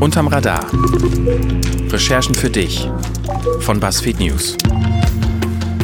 Unterm 0.00 0.28
Radar. 0.28 0.60
Recherchen 1.90 2.36
für 2.36 2.50
dich 2.50 2.88
von 3.60 3.80
BuzzFeed 3.80 4.20
News. 4.20 4.56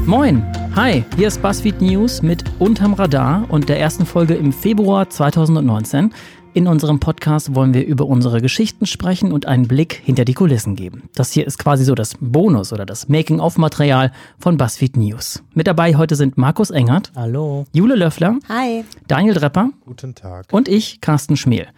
Moin, 0.06 0.44
hi, 0.76 1.04
hier 1.16 1.26
ist 1.26 1.42
BuzzFeed 1.42 1.80
News 1.80 2.22
mit 2.22 2.44
Unterm 2.60 2.94
Radar 2.94 3.44
und 3.48 3.68
der 3.68 3.80
ersten 3.80 4.06
Folge 4.06 4.34
im 4.34 4.52
Februar 4.52 5.10
2019. 5.10 6.14
In 6.52 6.66
unserem 6.66 6.98
Podcast 6.98 7.54
wollen 7.54 7.74
wir 7.74 7.86
über 7.86 8.06
unsere 8.06 8.40
Geschichten 8.40 8.84
sprechen 8.84 9.30
und 9.30 9.46
einen 9.46 9.68
Blick 9.68 10.02
hinter 10.04 10.24
die 10.24 10.34
Kulissen 10.34 10.74
geben. 10.74 11.08
Das 11.14 11.30
hier 11.30 11.46
ist 11.46 11.58
quasi 11.58 11.84
so 11.84 11.94
das 11.94 12.14
Bonus 12.18 12.72
oder 12.72 12.84
das 12.84 13.08
Making-of-Material 13.08 14.10
von 14.40 14.56
BuzzFeed 14.56 14.96
News. 14.96 15.44
Mit 15.54 15.68
dabei 15.68 15.94
heute 15.94 16.16
sind 16.16 16.36
Markus 16.38 16.70
Engert. 16.70 17.12
Hallo. 17.14 17.66
Jule 17.72 17.94
Löffler. 17.94 18.36
Hi. 18.48 18.84
Daniel 19.06 19.34
Drepper. 19.34 19.70
Guten 19.86 20.16
Tag. 20.16 20.46
Und 20.50 20.66
ich, 20.66 21.00
Carsten 21.00 21.36
Schmiel. 21.36 21.68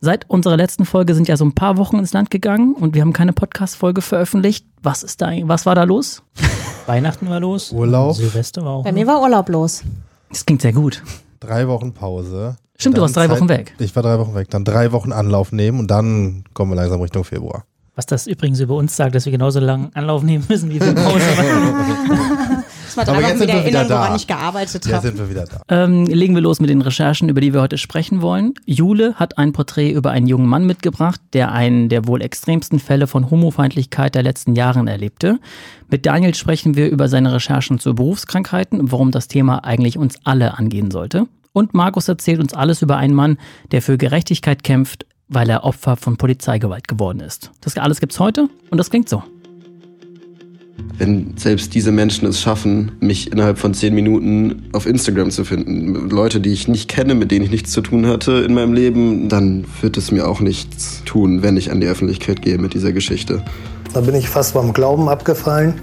Seit 0.00 0.28
unserer 0.30 0.56
letzten 0.56 0.86
Folge 0.86 1.14
sind 1.14 1.28
ja 1.28 1.36
so 1.36 1.44
ein 1.44 1.52
paar 1.52 1.76
Wochen 1.76 1.98
ins 1.98 2.14
Land 2.14 2.30
gegangen 2.30 2.72
und 2.72 2.94
wir 2.94 3.02
haben 3.02 3.12
keine 3.12 3.34
Podcast-Folge 3.34 4.00
veröffentlicht. 4.00 4.64
Was 4.82 5.02
ist 5.02 5.20
da, 5.20 5.30
was 5.42 5.66
war 5.66 5.74
da 5.74 5.84
los? 5.84 6.22
Weihnachten 6.86 7.28
war 7.28 7.38
los. 7.38 7.70
Urlaub. 7.70 8.16
Silvester 8.16 8.64
war 8.64 8.72
auch. 8.72 8.84
Bei 8.84 8.92
mir 8.92 9.06
war 9.06 9.20
Urlaub 9.20 9.50
los. 9.50 9.82
Das 10.30 10.46
klingt 10.46 10.62
sehr 10.62 10.72
gut. 10.72 11.02
Drei 11.38 11.68
Wochen 11.68 11.92
Pause. 11.92 12.56
Stimmt, 12.82 12.98
du 12.98 13.02
warst 13.02 13.16
drei 13.16 13.26
Zeit- 13.26 13.36
Wochen 13.38 13.48
weg. 13.48 13.74
Ich 13.78 13.96
war 13.96 14.02
drei 14.02 14.18
Wochen 14.18 14.34
weg. 14.34 14.50
Dann 14.50 14.64
drei 14.64 14.92
Wochen 14.92 15.12
Anlauf 15.12 15.50
nehmen 15.52 15.80
und 15.80 15.90
dann 15.90 16.44
kommen 16.54 16.70
wir 16.72 16.76
langsam 16.76 17.00
Richtung 17.00 17.24
Februar. 17.24 17.64
Was 17.94 18.06
das 18.06 18.26
übrigens 18.26 18.58
über 18.60 18.74
uns 18.74 18.96
sagt, 18.96 19.14
dass 19.14 19.26
wir 19.26 19.32
genauso 19.32 19.60
lange 19.60 19.90
Anlauf 19.94 20.22
nehmen 20.22 20.44
müssen 20.48 20.70
wie 20.70 20.80
wir 20.80 20.94
Pause. 20.94 21.20
Das 22.94 22.96
war 22.96 23.08
Aber 23.08 23.20
drei 23.22 23.28
jetzt 23.28 23.30
Wochen 23.30 23.38
sind 23.38 23.48
wieder 23.48 23.54
wir 23.60 23.66
wieder 23.66 23.78
erinnern, 23.80 23.98
woran 23.98 24.10
da. 24.10 24.16
ich 24.16 24.26
gearbeitet 24.26 24.84
Jetzt 24.86 24.92
habe. 24.94 25.06
sind 25.06 25.18
wir 25.18 25.30
wieder 25.30 25.44
da. 25.46 25.62
Ähm, 25.84 26.04
legen 26.06 26.34
wir 26.34 26.42
los 26.42 26.60
mit 26.60 26.68
den 26.70 26.82
Recherchen, 26.82 27.28
über 27.28 27.40
die 27.40 27.52
wir 27.54 27.60
heute 27.62 27.78
sprechen 27.78 28.20
wollen. 28.22 28.54
Jule 28.66 29.14
hat 29.14 29.38
ein 29.38 29.52
Porträt 29.52 29.90
über 29.92 30.10
einen 30.10 30.26
jungen 30.26 30.46
Mann 30.46 30.66
mitgebracht, 30.66 31.20
der 31.32 31.52
einen 31.52 31.88
der 31.88 32.06
wohl 32.06 32.20
extremsten 32.22 32.78
Fälle 32.78 33.06
von 33.06 33.30
Homofeindlichkeit 33.30 34.14
der 34.14 34.22
letzten 34.22 34.54
Jahren 34.54 34.88
erlebte. 34.88 35.38
Mit 35.90 36.04
Daniel 36.06 36.34
sprechen 36.34 36.74
wir 36.76 36.88
über 36.90 37.08
seine 37.08 37.32
Recherchen 37.32 37.78
zu 37.78 37.94
Berufskrankheiten 37.94 38.80
und 38.80 38.92
warum 38.92 39.10
das 39.10 39.28
Thema 39.28 39.64
eigentlich 39.64 39.96
uns 39.98 40.16
alle 40.24 40.58
angehen 40.58 40.90
sollte. 40.90 41.26
Und 41.52 41.74
Markus 41.74 42.08
erzählt 42.08 42.40
uns 42.40 42.54
alles 42.54 42.82
über 42.82 42.96
einen 42.96 43.14
Mann, 43.14 43.38
der 43.70 43.82
für 43.82 43.98
Gerechtigkeit 43.98 44.62
kämpft, 44.62 45.06
weil 45.28 45.50
er 45.50 45.64
Opfer 45.64 45.96
von 45.96 46.16
Polizeigewalt 46.16 46.88
geworden 46.88 47.20
ist. 47.20 47.50
Das 47.60 47.76
alles 47.76 48.00
gibt's 48.00 48.18
heute 48.18 48.48
und 48.70 48.78
das 48.78 48.90
klingt 48.90 49.08
so. 49.08 49.22
Wenn 50.98 51.36
selbst 51.36 51.74
diese 51.74 51.92
Menschen 51.92 52.26
es 52.26 52.40
schaffen, 52.40 52.92
mich 53.00 53.32
innerhalb 53.32 53.58
von 53.58 53.74
zehn 53.74 53.94
Minuten 53.94 54.68
auf 54.72 54.86
Instagram 54.86 55.30
zu 55.30 55.44
finden, 55.44 56.10
Leute, 56.10 56.40
die 56.40 56.52
ich 56.52 56.68
nicht 56.68 56.88
kenne, 56.88 57.14
mit 57.14 57.30
denen 57.30 57.44
ich 57.44 57.50
nichts 57.50 57.72
zu 57.72 57.80
tun 57.80 58.06
hatte 58.06 58.32
in 58.32 58.54
meinem 58.54 58.72
Leben, 58.72 59.28
dann 59.28 59.64
wird 59.80 59.96
es 59.96 60.10
mir 60.10 60.28
auch 60.28 60.40
nichts 60.40 61.02
tun, 61.04 61.42
wenn 61.42 61.56
ich 61.56 61.70
an 61.70 61.80
die 61.80 61.86
Öffentlichkeit 61.86 62.42
gehe 62.42 62.58
mit 62.58 62.74
dieser 62.74 62.92
Geschichte. 62.92 63.44
Da 63.92 64.00
bin 64.00 64.14
ich 64.14 64.28
fast 64.28 64.54
beim 64.54 64.72
Glauben 64.72 65.08
abgefallen. 65.08 65.74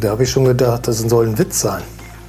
Da 0.00 0.10
habe 0.10 0.24
ich 0.24 0.30
schon 0.30 0.44
gedacht, 0.44 0.88
das 0.88 0.98
soll 0.98 1.28
ein 1.28 1.38
Witz 1.38 1.60
sein. 1.60 1.82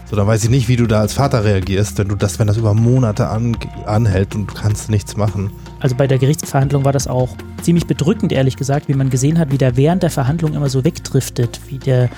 So, 0.07 0.15
dann 0.15 0.27
weiß 0.27 0.43
ich 0.43 0.49
nicht, 0.49 0.67
wie 0.67 0.75
du 0.75 0.85
da 0.85 1.01
als 1.01 1.13
Vater 1.13 1.43
reagierst, 1.43 1.97
wenn 1.97 2.07
du 2.07 2.15
das, 2.15 2.37
wenn 2.37 2.47
das 2.47 2.57
über 2.57 2.73
Monate 2.73 3.27
an, 3.27 3.57
anhält 3.85 4.35
und 4.35 4.51
du 4.51 4.53
kannst 4.53 4.89
nichts 4.89 5.17
machen. 5.17 5.51
Also 5.85 5.95
bei 5.95 6.07
der 6.07 6.17
Gerichtsverhandlung 6.17 6.83
war 6.83 6.93
das 6.93 7.07
auch 7.07 7.29
ziemlich 7.61 7.85
bedrückend, 7.85 8.31
ehrlich 8.31 8.57
gesagt, 8.57 8.87
wie 8.87 8.95
man 8.95 9.11
gesehen 9.11 9.37
hat, 9.37 9.51
wie 9.51 9.59
der 9.59 9.77
während 9.77 10.01
der 10.01 10.09
Verhandlung 10.09 10.55
immer 10.55 10.67
so 10.67 10.83
wegdriftet, 10.83 11.59
wie 11.67 11.77
der 11.77 12.09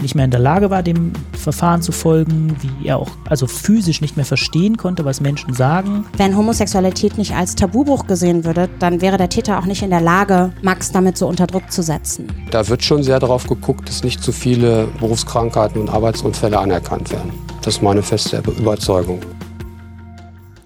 nicht 0.00 0.14
mehr 0.14 0.26
in 0.26 0.30
der 0.30 0.38
Lage 0.38 0.70
war, 0.70 0.84
dem 0.84 1.12
Verfahren 1.32 1.82
zu 1.82 1.90
folgen, 1.90 2.56
wie 2.60 2.86
er 2.86 2.98
auch 2.98 3.10
also 3.28 3.48
physisch 3.48 4.00
nicht 4.00 4.14
mehr 4.14 4.24
verstehen 4.24 4.76
konnte, 4.76 5.04
was 5.04 5.20
Menschen 5.20 5.54
sagen. 5.54 6.06
Wenn 6.16 6.36
Homosexualität 6.36 7.18
nicht 7.18 7.34
als 7.34 7.56
Tabubruch 7.56 8.06
gesehen 8.06 8.44
würde, 8.44 8.68
dann 8.78 9.00
wäre 9.00 9.16
der 9.16 9.28
Täter 9.28 9.58
auch 9.58 9.66
nicht 9.66 9.82
in 9.82 9.90
der 9.90 10.02
Lage, 10.02 10.52
Max 10.62 10.92
damit 10.92 11.18
so 11.18 11.26
unter 11.26 11.48
Druck 11.48 11.72
zu 11.72 11.82
setzen. 11.82 12.28
Da 12.52 12.68
wird 12.68 12.84
schon 12.84 13.02
sehr 13.02 13.18
darauf 13.18 13.48
geguckt, 13.48 13.88
dass 13.88 14.04
nicht 14.04 14.22
zu 14.22 14.30
viele 14.30 14.86
Berufskrankheiten 15.00 15.80
und 15.80 15.90
Arbeitsunfälle 15.90 16.60
anerkannt 16.60 17.10
werden. 17.10 17.32
Das 17.62 17.74
ist 17.74 17.82
meine 17.82 18.04
feste 18.04 18.40
Überzeugung. 18.56 19.18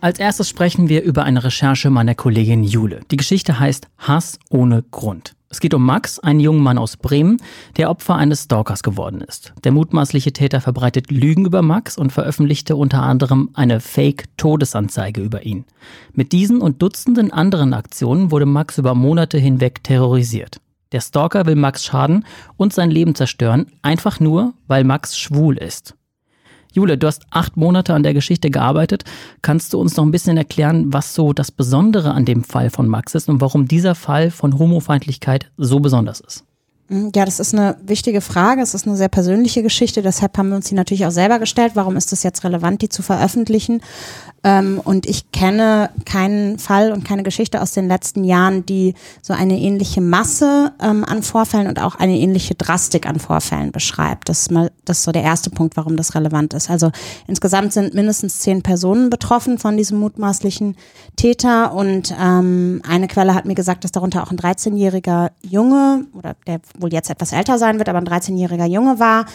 Als 0.02 0.18
erstes 0.18 0.48
sprechen 0.48 0.88
wir 0.88 1.02
über 1.02 1.24
eine 1.24 1.44
Recherche 1.44 1.90
meiner 1.90 2.14
Kollegin 2.14 2.64
Jule. 2.64 3.00
Die 3.10 3.18
Geschichte 3.18 3.60
heißt 3.60 3.86
Hass 3.98 4.38
ohne 4.48 4.82
Grund. 4.90 5.34
Es 5.50 5.60
geht 5.60 5.74
um 5.74 5.84
Max, 5.84 6.18
einen 6.18 6.40
jungen 6.40 6.62
Mann 6.62 6.78
aus 6.78 6.96
Bremen, 6.96 7.36
der 7.76 7.90
Opfer 7.90 8.14
eines 8.14 8.44
Stalkers 8.44 8.82
geworden 8.82 9.20
ist. 9.20 9.52
Der 9.62 9.72
mutmaßliche 9.72 10.32
Täter 10.32 10.62
verbreitet 10.62 11.10
Lügen 11.10 11.44
über 11.44 11.60
Max 11.60 11.98
und 11.98 12.12
veröffentlichte 12.12 12.76
unter 12.76 13.02
anderem 13.02 13.50
eine 13.52 13.80
Fake-Todesanzeige 13.80 15.20
über 15.20 15.44
ihn. 15.44 15.66
Mit 16.14 16.32
diesen 16.32 16.62
und 16.62 16.80
Dutzenden 16.80 17.30
anderen 17.30 17.74
Aktionen 17.74 18.30
wurde 18.30 18.46
Max 18.46 18.78
über 18.78 18.94
Monate 18.94 19.36
hinweg 19.36 19.84
terrorisiert. 19.84 20.62
Der 20.92 21.02
Stalker 21.02 21.44
will 21.44 21.56
Max 21.56 21.84
schaden 21.84 22.24
und 22.56 22.72
sein 22.72 22.90
Leben 22.90 23.14
zerstören, 23.14 23.66
einfach 23.82 24.18
nur, 24.18 24.54
weil 24.66 24.84
Max 24.84 25.18
schwul 25.18 25.58
ist. 25.58 25.94
Jule, 26.72 26.98
du 26.98 27.06
hast 27.06 27.22
acht 27.30 27.56
Monate 27.56 27.94
an 27.94 28.02
der 28.02 28.14
Geschichte 28.14 28.50
gearbeitet. 28.50 29.04
Kannst 29.42 29.72
du 29.72 29.80
uns 29.80 29.96
noch 29.96 30.04
ein 30.04 30.10
bisschen 30.10 30.36
erklären, 30.36 30.92
was 30.92 31.14
so 31.14 31.32
das 31.32 31.50
Besondere 31.50 32.12
an 32.12 32.24
dem 32.24 32.44
Fall 32.44 32.70
von 32.70 32.88
Max 32.88 33.14
ist 33.14 33.28
und 33.28 33.40
warum 33.40 33.66
dieser 33.66 33.94
Fall 33.94 34.30
von 34.30 34.58
Homofeindlichkeit 34.58 35.50
so 35.56 35.80
besonders 35.80 36.20
ist? 36.20 36.44
Ja, 36.92 37.24
das 37.24 37.38
ist 37.38 37.54
eine 37.54 37.76
wichtige 37.84 38.20
Frage. 38.20 38.62
Es 38.62 38.74
ist 38.74 38.84
eine 38.84 38.96
sehr 38.96 39.08
persönliche 39.08 39.62
Geschichte. 39.62 40.02
Deshalb 40.02 40.36
haben 40.36 40.48
wir 40.48 40.56
uns 40.56 40.68
die 40.68 40.74
natürlich 40.74 41.06
auch 41.06 41.12
selber 41.12 41.38
gestellt. 41.38 41.72
Warum 41.76 41.96
ist 41.96 42.12
es 42.12 42.24
jetzt 42.24 42.42
relevant, 42.42 42.82
die 42.82 42.88
zu 42.88 43.02
veröffentlichen? 43.02 43.80
Ähm, 44.42 44.80
und 44.82 45.06
ich 45.06 45.32
kenne 45.32 45.90
keinen 46.06 46.58
Fall 46.58 46.92
und 46.92 47.04
keine 47.04 47.22
Geschichte 47.22 47.60
aus 47.60 47.72
den 47.72 47.88
letzten 47.88 48.24
Jahren, 48.24 48.64
die 48.64 48.94
so 49.20 49.34
eine 49.34 49.58
ähnliche 49.58 50.00
Masse 50.00 50.72
ähm, 50.80 51.04
an 51.04 51.22
Vorfällen 51.22 51.66
und 51.66 51.80
auch 51.80 51.96
eine 51.96 52.18
ähnliche 52.18 52.54
Drastik 52.54 53.06
an 53.06 53.20
Vorfällen 53.20 53.70
beschreibt. 53.70 54.28
Das 54.30 54.40
ist 54.40 54.50
mal, 54.50 54.70
das 54.86 54.98
ist 54.98 55.04
so 55.04 55.12
der 55.12 55.22
erste 55.22 55.50
Punkt, 55.50 55.76
warum 55.76 55.96
das 55.96 56.14
relevant 56.14 56.54
ist. 56.54 56.70
Also 56.70 56.90
insgesamt 57.26 57.74
sind 57.74 57.94
mindestens 57.94 58.38
zehn 58.38 58.62
Personen 58.62 59.10
betroffen 59.10 59.58
von 59.58 59.76
diesem 59.76 59.98
mutmaßlichen 59.98 60.76
Täter 61.16 61.74
und 61.74 62.14
ähm, 62.18 62.80
eine 62.88 63.08
Quelle 63.08 63.34
hat 63.34 63.44
mir 63.44 63.54
gesagt, 63.54 63.84
dass 63.84 63.92
darunter 63.92 64.22
auch 64.22 64.30
ein 64.30 64.38
13-jähriger 64.38 65.30
Junge 65.42 66.06
oder 66.14 66.34
der 66.46 66.60
wohl 66.78 66.92
jetzt 66.92 67.10
etwas 67.10 67.32
älter 67.32 67.58
sein 67.58 67.78
wird, 67.78 67.90
aber 67.90 67.98
ein 67.98 68.08
13-jähriger 68.08 68.66
Junge 68.66 68.98
war. 68.98 69.26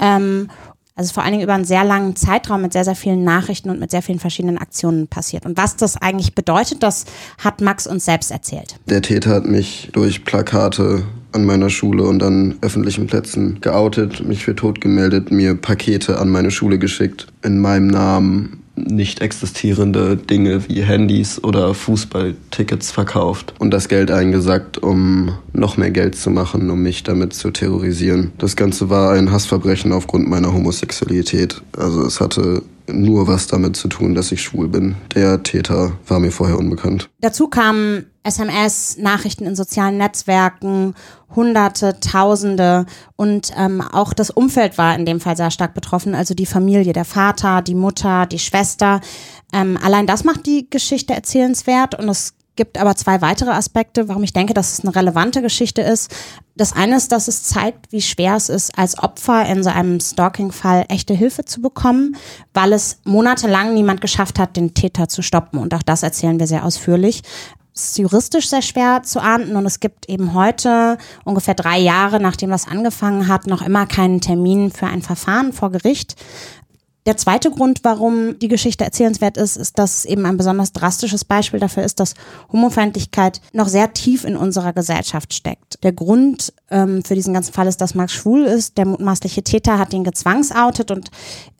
Ähm, 0.00 0.48
also 0.98 1.14
vor 1.14 1.22
allen 1.22 1.32
Dingen 1.32 1.44
über 1.44 1.54
einen 1.54 1.64
sehr 1.64 1.84
langen 1.84 2.16
Zeitraum 2.16 2.60
mit 2.60 2.72
sehr, 2.72 2.84
sehr 2.84 2.96
vielen 2.96 3.22
Nachrichten 3.22 3.70
und 3.70 3.78
mit 3.78 3.92
sehr 3.92 4.02
vielen 4.02 4.18
verschiedenen 4.18 4.58
Aktionen 4.58 5.06
passiert. 5.06 5.46
Und 5.46 5.56
was 5.56 5.76
das 5.76 5.96
eigentlich 5.96 6.34
bedeutet, 6.34 6.82
das 6.82 7.04
hat 7.38 7.60
Max 7.60 7.86
uns 7.86 8.04
selbst 8.04 8.32
erzählt. 8.32 8.74
Der 8.86 9.00
Täter 9.00 9.30
hat 9.30 9.46
mich 9.46 9.90
durch 9.92 10.24
Plakate 10.24 11.04
an 11.30 11.44
meiner 11.44 11.70
Schule 11.70 12.02
und 12.02 12.20
an 12.24 12.56
öffentlichen 12.62 13.06
Plätzen 13.06 13.60
geoutet, 13.60 14.26
mich 14.26 14.44
für 14.44 14.56
tot 14.56 14.80
gemeldet, 14.80 15.30
mir 15.30 15.54
Pakete 15.54 16.18
an 16.18 16.30
meine 16.30 16.50
Schule 16.50 16.80
geschickt, 16.80 17.28
in 17.44 17.60
meinem 17.60 17.86
Namen 17.86 18.64
nicht 18.86 19.20
existierende 19.20 20.16
Dinge 20.16 20.68
wie 20.68 20.82
Handys 20.82 21.42
oder 21.42 21.74
Fußballtickets 21.74 22.90
verkauft 22.90 23.54
und 23.58 23.70
das 23.70 23.88
Geld 23.88 24.10
eingesackt, 24.10 24.78
um 24.78 25.32
noch 25.52 25.76
mehr 25.76 25.90
Geld 25.90 26.16
zu 26.16 26.30
machen, 26.30 26.70
um 26.70 26.82
mich 26.82 27.02
damit 27.02 27.32
zu 27.32 27.50
terrorisieren. 27.50 28.32
Das 28.38 28.56
Ganze 28.56 28.90
war 28.90 29.12
ein 29.12 29.30
Hassverbrechen 29.30 29.92
aufgrund 29.92 30.28
meiner 30.28 30.52
Homosexualität. 30.52 31.62
Also 31.76 32.02
es 32.04 32.20
hatte 32.20 32.62
nur 32.88 33.26
was 33.26 33.46
damit 33.46 33.76
zu 33.76 33.88
tun, 33.88 34.14
dass 34.14 34.32
ich 34.32 34.42
schwul 34.42 34.68
bin. 34.68 34.96
Der 35.14 35.42
Täter 35.42 35.92
war 36.06 36.20
mir 36.20 36.30
vorher 36.32 36.58
unbekannt. 36.58 37.08
Dazu 37.20 37.48
kamen 37.48 38.06
SMS, 38.22 38.98
Nachrichten 38.98 39.46
in 39.46 39.56
sozialen 39.56 39.96
Netzwerken, 39.96 40.94
Hunderte, 41.34 41.98
Tausende 42.00 42.86
und 43.16 43.52
ähm, 43.56 43.80
auch 43.80 44.12
das 44.12 44.30
Umfeld 44.30 44.78
war 44.78 44.94
in 44.94 45.06
dem 45.06 45.20
Fall 45.20 45.36
sehr 45.36 45.50
stark 45.50 45.74
betroffen, 45.74 46.14
also 46.14 46.34
die 46.34 46.46
Familie, 46.46 46.92
der 46.92 47.04
Vater, 47.04 47.62
die 47.62 47.74
Mutter, 47.74 48.26
die 48.26 48.38
Schwester. 48.38 49.00
Ähm, 49.52 49.78
allein 49.82 50.06
das 50.06 50.24
macht 50.24 50.46
die 50.46 50.68
Geschichte 50.68 51.14
erzählenswert 51.14 51.98
und 51.98 52.08
es 52.08 52.34
gibt 52.58 52.76
aber 52.76 52.96
zwei 52.96 53.22
weitere 53.22 53.50
Aspekte, 53.50 54.08
warum 54.08 54.22
ich 54.24 54.34
denke, 54.34 54.52
dass 54.52 54.72
es 54.72 54.80
eine 54.84 54.94
relevante 54.94 55.40
Geschichte 55.40 55.80
ist. 55.80 56.14
Das 56.56 56.74
eine 56.74 56.96
ist, 56.96 57.12
dass 57.12 57.28
es 57.28 57.44
zeigt, 57.44 57.92
wie 57.92 58.02
schwer 58.02 58.34
es 58.34 58.50
ist, 58.50 58.76
als 58.76 58.98
Opfer 58.98 59.46
in 59.46 59.62
so 59.62 59.70
einem 59.70 60.00
Stalking-Fall 60.00 60.84
echte 60.88 61.14
Hilfe 61.14 61.44
zu 61.44 61.62
bekommen, 61.62 62.16
weil 62.52 62.72
es 62.72 62.98
monatelang 63.04 63.74
niemand 63.74 64.00
geschafft 64.00 64.40
hat, 64.40 64.56
den 64.56 64.74
Täter 64.74 65.08
zu 65.08 65.22
stoppen. 65.22 65.60
Und 65.60 65.72
auch 65.72 65.84
das 65.84 66.02
erzählen 66.02 66.40
wir 66.40 66.48
sehr 66.48 66.64
ausführlich. 66.64 67.22
Es 67.72 67.90
ist 67.90 67.98
juristisch 67.98 68.48
sehr 68.48 68.62
schwer 68.62 69.04
zu 69.04 69.22
ahnden 69.22 69.54
und 69.54 69.64
es 69.64 69.78
gibt 69.78 70.08
eben 70.08 70.34
heute, 70.34 70.98
ungefähr 71.24 71.54
drei 71.54 71.78
Jahre 71.78 72.18
nachdem 72.18 72.50
das 72.50 72.66
angefangen 72.66 73.28
hat, 73.28 73.46
noch 73.46 73.62
immer 73.62 73.86
keinen 73.86 74.20
Termin 74.20 74.72
für 74.72 74.88
ein 74.88 75.00
Verfahren 75.00 75.52
vor 75.52 75.70
Gericht. 75.70 76.16
Der 77.08 77.16
zweite 77.16 77.50
Grund, 77.50 77.84
warum 77.84 78.38
die 78.38 78.48
Geschichte 78.48 78.84
erzählenswert 78.84 79.38
ist, 79.38 79.56
ist, 79.56 79.78
dass 79.78 80.00
es 80.00 80.04
eben 80.04 80.26
ein 80.26 80.36
besonders 80.36 80.74
drastisches 80.74 81.24
Beispiel 81.24 81.58
dafür 81.58 81.82
ist, 81.82 82.00
dass 82.00 82.12
Homofeindlichkeit 82.52 83.40
noch 83.54 83.68
sehr 83.68 83.94
tief 83.94 84.24
in 84.24 84.36
unserer 84.36 84.74
Gesellschaft 84.74 85.32
steckt. 85.32 85.82
Der 85.82 85.92
Grund 85.92 86.52
ähm, 86.70 87.02
für 87.02 87.14
diesen 87.14 87.32
ganzen 87.32 87.54
Fall 87.54 87.66
ist, 87.66 87.80
dass 87.80 87.94
Max 87.94 88.12
schwul 88.12 88.44
ist. 88.44 88.76
Der 88.76 88.84
mutmaßliche 88.84 89.42
Täter 89.42 89.78
hat 89.78 89.94
ihn 89.94 90.04
gezwangsoutet 90.04 90.90
und 90.90 91.10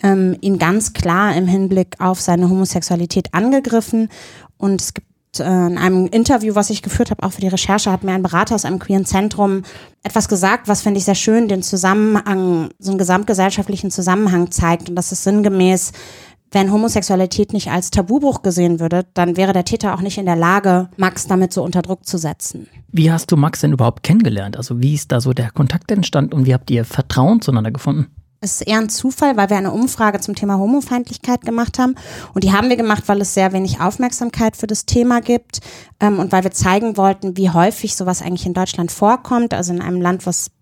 ähm, 0.03 0.37
ihn 0.43 0.59
ganz 0.59 0.93
klar 0.93 1.35
im 1.35 1.47
Hinblick 1.47 1.97
auf 1.99 2.21
seine 2.21 2.51
Homosexualität 2.51 3.33
angegriffen. 3.33 4.11
Und 4.59 4.83
es 4.83 4.93
gibt 4.93 5.09
in 5.39 5.79
einem 5.79 6.07
Interview, 6.07 6.55
was 6.55 6.71
ich 6.71 6.83
geführt 6.83 7.11
habe, 7.11 7.23
auch 7.23 7.33
für 7.33 7.41
die 7.41 7.49
Recherche, 7.49 7.93
hat 7.93 8.05
mir 8.05 8.13
ein 8.13 8.23
Berater 8.23 8.55
aus 8.55 8.65
einem 8.65 8.79
queeren 8.79 9.05
Zentrum 9.05 9.63
etwas 10.03 10.29
gesagt, 10.29 10.69
was 10.69 10.83
finde 10.83 10.99
ich 10.99 11.05
sehr 11.05 11.15
schön, 11.15 11.49
den 11.49 11.63
Zusammenhang, 11.63 12.71
so 12.79 12.93
einen 12.93 12.99
gesamtgesellschaftlichen 12.99 13.91
Zusammenhang 13.91 14.51
zeigt. 14.51 14.89
Und 14.89 14.97
das 14.97 15.13
ist 15.13 15.25
sinngemäß, 15.25 15.93
wenn 16.51 16.73
Homosexualität 16.73 17.53
nicht 17.53 17.71
als 17.71 17.91
Tabubruch 17.91 18.43
gesehen 18.43 18.81
würde, 18.81 19.05
dann 19.15 19.37
wäre 19.37 19.53
der 19.53 19.65
Täter 19.65 19.95
auch 19.95 20.01
nicht 20.01 20.19
in 20.19 20.25
der 20.27 20.37
Lage, 20.37 20.89
Max 20.97 21.27
damit 21.27 21.53
so 21.53 21.63
unter 21.63 21.83
Druck 21.83 22.07
zu 22.07 22.17
setzen. 22.17 22.69
Wie 22.91 23.13
hast 23.13 23.31
du 23.31 23.37
Max 23.37 23.61
denn 23.61 23.73
überhaupt 23.73 24.03
kennengelernt? 24.03 24.57
Also 24.57 24.81
wie 24.81 24.95
ist 24.95 25.13
da 25.13 25.21
so 25.21 25.35
der 25.35 25.51
Kontakt 25.51 25.91
entstanden 25.91 26.33
und 26.33 26.47
wie 26.47 26.55
habt 26.55 26.71
ihr 26.71 26.85
Vertrauen 26.85 27.43
zueinander 27.43 27.71
gefunden? 27.71 28.07
Es 28.41 28.61
ist 28.61 28.69
eher 28.69 28.79
ein 28.79 28.89
Zufall, 28.89 29.37
weil 29.37 29.51
wir 29.51 29.57
eine 29.57 29.73
Umfrage 29.73 30.21
zum 30.21 30.37
Thema 30.37 30.59
Homofeindlichkeit 30.59 31.43
gemacht 31.43 31.79
haben. 31.79 31.97
Und 32.35 32.45
die 32.45 32.53
haben 32.53 32.69
wir 32.69 32.77
gemacht, 32.77 33.05
weil 33.07 33.21
es 33.21 33.35
sehr 33.35 33.53
wenig 33.53 33.81
Aufmerksamkeit 33.81 34.57
für 34.57 34.69
das 34.69 34.87
Thema 34.87 35.21
gibt 35.21 35.61
ähm, 35.99 36.21
und 36.21 36.31
weil 36.31 36.45
wir 36.45 36.53
zeigen 36.53 36.97
wollten, 36.97 37.37
wie 37.37 37.51
häufig 37.51 37.97
sowas 37.97 38.23
eigentlich 38.23 38.47
in 38.47 38.55
Deutschland 38.55 38.93
vorkommt. 38.93 39.55
Also 39.55 39.73
in 39.73 39.83
einem 39.83 40.01
Land, 40.01 40.25
was 40.25 40.53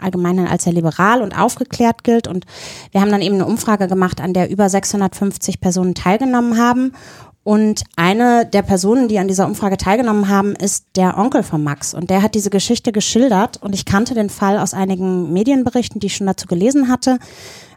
allgemein 0.00 0.38
als 0.46 0.64
sehr 0.64 0.72
liberal 0.72 1.20
und 1.20 1.38
aufgeklärt 1.38 2.02
gilt. 2.02 2.28
Und 2.28 2.46
wir 2.92 3.00
haben 3.02 3.10
dann 3.10 3.22
eben 3.22 3.34
eine 3.34 3.46
Umfrage 3.46 3.88
gemacht, 3.88 4.20
an 4.20 4.32
der 4.32 4.50
über 4.50 4.68
650 4.68 5.60
Personen 5.60 5.94
teilgenommen 5.94 6.58
haben. 6.58 6.92
Und 7.48 7.84
eine 7.96 8.44
der 8.44 8.60
Personen, 8.60 9.08
die 9.08 9.18
an 9.18 9.26
dieser 9.26 9.46
Umfrage 9.46 9.78
teilgenommen 9.78 10.28
haben, 10.28 10.54
ist 10.54 10.84
der 10.96 11.16
Onkel 11.16 11.42
von 11.42 11.64
Max. 11.64 11.94
Und 11.94 12.10
der 12.10 12.20
hat 12.20 12.34
diese 12.34 12.50
Geschichte 12.50 12.92
geschildert. 12.92 13.56
Und 13.62 13.74
ich 13.74 13.86
kannte 13.86 14.12
den 14.12 14.28
Fall 14.28 14.58
aus 14.58 14.74
einigen 14.74 15.32
Medienberichten, 15.32 15.98
die 15.98 16.08
ich 16.08 16.16
schon 16.16 16.26
dazu 16.26 16.46
gelesen 16.46 16.90
hatte. 16.90 17.18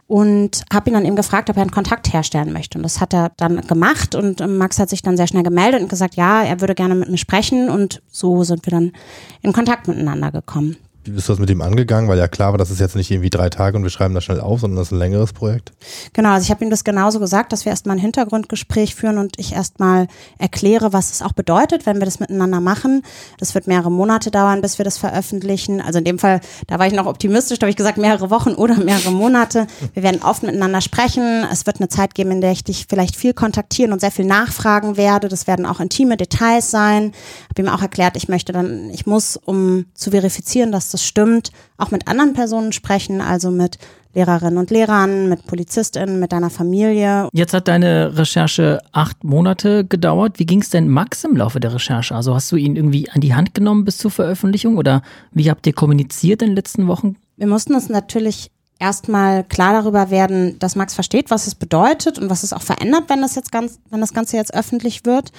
Und 0.06 0.62
habe 0.70 0.90
ihn 0.90 0.92
dann 0.92 1.06
eben 1.06 1.16
gefragt, 1.16 1.48
ob 1.48 1.56
er 1.56 1.62
einen 1.62 1.70
Kontakt 1.70 2.12
herstellen 2.12 2.52
möchte. 2.52 2.76
Und 2.76 2.82
das 2.82 3.00
hat 3.00 3.14
er 3.14 3.32
dann 3.38 3.66
gemacht. 3.66 4.14
Und 4.14 4.46
Max 4.46 4.78
hat 4.78 4.90
sich 4.90 5.00
dann 5.00 5.16
sehr 5.16 5.26
schnell 5.26 5.42
gemeldet 5.42 5.80
und 5.80 5.88
gesagt, 5.88 6.16
ja, 6.16 6.42
er 6.42 6.60
würde 6.60 6.74
gerne 6.74 6.94
mit 6.94 7.08
mir 7.08 7.16
sprechen. 7.16 7.70
Und 7.70 8.02
so 8.10 8.44
sind 8.44 8.66
wir 8.66 8.72
dann 8.72 8.92
in 9.40 9.54
Kontakt 9.54 9.88
miteinander 9.88 10.32
gekommen. 10.32 10.76
Wie 11.04 11.10
bist 11.10 11.28
du 11.28 11.32
das 11.32 11.40
mit 11.40 11.50
ihm 11.50 11.62
angegangen? 11.62 12.08
Weil 12.08 12.18
ja 12.18 12.28
klar 12.28 12.52
war, 12.52 12.58
das 12.58 12.70
ist 12.70 12.78
jetzt 12.78 12.94
nicht 12.94 13.10
irgendwie 13.10 13.30
drei 13.30 13.48
Tage 13.48 13.76
und 13.76 13.82
wir 13.82 13.90
schreiben 13.90 14.14
das 14.14 14.22
schnell 14.22 14.40
auf, 14.40 14.60
sondern 14.60 14.76
das 14.76 14.88
ist 14.88 14.92
ein 14.92 14.98
längeres 14.98 15.32
Projekt. 15.32 15.72
Genau, 16.12 16.30
also 16.30 16.44
ich 16.44 16.50
habe 16.50 16.64
ihm 16.64 16.70
das 16.70 16.84
genauso 16.84 17.18
gesagt, 17.18 17.52
dass 17.52 17.64
wir 17.64 17.70
erstmal 17.70 17.96
ein 17.96 18.00
Hintergrundgespräch 18.00 18.94
führen 18.94 19.18
und 19.18 19.36
ich 19.38 19.52
erstmal 19.52 20.06
erkläre, 20.38 20.92
was 20.92 21.10
es 21.10 21.20
auch 21.20 21.32
bedeutet, 21.32 21.86
wenn 21.86 21.98
wir 21.98 22.04
das 22.04 22.20
miteinander 22.20 22.60
machen. 22.60 23.02
Das 23.38 23.54
wird 23.56 23.66
mehrere 23.66 23.90
Monate 23.90 24.30
dauern, 24.30 24.60
bis 24.60 24.78
wir 24.78 24.84
das 24.84 24.96
veröffentlichen. 24.96 25.80
Also 25.80 25.98
in 25.98 26.04
dem 26.04 26.20
Fall, 26.20 26.40
da 26.68 26.78
war 26.78 26.86
ich 26.86 26.92
noch 26.92 27.06
optimistisch, 27.06 27.58
da 27.58 27.64
habe 27.64 27.70
ich 27.70 27.76
gesagt, 27.76 27.98
mehrere 27.98 28.30
Wochen 28.30 28.50
oder 28.50 28.76
mehrere 28.76 29.10
Monate. 29.10 29.66
Wir 29.94 30.04
werden 30.04 30.22
oft 30.22 30.44
miteinander 30.44 30.80
sprechen. 30.80 31.44
Es 31.50 31.66
wird 31.66 31.80
eine 31.80 31.88
Zeit 31.88 32.14
geben, 32.14 32.30
in 32.30 32.40
der 32.40 32.52
ich 32.52 32.62
dich 32.62 32.86
vielleicht 32.88 33.16
viel 33.16 33.34
kontaktieren 33.34 33.92
und 33.92 34.00
sehr 34.00 34.12
viel 34.12 34.24
nachfragen 34.24 34.96
werde. 34.96 35.28
Das 35.28 35.48
werden 35.48 35.66
auch 35.66 35.80
intime 35.80 36.16
Details 36.16 36.70
sein. 36.70 37.12
Habe 37.50 37.62
ihm 37.62 37.68
auch 37.68 37.82
erklärt, 37.82 38.16
ich 38.16 38.28
möchte 38.28 38.52
dann, 38.52 38.88
ich 38.90 39.04
muss, 39.04 39.36
um 39.36 39.86
zu 39.94 40.12
verifizieren, 40.12 40.70
dass 40.70 40.91
das 40.92 41.04
stimmt, 41.04 41.50
auch 41.76 41.90
mit 41.90 42.08
anderen 42.08 42.32
Personen 42.32 42.72
sprechen, 42.72 43.20
also 43.20 43.50
mit 43.50 43.78
Lehrerinnen 44.14 44.58
und 44.58 44.70
Lehrern, 44.70 45.28
mit 45.28 45.46
PolizistInnen, 45.46 46.20
mit 46.20 46.32
deiner 46.32 46.50
Familie. 46.50 47.28
Jetzt 47.32 47.54
hat 47.54 47.68
deine 47.68 48.16
Recherche 48.16 48.80
acht 48.92 49.24
Monate 49.24 49.86
gedauert. 49.86 50.38
Wie 50.38 50.46
ging 50.46 50.60
es 50.60 50.70
denn 50.70 50.88
Max 50.88 51.24
im 51.24 51.36
Laufe 51.36 51.60
der 51.60 51.74
Recherche? 51.74 52.14
Also 52.14 52.34
hast 52.34 52.52
du 52.52 52.56
ihn 52.56 52.76
irgendwie 52.76 53.08
an 53.10 53.20
die 53.20 53.34
Hand 53.34 53.54
genommen 53.54 53.84
bis 53.84 53.98
zur 53.98 54.10
Veröffentlichung 54.10 54.76
oder 54.76 55.02
wie 55.32 55.50
habt 55.50 55.66
ihr 55.66 55.72
kommuniziert 55.72 56.42
in 56.42 56.50
den 56.50 56.56
letzten 56.56 56.86
Wochen? 56.88 57.16
Wir 57.36 57.46
mussten 57.46 57.74
uns 57.74 57.88
natürlich 57.88 58.50
erstmal 58.78 59.44
klar 59.44 59.72
darüber 59.72 60.10
werden, 60.10 60.58
dass 60.58 60.76
Max 60.76 60.92
versteht, 60.94 61.30
was 61.30 61.46
es 61.46 61.54
bedeutet 61.54 62.18
und 62.18 62.28
was 62.28 62.42
es 62.42 62.52
auch 62.52 62.62
verändert, 62.62 63.04
wenn 63.08 63.22
das 63.22 63.34
jetzt 63.36 63.52
ganz, 63.52 63.78
wenn 63.90 64.00
das 64.00 64.12
Ganze 64.12 64.36
jetzt 64.36 64.52
öffentlich 64.52 65.06
wird. 65.06 65.30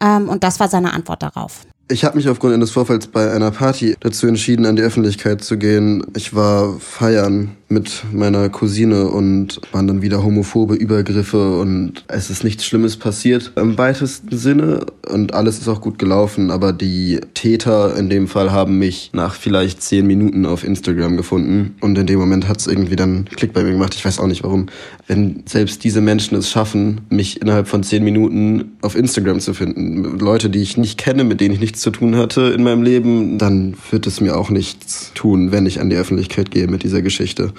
Ähm, 0.00 0.28
und 0.28 0.42
das 0.42 0.58
war 0.58 0.68
seine 0.68 0.92
Antwort 0.92 1.22
darauf. 1.22 1.66
Ich 1.88 2.04
habe 2.04 2.16
mich 2.16 2.28
aufgrund 2.28 2.52
eines 2.52 2.72
Vorfalls 2.72 3.06
bei 3.06 3.30
einer 3.32 3.52
Party 3.52 3.96
dazu 4.00 4.26
entschieden, 4.26 4.66
an 4.66 4.74
die 4.74 4.82
Öffentlichkeit 4.82 5.44
zu 5.44 5.56
gehen. 5.56 6.04
Ich 6.16 6.34
war 6.34 6.80
feiern 6.80 7.56
mit 7.68 8.04
meiner 8.12 8.48
Cousine 8.48 9.08
und 9.08 9.60
waren 9.72 9.88
dann 9.88 10.02
wieder 10.02 10.22
homophobe 10.22 10.74
Übergriffe 10.74 11.58
und 11.58 12.04
es 12.06 12.30
ist 12.30 12.44
nichts 12.44 12.64
Schlimmes 12.64 12.96
passiert 12.96 13.52
im 13.56 13.76
weitesten 13.76 14.36
Sinne 14.36 14.86
und 15.10 15.34
alles 15.34 15.58
ist 15.58 15.68
auch 15.68 15.80
gut 15.80 15.98
gelaufen, 15.98 16.50
aber 16.50 16.72
die 16.72 17.20
Täter 17.34 17.96
in 17.96 18.08
dem 18.08 18.28
Fall 18.28 18.52
haben 18.52 18.78
mich 18.78 19.10
nach 19.12 19.34
vielleicht 19.34 19.82
zehn 19.82 20.06
Minuten 20.06 20.46
auf 20.46 20.62
Instagram 20.62 21.16
gefunden 21.16 21.74
und 21.80 21.98
in 21.98 22.06
dem 22.06 22.20
Moment 22.20 22.46
hat 22.46 22.60
es 22.60 22.68
irgendwie 22.68 22.96
dann 22.96 23.24
Klick 23.24 23.52
bei 23.52 23.64
mir 23.64 23.72
gemacht. 23.72 23.94
Ich 23.94 24.04
weiß 24.04 24.20
auch 24.20 24.26
nicht 24.28 24.44
warum. 24.44 24.66
Wenn 25.08 25.42
selbst 25.46 25.82
diese 25.82 26.00
Menschen 26.00 26.36
es 26.36 26.50
schaffen, 26.50 27.00
mich 27.10 27.40
innerhalb 27.40 27.66
von 27.66 27.82
zehn 27.82 28.04
Minuten 28.04 28.76
auf 28.80 28.94
Instagram 28.94 29.40
zu 29.40 29.54
finden, 29.54 30.18
Leute, 30.18 30.50
die 30.50 30.62
ich 30.62 30.76
nicht 30.76 30.98
kenne, 30.98 31.24
mit 31.24 31.40
denen 31.40 31.54
ich 31.54 31.60
nichts 31.60 31.80
zu 31.80 31.90
tun 31.90 32.16
hatte 32.16 32.42
in 32.42 32.62
meinem 32.62 32.82
Leben, 32.82 33.38
dann 33.38 33.74
wird 33.90 34.06
es 34.06 34.20
mir 34.20 34.36
auch 34.36 34.50
nichts 34.50 35.12
tun, 35.14 35.50
wenn 35.50 35.66
ich 35.66 35.80
an 35.80 35.90
die 35.90 35.96
Öffentlichkeit 35.96 36.50
gehe 36.50 36.68
mit 36.68 36.84
dieser 36.84 37.02
Geschichte. 37.02 37.52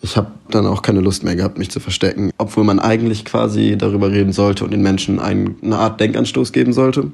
Ich 0.00 0.16
habe 0.16 0.30
dann 0.50 0.66
auch 0.66 0.82
keine 0.82 1.00
Lust 1.00 1.24
mehr 1.24 1.34
gehabt, 1.34 1.58
mich 1.58 1.70
zu 1.70 1.80
verstecken, 1.80 2.30
obwohl 2.38 2.64
man 2.64 2.78
eigentlich 2.78 3.24
quasi 3.24 3.76
darüber 3.76 4.12
reden 4.12 4.32
sollte 4.32 4.64
und 4.64 4.70
den 4.70 4.82
Menschen 4.82 5.18
eine 5.18 5.76
Art 5.76 6.00
Denkanstoß 6.00 6.52
geben 6.52 6.72
sollte. 6.72 7.10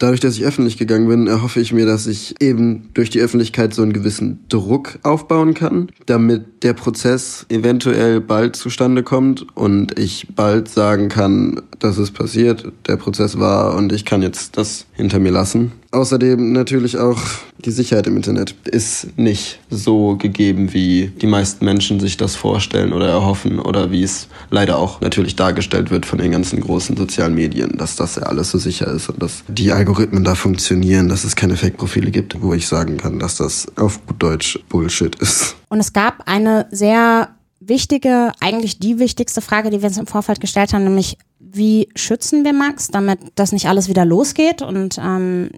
Dadurch, 0.00 0.20
dass 0.20 0.38
ich 0.38 0.44
öffentlich 0.46 0.78
gegangen 0.78 1.08
bin, 1.08 1.26
erhoffe 1.26 1.60
ich 1.60 1.74
mir, 1.74 1.84
dass 1.84 2.06
ich 2.06 2.34
eben 2.40 2.88
durch 2.94 3.10
die 3.10 3.20
Öffentlichkeit 3.20 3.74
so 3.74 3.82
einen 3.82 3.92
gewissen 3.92 4.40
Druck 4.48 4.98
aufbauen 5.02 5.52
kann, 5.52 5.90
damit 6.06 6.62
der 6.62 6.72
Prozess 6.72 7.44
eventuell 7.50 8.22
bald 8.22 8.56
zustande 8.56 9.02
kommt 9.02 9.46
und 9.54 9.98
ich 9.98 10.28
bald 10.34 10.70
sagen 10.70 11.10
kann, 11.10 11.60
dass 11.80 11.98
es 11.98 12.12
passiert, 12.12 12.72
der 12.86 12.96
Prozess 12.96 13.38
war 13.38 13.76
und 13.76 13.92
ich 13.92 14.06
kann 14.06 14.22
jetzt 14.22 14.56
das 14.56 14.86
hinter 14.94 15.18
mir 15.18 15.32
lassen. 15.32 15.72
Außerdem 15.92 16.52
natürlich 16.52 16.98
auch 16.98 17.20
die 17.58 17.72
Sicherheit 17.72 18.06
im 18.06 18.16
Internet 18.16 18.54
ist 18.64 19.18
nicht 19.18 19.58
so 19.70 20.16
gegeben, 20.16 20.72
wie 20.72 21.08
die 21.08 21.26
meisten 21.26 21.64
Menschen 21.64 21.98
sich 21.98 22.16
das 22.16 22.36
vorstellen 22.36 22.92
oder 22.92 23.08
erhoffen 23.08 23.58
oder 23.58 23.90
wie 23.90 24.04
es 24.04 24.28
leider 24.50 24.78
auch 24.78 25.00
natürlich 25.00 25.34
dargestellt 25.34 25.90
wird 25.90 26.06
von 26.06 26.20
den 26.20 26.30
ganzen 26.30 26.60
großen 26.60 26.96
sozialen 26.96 27.34
Medien, 27.34 27.76
dass 27.76 27.96
das 27.96 28.14
ja 28.16 28.22
alles 28.22 28.52
so 28.52 28.58
sicher 28.58 28.86
ist 28.86 29.08
und 29.08 29.20
dass 29.20 29.42
die 29.48 29.72
Algorithmen 29.72 30.22
da 30.22 30.36
funktionieren, 30.36 31.08
dass 31.08 31.24
es 31.24 31.34
keine 31.34 31.56
Fake-Profile 31.56 32.12
gibt, 32.12 32.40
wo 32.40 32.54
ich 32.54 32.68
sagen 32.68 32.96
kann, 32.96 33.18
dass 33.18 33.36
das 33.36 33.66
auf 33.76 34.06
gut 34.06 34.22
Deutsch 34.22 34.60
Bullshit 34.68 35.16
ist. 35.16 35.56
Und 35.70 35.80
es 35.80 35.92
gab 35.92 36.28
eine 36.28 36.68
sehr 36.70 37.30
wichtige, 37.58 38.32
eigentlich 38.40 38.78
die 38.78 39.00
wichtigste 39.00 39.40
Frage, 39.40 39.70
die 39.70 39.82
wir 39.82 39.88
uns 39.88 39.98
im 39.98 40.06
Vorfeld 40.06 40.40
gestellt 40.40 40.72
haben, 40.72 40.84
nämlich 40.84 41.18
wie 41.38 41.88
schützen 41.96 42.44
wir 42.44 42.52
Max, 42.52 42.88
damit 42.88 43.18
das 43.34 43.50
nicht 43.50 43.66
alles 43.66 43.88
wieder 43.88 44.04
losgeht 44.04 44.62
und 44.62 44.98
ähm, 45.02 45.50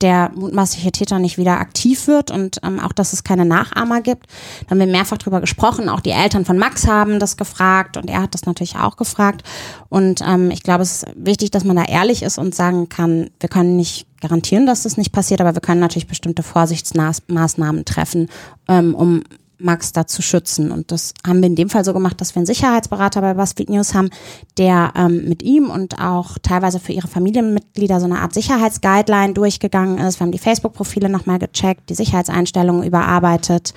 der 0.00 0.30
mutmaßliche 0.34 0.92
Täter 0.92 1.18
nicht 1.18 1.38
wieder 1.38 1.60
aktiv 1.60 2.06
wird 2.06 2.30
und 2.30 2.58
ähm, 2.62 2.80
auch, 2.80 2.92
dass 2.92 3.12
es 3.12 3.24
keine 3.24 3.44
Nachahmer 3.44 4.00
gibt. 4.00 4.26
Da 4.64 4.70
haben 4.70 4.78
wir 4.78 4.86
mehrfach 4.86 5.18
drüber 5.18 5.40
gesprochen. 5.40 5.88
Auch 5.88 6.00
die 6.00 6.10
Eltern 6.10 6.44
von 6.44 6.58
Max 6.58 6.86
haben 6.86 7.18
das 7.18 7.36
gefragt 7.36 7.96
und 7.96 8.08
er 8.08 8.22
hat 8.22 8.34
das 8.34 8.46
natürlich 8.46 8.76
auch 8.76 8.96
gefragt. 8.96 9.42
Und 9.88 10.22
ähm, 10.26 10.50
ich 10.50 10.62
glaube, 10.62 10.82
es 10.82 11.02
ist 11.02 11.06
wichtig, 11.16 11.50
dass 11.50 11.64
man 11.64 11.76
da 11.76 11.84
ehrlich 11.84 12.22
ist 12.22 12.38
und 12.38 12.54
sagen 12.54 12.88
kann, 12.88 13.30
wir 13.40 13.48
können 13.48 13.76
nicht 13.76 14.06
garantieren, 14.20 14.66
dass 14.66 14.82
das 14.82 14.96
nicht 14.96 15.12
passiert, 15.12 15.40
aber 15.40 15.54
wir 15.54 15.62
können 15.62 15.80
natürlich 15.80 16.06
bestimmte 16.06 16.42
Vorsichtsmaßnahmen 16.42 17.84
treffen, 17.84 18.28
ähm, 18.68 18.94
um 18.94 19.22
Max 19.60 19.92
da 19.92 20.06
zu 20.06 20.22
schützen. 20.22 20.70
Und 20.70 20.92
das 20.92 21.14
haben 21.26 21.40
wir 21.40 21.46
in 21.46 21.56
dem 21.56 21.68
Fall 21.68 21.84
so 21.84 21.92
gemacht, 21.92 22.20
dass 22.20 22.34
wir 22.34 22.40
einen 22.40 22.46
Sicherheitsberater 22.46 23.20
bei 23.20 23.34
BuzzFeed 23.34 23.70
News 23.70 23.94
haben, 23.94 24.10
der 24.58 24.92
ähm, 24.96 25.28
mit 25.28 25.42
ihm 25.42 25.70
und 25.70 26.00
auch 26.00 26.38
teilweise 26.42 26.80
für 26.80 26.92
ihre 26.92 27.08
Familienmitglieder 27.08 28.00
so 28.00 28.06
eine 28.06 28.20
Art 28.20 28.34
Sicherheitsguideline 28.34 29.34
durchgegangen 29.34 29.98
ist. 29.98 30.20
Wir 30.20 30.24
haben 30.24 30.32
die 30.32 30.38
Facebook-Profile 30.38 31.08
nochmal 31.08 31.38
gecheckt, 31.38 31.90
die 31.90 31.94
Sicherheitseinstellungen 31.94 32.84
überarbeitet. 32.84 33.74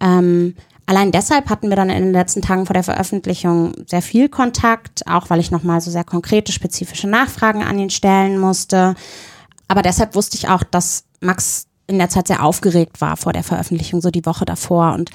Ähm, 0.00 0.54
allein 0.86 1.12
deshalb 1.12 1.50
hatten 1.50 1.68
wir 1.68 1.76
dann 1.76 1.90
in 1.90 2.04
den 2.04 2.12
letzten 2.12 2.42
Tagen 2.42 2.66
vor 2.66 2.74
der 2.74 2.84
Veröffentlichung 2.84 3.72
sehr 3.86 4.02
viel 4.02 4.28
Kontakt, 4.28 5.06
auch 5.06 5.30
weil 5.30 5.40
ich 5.40 5.50
nochmal 5.50 5.80
so 5.80 5.90
sehr 5.90 6.04
konkrete, 6.04 6.52
spezifische 6.52 7.08
Nachfragen 7.08 7.62
an 7.62 7.78
ihn 7.78 7.90
stellen 7.90 8.38
musste. 8.38 8.94
Aber 9.68 9.82
deshalb 9.82 10.14
wusste 10.14 10.36
ich 10.36 10.48
auch, 10.48 10.64
dass 10.64 11.04
Max 11.20 11.68
in 11.90 11.98
der 11.98 12.08
Zeit 12.08 12.28
sehr 12.28 12.44
aufgeregt 12.44 13.00
war 13.00 13.16
vor 13.16 13.32
der 13.32 13.42
Veröffentlichung, 13.42 14.00
so 14.00 14.10
die 14.10 14.24
Woche 14.24 14.44
davor 14.44 14.94
und 14.94 15.10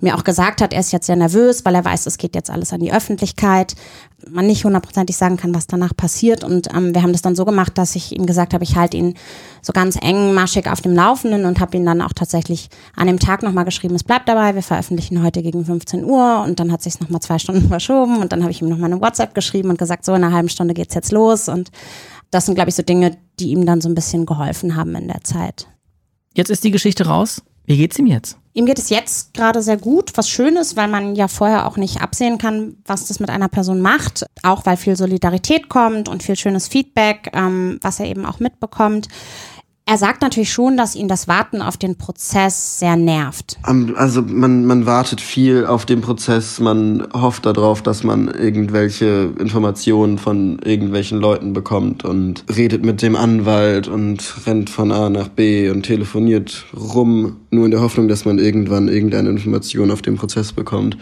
mir 0.00 0.16
auch 0.16 0.24
gesagt 0.24 0.62
hat, 0.62 0.72
er 0.72 0.80
ist 0.80 0.92
jetzt 0.92 1.06
sehr 1.06 1.16
nervös, 1.16 1.64
weil 1.64 1.74
er 1.74 1.84
weiß, 1.84 2.06
es 2.06 2.18
geht 2.18 2.34
jetzt 2.34 2.50
alles 2.50 2.72
an 2.72 2.80
die 2.80 2.92
Öffentlichkeit. 2.92 3.74
Man 4.28 4.46
nicht 4.46 4.64
hundertprozentig 4.64 5.16
sagen 5.16 5.36
kann, 5.36 5.54
was 5.54 5.66
danach 5.66 5.96
passiert. 5.96 6.44
Und 6.44 6.72
ähm, 6.74 6.94
wir 6.94 7.02
haben 7.02 7.12
das 7.12 7.22
dann 7.22 7.34
so 7.34 7.44
gemacht, 7.44 7.76
dass 7.76 7.96
ich 7.96 8.12
ihm 8.12 8.26
gesagt 8.26 8.54
habe, 8.54 8.64
ich 8.64 8.76
halte 8.76 8.96
ihn 8.96 9.14
so 9.60 9.72
ganz 9.72 9.96
engmaschig 9.96 10.70
auf 10.70 10.80
dem 10.80 10.94
Laufenden 10.94 11.46
und 11.46 11.58
habe 11.58 11.76
ihn 11.76 11.84
dann 11.84 12.00
auch 12.00 12.12
tatsächlich 12.12 12.68
an 12.94 13.06
dem 13.06 13.18
Tag 13.18 13.42
nochmal 13.42 13.64
geschrieben, 13.64 13.94
es 13.94 14.04
bleibt 14.04 14.28
dabei, 14.28 14.54
wir 14.54 14.62
veröffentlichen 14.62 15.22
heute 15.22 15.42
gegen 15.42 15.64
15 15.64 16.04
Uhr 16.04 16.44
und 16.46 16.60
dann 16.60 16.70
hat 16.70 16.82
sich 16.82 17.00
nochmal 17.00 17.20
zwei 17.20 17.38
Stunden 17.38 17.68
verschoben 17.68 18.18
und 18.18 18.32
dann 18.32 18.42
habe 18.42 18.52
ich 18.52 18.62
ihm 18.62 18.68
nochmal 18.68 18.92
eine 18.92 19.00
WhatsApp 19.00 19.34
geschrieben 19.34 19.70
und 19.70 19.78
gesagt, 19.78 20.04
so 20.04 20.14
in 20.14 20.22
einer 20.22 20.34
halben 20.34 20.48
Stunde 20.48 20.74
geht's 20.74 20.94
jetzt 20.94 21.12
los 21.12 21.48
und 21.48 21.70
das 22.30 22.46
sind, 22.46 22.54
glaube 22.54 22.70
ich, 22.70 22.76
so 22.76 22.82
Dinge, 22.82 23.16
die 23.40 23.50
ihm 23.50 23.66
dann 23.66 23.80
so 23.80 23.88
ein 23.88 23.94
bisschen 23.94 24.26
geholfen 24.26 24.76
haben 24.76 24.94
in 24.94 25.08
der 25.08 25.24
Zeit. 25.24 25.66
Jetzt 26.34 26.50
ist 26.50 26.64
die 26.64 26.70
Geschichte 26.70 27.06
raus. 27.06 27.42
Wie 27.66 27.76
geht's 27.76 27.98
ihm 27.98 28.06
jetzt? 28.06 28.36
Ihm 28.52 28.66
geht 28.66 28.78
es 28.78 28.90
jetzt 28.90 29.32
gerade 29.32 29.62
sehr 29.62 29.76
gut, 29.76 30.10
was 30.16 30.28
schön 30.28 30.56
ist, 30.56 30.76
weil 30.76 30.88
man 30.88 31.14
ja 31.14 31.28
vorher 31.28 31.68
auch 31.68 31.76
nicht 31.76 32.00
absehen 32.00 32.36
kann, 32.36 32.76
was 32.84 33.06
das 33.06 33.20
mit 33.20 33.30
einer 33.30 33.48
Person 33.48 33.80
macht. 33.80 34.26
Auch 34.42 34.66
weil 34.66 34.76
viel 34.76 34.96
Solidarität 34.96 35.68
kommt 35.68 36.08
und 36.08 36.22
viel 36.22 36.36
schönes 36.36 36.66
Feedback, 36.66 37.30
ähm, 37.32 37.78
was 37.80 38.00
er 38.00 38.06
eben 38.06 38.26
auch 38.26 38.40
mitbekommt. 38.40 39.08
Er 39.90 39.98
sagt 39.98 40.22
natürlich 40.22 40.52
schon, 40.52 40.76
dass 40.76 40.94
ihn 40.94 41.08
das 41.08 41.26
Warten 41.26 41.60
auf 41.60 41.76
den 41.76 41.96
Prozess 41.96 42.78
sehr 42.78 42.94
nervt. 42.94 43.58
Also 43.96 44.22
man, 44.22 44.64
man 44.64 44.86
wartet 44.86 45.20
viel 45.20 45.66
auf 45.66 45.84
den 45.84 46.00
Prozess, 46.00 46.60
man 46.60 47.08
hofft 47.12 47.44
darauf, 47.44 47.82
dass 47.82 48.04
man 48.04 48.28
irgendwelche 48.28 49.32
Informationen 49.40 50.18
von 50.18 50.60
irgendwelchen 50.60 51.18
Leuten 51.18 51.54
bekommt 51.54 52.04
und 52.04 52.44
redet 52.56 52.84
mit 52.84 53.02
dem 53.02 53.16
Anwalt 53.16 53.88
und 53.88 54.46
rennt 54.46 54.70
von 54.70 54.92
A 54.92 55.10
nach 55.10 55.26
B 55.26 55.68
und 55.70 55.82
telefoniert 55.82 56.66
rum, 56.72 57.38
nur 57.50 57.64
in 57.64 57.72
der 57.72 57.80
Hoffnung, 57.80 58.06
dass 58.06 58.24
man 58.24 58.38
irgendwann 58.38 58.86
irgendeine 58.86 59.30
Information 59.30 59.90
auf 59.90 60.02
den 60.02 60.14
Prozess 60.14 60.52
bekommt. 60.52 60.98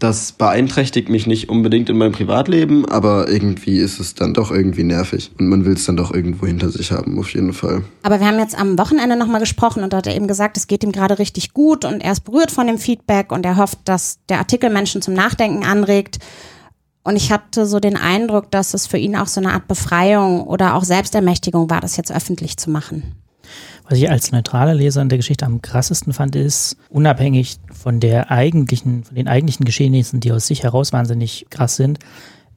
Das 0.00 0.32
beeinträchtigt 0.32 1.10
mich 1.10 1.26
nicht 1.26 1.50
unbedingt 1.50 1.90
in 1.90 1.98
meinem 1.98 2.12
Privatleben, 2.12 2.86
aber 2.86 3.28
irgendwie 3.28 3.76
ist 3.76 4.00
es 4.00 4.14
dann 4.14 4.32
doch 4.32 4.50
irgendwie 4.50 4.82
nervig. 4.82 5.30
Und 5.38 5.48
man 5.48 5.66
will 5.66 5.74
es 5.74 5.84
dann 5.84 5.98
doch 5.98 6.10
irgendwo 6.10 6.46
hinter 6.46 6.70
sich 6.70 6.90
haben, 6.90 7.18
auf 7.18 7.34
jeden 7.34 7.52
Fall. 7.52 7.84
Aber 8.02 8.18
wir 8.18 8.26
haben 8.26 8.38
jetzt 8.38 8.58
am 8.58 8.78
Wochenende 8.78 9.14
nochmal 9.14 9.40
gesprochen 9.40 9.82
und 9.82 9.92
da 9.92 9.98
hat 9.98 10.06
er 10.06 10.16
eben 10.16 10.26
gesagt, 10.26 10.56
es 10.56 10.68
geht 10.68 10.82
ihm 10.84 10.92
gerade 10.92 11.18
richtig 11.18 11.52
gut 11.52 11.84
und 11.84 12.00
er 12.00 12.12
ist 12.12 12.24
berührt 12.24 12.50
von 12.50 12.66
dem 12.66 12.78
Feedback 12.78 13.30
und 13.30 13.44
er 13.44 13.58
hofft, 13.58 13.78
dass 13.84 14.18
der 14.30 14.38
Artikel 14.38 14.70
Menschen 14.70 15.02
zum 15.02 15.12
Nachdenken 15.12 15.64
anregt. 15.64 16.18
Und 17.02 17.16
ich 17.16 17.30
hatte 17.30 17.66
so 17.66 17.78
den 17.78 17.98
Eindruck, 17.98 18.50
dass 18.50 18.72
es 18.72 18.86
für 18.86 18.98
ihn 18.98 19.16
auch 19.16 19.26
so 19.26 19.42
eine 19.42 19.52
Art 19.52 19.68
Befreiung 19.68 20.44
oder 20.44 20.76
auch 20.76 20.84
Selbstermächtigung 20.84 21.68
war, 21.68 21.82
das 21.82 21.98
jetzt 21.98 22.10
öffentlich 22.10 22.56
zu 22.56 22.70
machen. 22.70 23.16
Was 23.90 23.98
ich 23.98 24.08
als 24.08 24.30
neutraler 24.30 24.72
Leser 24.72 25.02
in 25.02 25.08
der 25.08 25.18
Geschichte 25.18 25.44
am 25.44 25.62
krassesten 25.62 26.12
fand, 26.12 26.36
ist, 26.36 26.76
unabhängig 26.90 27.56
von 27.72 27.98
der 27.98 28.30
eigentlichen, 28.30 29.02
von 29.02 29.16
den 29.16 29.26
eigentlichen 29.26 29.64
Geschehnissen, 29.64 30.20
die 30.20 30.30
aus 30.30 30.46
sich 30.46 30.62
heraus 30.62 30.92
wahnsinnig 30.92 31.46
krass 31.50 31.74
sind, 31.74 31.98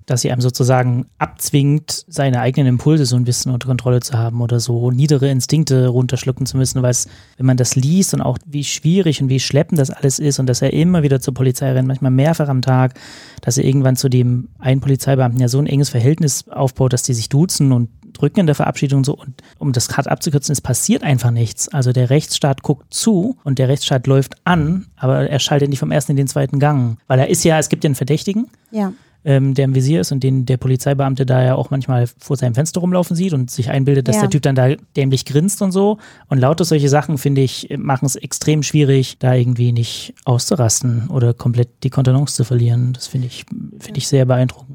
dass 0.05 0.21
sie 0.21 0.31
einem 0.31 0.41
sozusagen 0.41 1.07
abzwingt, 1.17 2.05
seine 2.07 2.39
eigenen 2.39 2.67
Impulse 2.67 3.07
so 3.07 3.15
ein 3.15 3.23
bisschen 3.23 3.51
unter 3.51 3.67
Kontrolle 3.67 4.01
zu 4.01 4.15
haben 4.15 4.41
oder 4.41 4.59
so 4.59 4.91
niedere 4.91 5.27
Instinkte 5.27 5.87
runterschlucken 5.87 6.45
zu 6.45 6.55
müssen, 6.55 6.83
weil 6.83 6.95
wenn 7.37 7.47
man 7.47 7.57
das 7.57 7.75
liest 7.75 8.13
und 8.13 8.21
auch 8.21 8.37
wie 8.45 8.63
schwierig 8.63 9.19
und 9.19 9.29
wie 9.29 9.39
schleppend 9.39 9.79
das 9.79 9.89
alles 9.89 10.19
ist 10.19 10.37
und 10.37 10.45
dass 10.45 10.61
er 10.61 10.71
immer 10.71 11.01
wieder 11.01 11.19
zur 11.19 11.33
Polizei 11.33 11.71
rennt, 11.71 11.87
manchmal 11.87 12.11
mehrfach 12.11 12.47
am 12.47 12.61
Tag, 12.61 12.93
dass 13.41 13.57
er 13.57 13.63
irgendwann 13.63 13.95
zu 13.95 14.07
dem 14.07 14.49
einen 14.59 14.81
Polizeibeamten 14.81 15.41
ja 15.41 15.47
so 15.47 15.57
ein 15.57 15.65
enges 15.65 15.89
Verhältnis 15.89 16.47
aufbaut, 16.47 16.93
dass 16.93 17.01
die 17.01 17.15
sich 17.15 17.29
duzen 17.29 17.71
und 17.71 17.89
drücken 18.13 18.41
in 18.41 18.45
der 18.45 18.55
Verabschiedung 18.55 19.03
so. 19.03 19.13
Und 19.15 19.41
um 19.59 19.71
das 19.73 19.89
hart 19.97 20.07
abzukürzen, 20.07 20.53
es 20.53 20.61
passiert 20.61 21.03
einfach 21.03 21.31
nichts. 21.31 21.67
Also 21.69 21.91
der 21.91 22.09
Rechtsstaat 22.09 22.63
guckt 22.63 22.93
zu 22.93 23.37
und 23.43 23.59
der 23.59 23.67
Rechtsstaat 23.67 24.07
läuft 24.07 24.35
an, 24.45 24.85
aber 24.95 25.29
er 25.29 25.39
schaltet 25.39 25.69
nicht 25.69 25.79
vom 25.79 25.91
ersten 25.91 26.13
in 26.13 26.17
den 26.17 26.27
zweiten 26.27 26.59
Gang. 26.59 26.97
Weil 27.07 27.19
er 27.19 27.29
ist 27.29 27.43
ja, 27.43 27.59
es 27.59 27.69
gibt 27.69 27.83
ja 27.83 27.89
einen 27.89 27.95
Verdächtigen. 27.95 28.47
Ja. 28.71 28.93
Ähm, 29.25 29.53
der 29.53 29.63
im 29.63 29.73
Visier 29.73 30.01
ist 30.01 30.11
und 30.11 30.21
den 30.21 30.45
der 30.45 30.57
Polizeibeamte 30.57 31.25
da 31.25 31.41
ja 31.41 31.55
auch 31.55 31.69
manchmal 31.69 32.07
vor 32.17 32.35
seinem 32.35 32.55
Fenster 32.55 32.81
rumlaufen 32.81 33.15
sieht 33.15 33.31
und 33.31 33.49
sich 33.49 33.69
einbildet, 33.69 34.09
dass 34.09 34.17
Ja. 34.17 34.23
der 34.23 34.31
Typ 34.31 34.41
dann 34.41 34.55
da 34.55 34.75
dämlich 34.97 35.23
grinst 35.23 35.61
und 35.61 35.71
so. 35.71 35.97
Und 36.27 36.39
lauter 36.39 36.65
solche 36.65 36.89
Sachen, 36.89 37.17
finde 37.17 37.39
ich, 37.39 37.69
machen 37.77 38.05
es 38.05 38.17
extrem 38.17 38.63
schwierig, 38.63 39.15
da 39.19 39.33
irgendwie 39.33 39.71
nicht 39.71 40.13
auszurasten 40.25 41.07
oder 41.07 41.33
komplett 41.33 41.69
die 41.83 41.89
Kontenance 41.89 42.35
zu 42.35 42.43
verlieren. 42.43 42.91
Das 42.91 43.07
finde 43.07 43.27
ich, 43.27 43.45
finde 43.79 43.97
ich 43.97 44.09
sehr 44.09 44.25
beeindruckend. 44.25 44.72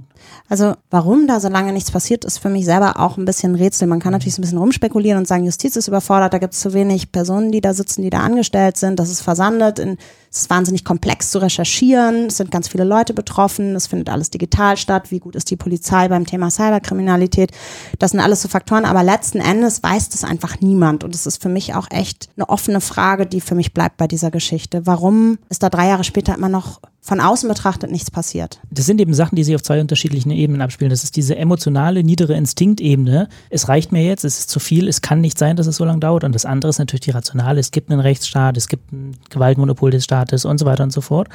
Also 0.48 0.74
warum 0.90 1.26
da 1.26 1.40
so 1.40 1.48
lange 1.48 1.72
nichts 1.72 1.90
passiert, 1.90 2.24
ist 2.24 2.38
für 2.38 2.48
mich 2.48 2.64
selber 2.64 2.98
auch 3.00 3.16
ein 3.16 3.24
bisschen 3.24 3.54
Rätsel. 3.54 3.86
Man 3.86 4.00
kann 4.00 4.12
natürlich 4.12 4.34
so 4.34 4.40
ein 4.40 4.42
bisschen 4.42 4.58
rumspekulieren 4.58 5.18
und 5.18 5.28
sagen, 5.28 5.44
Justiz 5.44 5.76
ist 5.76 5.88
überfordert, 5.88 6.32
da 6.32 6.38
gibt 6.38 6.54
es 6.54 6.60
zu 6.60 6.72
wenig 6.72 7.12
Personen, 7.12 7.52
die 7.52 7.60
da 7.60 7.74
sitzen, 7.74 8.02
die 8.02 8.10
da 8.10 8.20
angestellt 8.20 8.76
sind, 8.76 8.98
das 8.98 9.10
ist 9.10 9.20
versandet, 9.20 9.78
in, 9.78 9.98
es 10.30 10.42
ist 10.42 10.50
wahnsinnig 10.50 10.84
komplex 10.84 11.30
zu 11.30 11.38
recherchieren, 11.38 12.26
es 12.26 12.36
sind 12.36 12.50
ganz 12.50 12.68
viele 12.68 12.84
Leute 12.84 13.14
betroffen, 13.14 13.74
es 13.74 13.86
findet 13.86 14.08
alles 14.08 14.30
digital 14.30 14.76
statt, 14.76 15.10
wie 15.10 15.18
gut 15.20 15.36
ist 15.36 15.50
die 15.50 15.56
Polizei 15.56 16.08
beim 16.08 16.26
Thema 16.26 16.50
Cyberkriminalität, 16.50 17.52
das 17.98 18.12
sind 18.12 18.20
alles 18.20 18.42
so 18.42 18.48
Faktoren, 18.48 18.84
aber 18.84 19.02
letzten 19.02 19.40
Endes 19.40 19.82
weiß 19.82 20.08
das 20.10 20.24
einfach 20.24 20.60
niemand 20.60 21.04
und 21.04 21.14
es 21.14 21.26
ist 21.26 21.42
für 21.42 21.48
mich 21.48 21.74
auch 21.74 21.86
echt 21.90 22.28
eine 22.36 22.48
offene 22.48 22.80
Frage, 22.80 23.26
die 23.26 23.40
für 23.40 23.54
mich 23.54 23.74
bleibt 23.74 23.96
bei 23.96 24.06
dieser 24.06 24.30
Geschichte. 24.30 24.86
Warum 24.86 25.38
ist 25.48 25.62
da 25.62 25.70
drei 25.70 25.88
Jahre 25.88 26.04
später 26.04 26.34
immer 26.34 26.48
noch 26.48 26.80
von 27.08 27.20
außen 27.20 27.48
betrachtet 27.48 27.90
nichts 27.90 28.10
passiert? 28.10 28.60
Das 28.70 28.84
sind 28.84 29.00
eben 29.00 29.14
Sachen, 29.14 29.34
die 29.34 29.42
sich 29.42 29.54
auf 29.54 29.62
zwei 29.62 29.80
unterschiedlichen 29.80 30.30
Ebenen 30.30 30.60
abspielen. 30.60 30.90
Das 30.90 31.04
ist 31.04 31.16
diese 31.16 31.36
emotionale, 31.36 32.04
niedere 32.04 32.34
Instinktebene. 32.34 33.28
Es 33.48 33.68
reicht 33.68 33.92
mir 33.92 34.04
jetzt, 34.04 34.24
es 34.24 34.40
ist 34.40 34.50
zu 34.50 34.60
viel, 34.60 34.86
es 34.88 35.00
kann 35.00 35.20
nicht 35.20 35.38
sein, 35.38 35.56
dass 35.56 35.66
es 35.66 35.76
so 35.76 35.84
lange 35.84 36.00
dauert. 36.00 36.24
Und 36.24 36.34
das 36.34 36.44
andere 36.44 36.68
ist 36.68 36.78
natürlich 36.78 37.00
die 37.00 37.10
rationale. 37.10 37.60
Es 37.60 37.70
gibt 37.70 37.90
einen 37.90 38.00
Rechtsstaat, 38.00 38.56
es 38.58 38.68
gibt 38.68 38.92
ein 38.92 39.16
Gewaltmonopol 39.30 39.90
des 39.90 40.04
Staates 40.04 40.17
und 40.44 40.58
so 40.58 40.66
weiter 40.66 40.84
und 40.84 40.92
so 40.92 41.00
fort. 41.00 41.28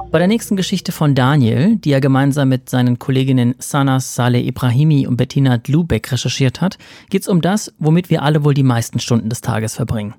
Bei 0.10 0.20
der 0.20 0.30
nächsten 0.30 0.56
Geschichte 0.56 0.94
von 0.94 1.16
Daniel, 1.16 1.76
die 1.76 1.92
er 1.92 2.00
gemeinsam 2.00 2.48
mit 2.48 2.70
seinen 2.70 2.98
Kolleginnen 2.98 3.56
Sanas 3.60 4.16
Saleh 4.16 4.48
Ibrahimi 4.48 5.06
und 5.06 5.18
Bettina 5.18 5.58
Dlubeck 5.58 6.10
recherchiert 6.12 6.62
hat, 6.62 6.78
geht 7.10 7.24
es 7.24 7.28
um 7.28 7.42
das, 7.42 7.74
womit 7.78 8.10
wir 8.10 8.24
alle 8.24 8.46
wohl 8.46 8.54
die 8.54 8.64
meisten 8.64 9.00
Stunden 9.00 9.28
des 9.28 9.42
Tages 9.42 9.76
verbringen. 9.76 10.16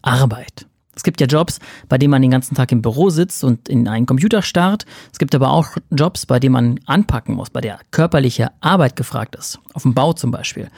Arbeit. 0.00 0.66
Es 0.94 1.02
gibt 1.02 1.20
ja 1.20 1.26
Jobs, 1.26 1.58
bei 1.88 1.98
denen 1.98 2.12
man 2.12 2.22
den 2.22 2.30
ganzen 2.30 2.54
Tag 2.54 2.70
im 2.70 2.82
Büro 2.82 3.10
sitzt 3.10 3.42
und 3.42 3.68
in 3.68 3.88
einen 3.88 4.06
Computer 4.06 4.42
starrt. 4.42 4.86
Es 5.10 5.18
gibt 5.18 5.34
aber 5.34 5.50
auch 5.50 5.76
Jobs, 5.90 6.24
bei 6.24 6.38
denen 6.38 6.52
man 6.52 6.80
anpacken 6.86 7.34
muss, 7.34 7.50
bei 7.50 7.60
der 7.60 7.80
körperliche 7.90 8.52
Arbeit 8.60 8.94
gefragt 8.94 9.34
ist. 9.34 9.58
Auf 9.74 9.82
dem 9.82 9.94
Bau 9.94 10.12
zum 10.12 10.30
Beispiel. 10.30 10.68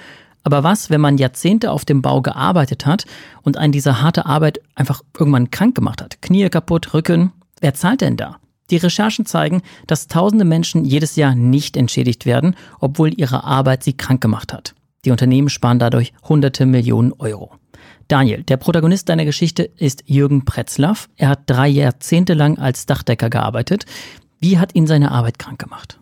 Aber 0.42 0.62
was, 0.62 0.88
wenn 0.88 1.02
man 1.02 1.18
Jahrzehnte 1.18 1.70
auf 1.70 1.84
dem 1.84 2.00
Bau 2.00 2.22
gearbeitet 2.22 2.86
hat 2.86 3.04
und 3.42 3.58
einen 3.58 3.72
diese 3.72 4.00
harte 4.00 4.24
Arbeit 4.24 4.60
einfach 4.74 5.02
irgendwann 5.18 5.50
krank 5.50 5.74
gemacht 5.74 6.00
hat? 6.00 6.22
Knie 6.22 6.48
kaputt, 6.48 6.94
Rücken. 6.94 7.32
Wer 7.60 7.74
zahlt 7.74 8.00
denn 8.00 8.16
da? 8.16 8.38
Die 8.74 8.78
Recherchen 8.78 9.24
zeigen, 9.24 9.62
dass 9.86 10.08
tausende 10.08 10.44
Menschen 10.44 10.84
jedes 10.84 11.14
Jahr 11.14 11.36
nicht 11.36 11.76
entschädigt 11.76 12.26
werden, 12.26 12.56
obwohl 12.80 13.14
ihre 13.16 13.44
Arbeit 13.44 13.84
sie 13.84 13.92
krank 13.92 14.20
gemacht 14.20 14.52
hat. 14.52 14.74
Die 15.04 15.12
Unternehmen 15.12 15.48
sparen 15.48 15.78
dadurch 15.78 16.12
hunderte 16.28 16.66
Millionen 16.66 17.12
Euro. 17.12 17.52
Daniel, 18.08 18.42
der 18.42 18.56
Protagonist 18.56 19.08
deiner 19.08 19.24
Geschichte 19.24 19.62
ist 19.62 20.02
Jürgen 20.06 20.44
Pretzlaff. 20.44 21.08
Er 21.14 21.28
hat 21.28 21.42
drei 21.46 21.68
Jahrzehnte 21.68 22.34
lang 22.34 22.58
als 22.58 22.84
Dachdecker 22.84 23.30
gearbeitet. 23.30 23.86
Wie 24.40 24.58
hat 24.58 24.74
ihn 24.74 24.88
seine 24.88 25.12
Arbeit 25.12 25.38
krank 25.38 25.60
gemacht? 25.60 26.00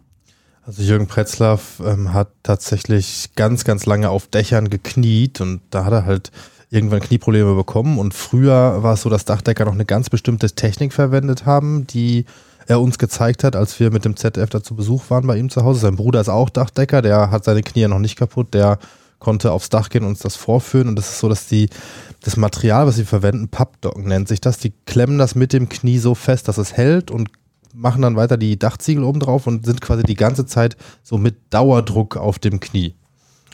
Also 0.65 0.83
Jürgen 0.83 1.09
Pretzlaff 1.09 1.83
ähm, 1.85 2.15
hat 2.15 2.31
tatsächlich 2.43 3.33
ganz, 3.37 3.65
ganz 3.65 3.85
lange 3.85 4.09
auf 4.09 4.29
Dächern 4.29 4.71
gekniet 4.71 5.43
und 5.43 5.61
da 5.69 5.85
hat 5.85 5.93
er 5.93 6.07
halt 6.07 6.31
irgendwann 6.71 7.01
Knieprobleme 7.01 7.55
bekommen. 7.55 7.99
Und 7.99 8.15
früher 8.15 8.83
war 8.83 8.95
es 8.95 9.03
so, 9.03 9.11
dass 9.11 9.27
Dachdecker 9.27 9.67
noch 9.67 9.75
eine 9.75 9.85
ganz 9.85 10.09
bestimmte 10.09 10.51
Technik 10.51 10.95
verwendet 10.95 11.45
haben, 11.45 11.87
die 11.87 12.25
er 12.67 12.81
uns 12.81 12.99
gezeigt 12.99 13.45
hat, 13.45 13.57
als 13.57 13.79
wir 13.81 13.91
mit 13.91 14.05
dem 14.05 14.17
ZDF 14.17 14.51
da 14.51 14.63
zu 14.63 14.75
Besuch 14.75 15.11
waren 15.11 15.27
bei 15.27 15.37
ihm 15.37 15.51
zu 15.51 15.65
Hause. 15.65 15.81
Sein 15.81 15.97
Bruder 15.97 16.21
ist 16.21 16.29
auch 16.29 16.51
Dachdecker, 16.51 17.03
der 17.03 17.31
hat 17.31 17.45
seine 17.45 17.63
Knie 17.63 17.87
noch 17.89 17.99
nicht 17.99 18.17
kaputt, 18.17 18.55
der 18.55 18.79
konnte 19.19 19.53
aufs 19.53 19.69
Dach 19.69 19.89
gehen 19.89 20.03
und 20.03 20.11
uns 20.11 20.19
das 20.19 20.37
vorführen. 20.37 20.89
Und 20.89 20.97
das 20.97 21.11
ist 21.11 21.21
so, 21.21 21.29
dass 21.29 21.47
die, 21.47 21.71
das 22.23 22.37
Material, 22.37 22.87
was 22.87 22.97
sie 22.97 23.05
verwenden, 23.05 23.49
Pappdocken 23.49 24.05
nennt 24.05 24.29
sich 24.29 24.41
das, 24.41 24.59
die 24.59 24.73
klemmen 24.87 25.19
das 25.19 25.35
mit 25.35 25.53
dem 25.53 25.69
Knie 25.69 25.99
so 25.99 26.15
fest, 26.15 26.49
dass 26.49 26.59
es 26.59 26.77
hält 26.77 27.11
und 27.11 27.31
machen 27.75 28.03
dann 28.03 28.17
weiter 28.17 28.37
die 28.37 28.59
Dachziegel 28.59 29.05
oben 29.05 29.21
drauf 29.21 29.47
und 29.47 29.65
sind 29.65 29.81
quasi 29.81 30.03
die 30.03 30.17
ganze 30.17 30.45
Zeit 30.45 30.77
so 31.03 31.19
mit 31.19 31.37
Dauerdruck 31.51 32.17
auf 32.17 32.39
dem 32.39 32.61
Knie. 32.61 32.95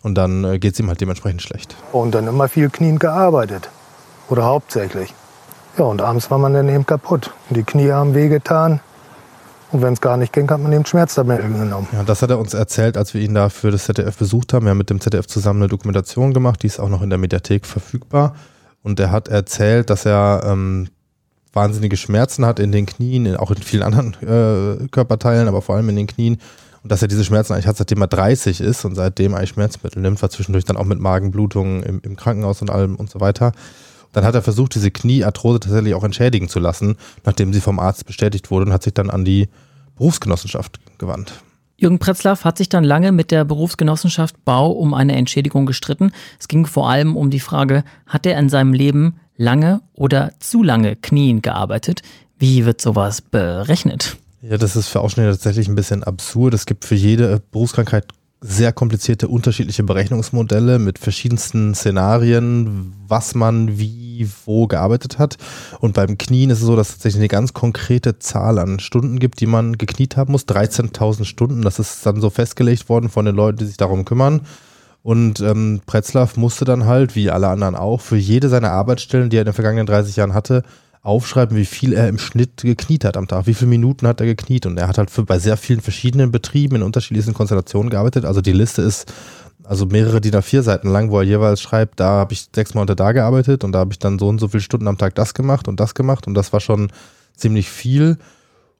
Und 0.03 0.15
dann 0.15 0.45
äh, 0.45 0.59
geht 0.59 0.75
es 0.75 0.81
ihm 0.81 0.88
halt 0.88 1.00
dementsprechend 1.00 1.43
schlecht. 1.43 1.77
Und 1.93 2.15
dann 2.15 2.27
immer 2.27 2.49
viel 2.49 2.71
knien 2.71 2.99
gearbeitet. 2.99 3.69
Oder 4.29 4.45
hauptsächlich. 4.45 5.12
Ja, 5.77 5.85
und 5.85 6.00
abends 6.00 6.31
war 6.31 6.38
man 6.38 6.55
dann 6.55 6.69
eben 6.69 6.87
kaputt. 6.87 7.33
Die 7.50 7.62
Knie 7.62 7.93
haben 7.93 8.15
wehgetan. 8.15 8.81
Und 9.71 9.83
wenn 9.83 9.93
es 9.93 10.01
gar 10.01 10.17
nicht 10.17 10.33
ging, 10.33 10.49
hat 10.51 10.61
man 10.61 10.73
eben 10.73 10.87
Schmerztabletten 10.87 11.59
genommen. 11.59 11.89
Ja, 11.93 12.03
das 12.03 12.23
hat 12.23 12.31
er 12.31 12.39
uns 12.39 12.55
erzählt, 12.55 12.97
als 12.97 13.13
wir 13.13 13.21
ihn 13.21 13.35
da 13.35 13.51
für 13.51 13.71
das 13.71 13.85
ZDF 13.85 14.17
besucht 14.17 14.53
haben. 14.53 14.65
Wir 14.65 14.71
haben 14.71 14.79
mit 14.79 14.89
dem 14.89 15.01
ZDF 15.01 15.27
zusammen 15.27 15.63
eine 15.63 15.69
Dokumentation 15.69 16.33
gemacht, 16.33 16.63
die 16.63 16.69
ist 16.69 16.81
auch 16.81 16.89
noch 16.89 17.03
in 17.03 17.11
der 17.11 17.19
Mediathek 17.19 17.67
verfügbar. 17.67 18.35
Und 18.83 18.99
er 18.99 19.11
hat 19.11 19.29
erzählt, 19.29 19.91
dass 19.91 20.07
er 20.07 20.43
ähm, 20.47 20.89
wahnsinnige 21.53 21.99
Schmerzen 21.99 22.47
hat 22.47 22.61
in 22.61 22.73
den 22.73 22.87
Knien, 22.87 23.37
auch 23.37 23.51
in 23.51 23.63
vielen 23.63 23.83
anderen 23.83 24.15
äh, 24.23 24.89
Körperteilen, 24.89 25.49
aber 25.49 25.61
vor 25.61 25.77
allem 25.77 25.89
in 25.91 25.97
den 25.97 26.07
Knien. 26.07 26.39
Und 26.83 26.93
dass 26.93 27.03
er 27.03 27.09
diese 27.09 27.25
Schmerzen 27.25 27.53
eigentlich 27.53 27.67
hat, 27.67 27.77
seitdem 27.77 28.01
er 28.01 28.07
30 28.07 28.61
ist 28.61 28.85
und 28.87 28.95
seitdem 28.95 29.35
eigentlich 29.35 29.51
Schmerzmittel 29.51 30.01
nimmt, 30.01 30.23
war 30.23 30.31
zwischendurch 30.31 30.65
dann 30.65 30.77
auch 30.77 30.85
mit 30.85 31.01
Magenblutungen 31.01 31.83
im, 31.83 32.01
im 32.03 32.17
Krankenhaus 32.17 32.63
und 32.63 32.71
allem 32.71 32.97
und 32.97 33.11
so 33.11 33.21
weiter. 33.21 33.53
Dann 34.12 34.25
hat 34.25 34.35
er 34.35 34.43
versucht, 34.43 34.75
diese 34.75 34.91
Kniearthrose 34.91 35.61
tatsächlich 35.61 35.95
auch 35.95 36.05
entschädigen 36.05 36.49
zu 36.49 36.59
lassen, 36.59 36.97
nachdem 37.25 37.53
sie 37.53 37.61
vom 37.61 37.79
Arzt 37.79 38.07
bestätigt 38.07 38.50
wurde 38.50 38.67
und 38.67 38.73
hat 38.73 38.83
sich 38.83 38.95
dann 38.95 39.11
an 39.11 39.25
die 39.25 39.49
Berufsgenossenschaft 39.97 40.81
gewandt. 40.99 41.33
Jürgen 41.77 42.00
Pretzlaff 42.00 42.45
hat 42.45 42.59
sich 42.59 42.69
dann 42.69 42.83
lange 42.83 43.12
mit 43.12 43.31
der 43.31 43.45
Berufsgenossenschaft 43.45 44.45
Bau 44.45 44.73
um 44.73 44.95
eine 44.95 45.15
Entschädigung 45.15 45.65
gestritten. 45.65 46.11
Es 46.41 46.49
ging 46.49 46.67
vor 46.67 46.91
allem 46.91 47.17
um 47.17 47.31
die 47.31 47.38
Frage, 47.38 47.85
hat 48.07 48.27
er 48.27 48.37
in 48.38 48.49
seinem 48.49 48.73
Leben 48.73 49.21
lange 49.37 49.81
oder 49.95 50.33
zu 50.41 50.65
lange 50.65 50.97
Knien 50.97 51.41
gearbeitet? 51.41 52.03
Wie 52.37 52.65
wird 52.65 52.81
sowas 52.81 53.21
berechnet? 53.21 54.17
Ja, 54.43 54.57
das 54.57 54.77
ist 54.77 54.88
für 54.88 55.00
Ausschnitte 55.00 55.31
tatsächlich 55.31 55.69
ein 55.69 55.75
bisschen 55.77 56.03
absurd. 56.03 56.55
Es 56.55 56.67
gibt 56.67 56.85
für 56.85 56.95
jede 56.95 57.41
Berufskrankheit 57.53 58.07
sehr 58.40 58.73
komplizierte 58.73 59.28
unterschiedliche 59.28 59.83
Berechnungsmodelle 59.83 60.78
mit 60.78 60.99
verschiedensten 60.99 61.75
Szenarien, 61.75 62.95
was 63.07 63.35
man 63.35 63.78
wie 63.78 64.28
wo 64.45 64.66
gearbeitet 64.66 65.18
hat. 65.18 65.37
Und 65.80 65.95
beim 65.95 66.18
Knien 66.18 66.50
ist 66.50 66.59
es 66.59 66.66
so, 66.66 66.76
dass 66.76 66.88
es 66.88 66.95
tatsächlich 66.95 67.21
eine 67.21 67.28
ganz 67.28 67.52
konkrete 67.52 68.18
Zahl 68.18 68.59
an 68.59 68.80
Stunden 68.80 69.18
gibt, 69.18 69.40
die 69.40 69.47
man 69.47 69.78
gekniet 69.78 70.16
haben 70.16 70.33
muss. 70.33 70.47
13.000 70.47 71.25
Stunden. 71.25 71.62
Das 71.62 71.78
ist 71.78 72.04
dann 72.04 72.21
so 72.21 72.30
festgelegt 72.30 72.88
worden 72.88 73.09
von 73.09 73.25
den 73.25 73.37
Leuten, 73.37 73.59
die 73.59 73.66
sich 73.66 73.76
darum 73.76 74.04
kümmern. 74.04 74.42
Und 75.02 75.40
ähm, 75.40 75.80
Pretzlaff 75.87 76.37
musste 76.37 76.64
dann 76.64 76.87
halt, 76.87 77.14
wie 77.14 77.30
alle 77.30 77.49
anderen 77.49 77.76
auch, 77.76 78.00
für 78.00 78.16
jede 78.16 78.49
seiner 78.49 78.73
Arbeitsstellen, 78.73 79.30
die 79.30 79.38
er 79.38 79.42
in 79.42 79.47
den 79.47 79.54
vergangenen 79.54 79.87
30 79.87 80.16
Jahren 80.16 80.35
hatte, 80.35 80.64
aufschreiben, 81.09 81.57
wie 81.57 81.65
viel 81.65 81.95
er 81.95 82.07
im 82.09 82.19
Schnitt 82.19 82.59
gekniet 82.59 83.05
hat 83.05 83.17
am 83.17 83.27
Tag, 83.27 83.47
wie 83.47 83.55
viele 83.55 83.71
Minuten 83.71 84.07
hat 84.07 84.21
er 84.21 84.27
gekniet. 84.27 84.67
Und 84.67 84.79
er 84.79 84.87
hat 84.87 84.99
halt 84.99 85.11
für, 85.11 85.25
bei 85.25 85.38
sehr 85.38 85.57
vielen 85.57 85.81
verschiedenen 85.81 86.31
Betrieben 86.31 86.77
in 86.77 86.83
unterschiedlichen 86.83 87.35
Konstellationen 87.35 87.88
gearbeitet. 87.91 88.27
Also 88.27 88.43
die 88.43 88.53
Liste 88.53 88.83
ist 88.83 89.12
also 89.65 89.87
mehrere 89.87 90.21
DIN 90.21 90.35
A4 90.35 90.62
Seiten 90.62 90.88
lang, 90.88 91.11
wo 91.11 91.19
er 91.19 91.25
jeweils 91.25 91.61
schreibt, 91.61 92.00
da 92.00 92.11
habe 92.11 92.33
ich 92.33 92.49
sechs 92.55 92.75
Monate 92.75 92.95
da 92.95 93.12
gearbeitet 93.12 93.65
und 93.65 93.73
da 93.73 93.81
habe 93.81 93.93
ich 93.93 93.99
dann 93.99 94.19
so 94.19 94.29
und 94.29 94.38
so 94.38 94.49
viele 94.49 94.62
Stunden 94.62 94.87
am 94.87 94.99
Tag 94.99 95.15
das 95.15 95.35
gemacht 95.35 95.67
und 95.67 95.81
das 95.81 95.95
gemacht 95.95 96.27
und 96.27 96.35
das 96.35 96.53
war 96.53 96.61
schon 96.61 96.93
ziemlich 97.37 97.69
viel. 97.69 98.19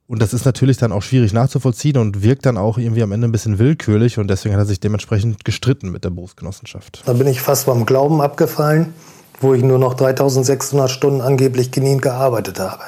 Und 0.07 0.23
das 0.23 0.33
ist 0.33 0.47
natürlich 0.47 0.79
dann 0.79 0.93
auch 0.93 1.03
schwierig 1.03 1.35
nachzuvollziehen 1.35 1.99
und 1.99 2.23
wirkt 2.23 2.47
dann 2.47 2.57
auch 2.57 2.79
irgendwie 2.79 3.03
am 3.03 3.13
Ende 3.13 3.29
ein 3.29 3.33
bisschen 3.33 3.59
willkürlich 3.59 4.19
und 4.19 4.29
deswegen 4.29 4.55
hat 4.55 4.63
er 4.63 4.67
sich 4.67 4.81
dementsprechend 4.81 5.45
gestritten 5.45 5.91
mit 5.91 6.05
der 6.05 6.11
Berufsgenossenschaft. 6.11 7.03
Da 7.05 7.13
bin 7.13 7.27
ich 7.27 7.43
fast 7.43 7.67
beim 7.67 7.85
Glauben 7.85 8.23
abgefallen 8.23 8.95
wo 9.41 9.55
ich 9.55 9.63
nur 9.63 9.79
noch 9.79 9.95
3600 9.95 10.91
Stunden 10.91 11.21
angeblich 11.21 11.71
genient 11.71 12.03
gearbeitet 12.03 12.59
habe. 12.59 12.85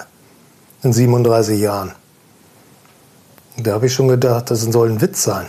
In 0.82 0.92
37 0.92 1.60
Jahren. 1.60 1.92
Da 3.56 3.72
habe 3.72 3.86
ich 3.86 3.94
schon 3.94 4.08
gedacht, 4.08 4.50
das 4.50 4.62
soll 4.62 4.90
ein 4.90 5.00
Witz 5.00 5.22
sein. 5.22 5.46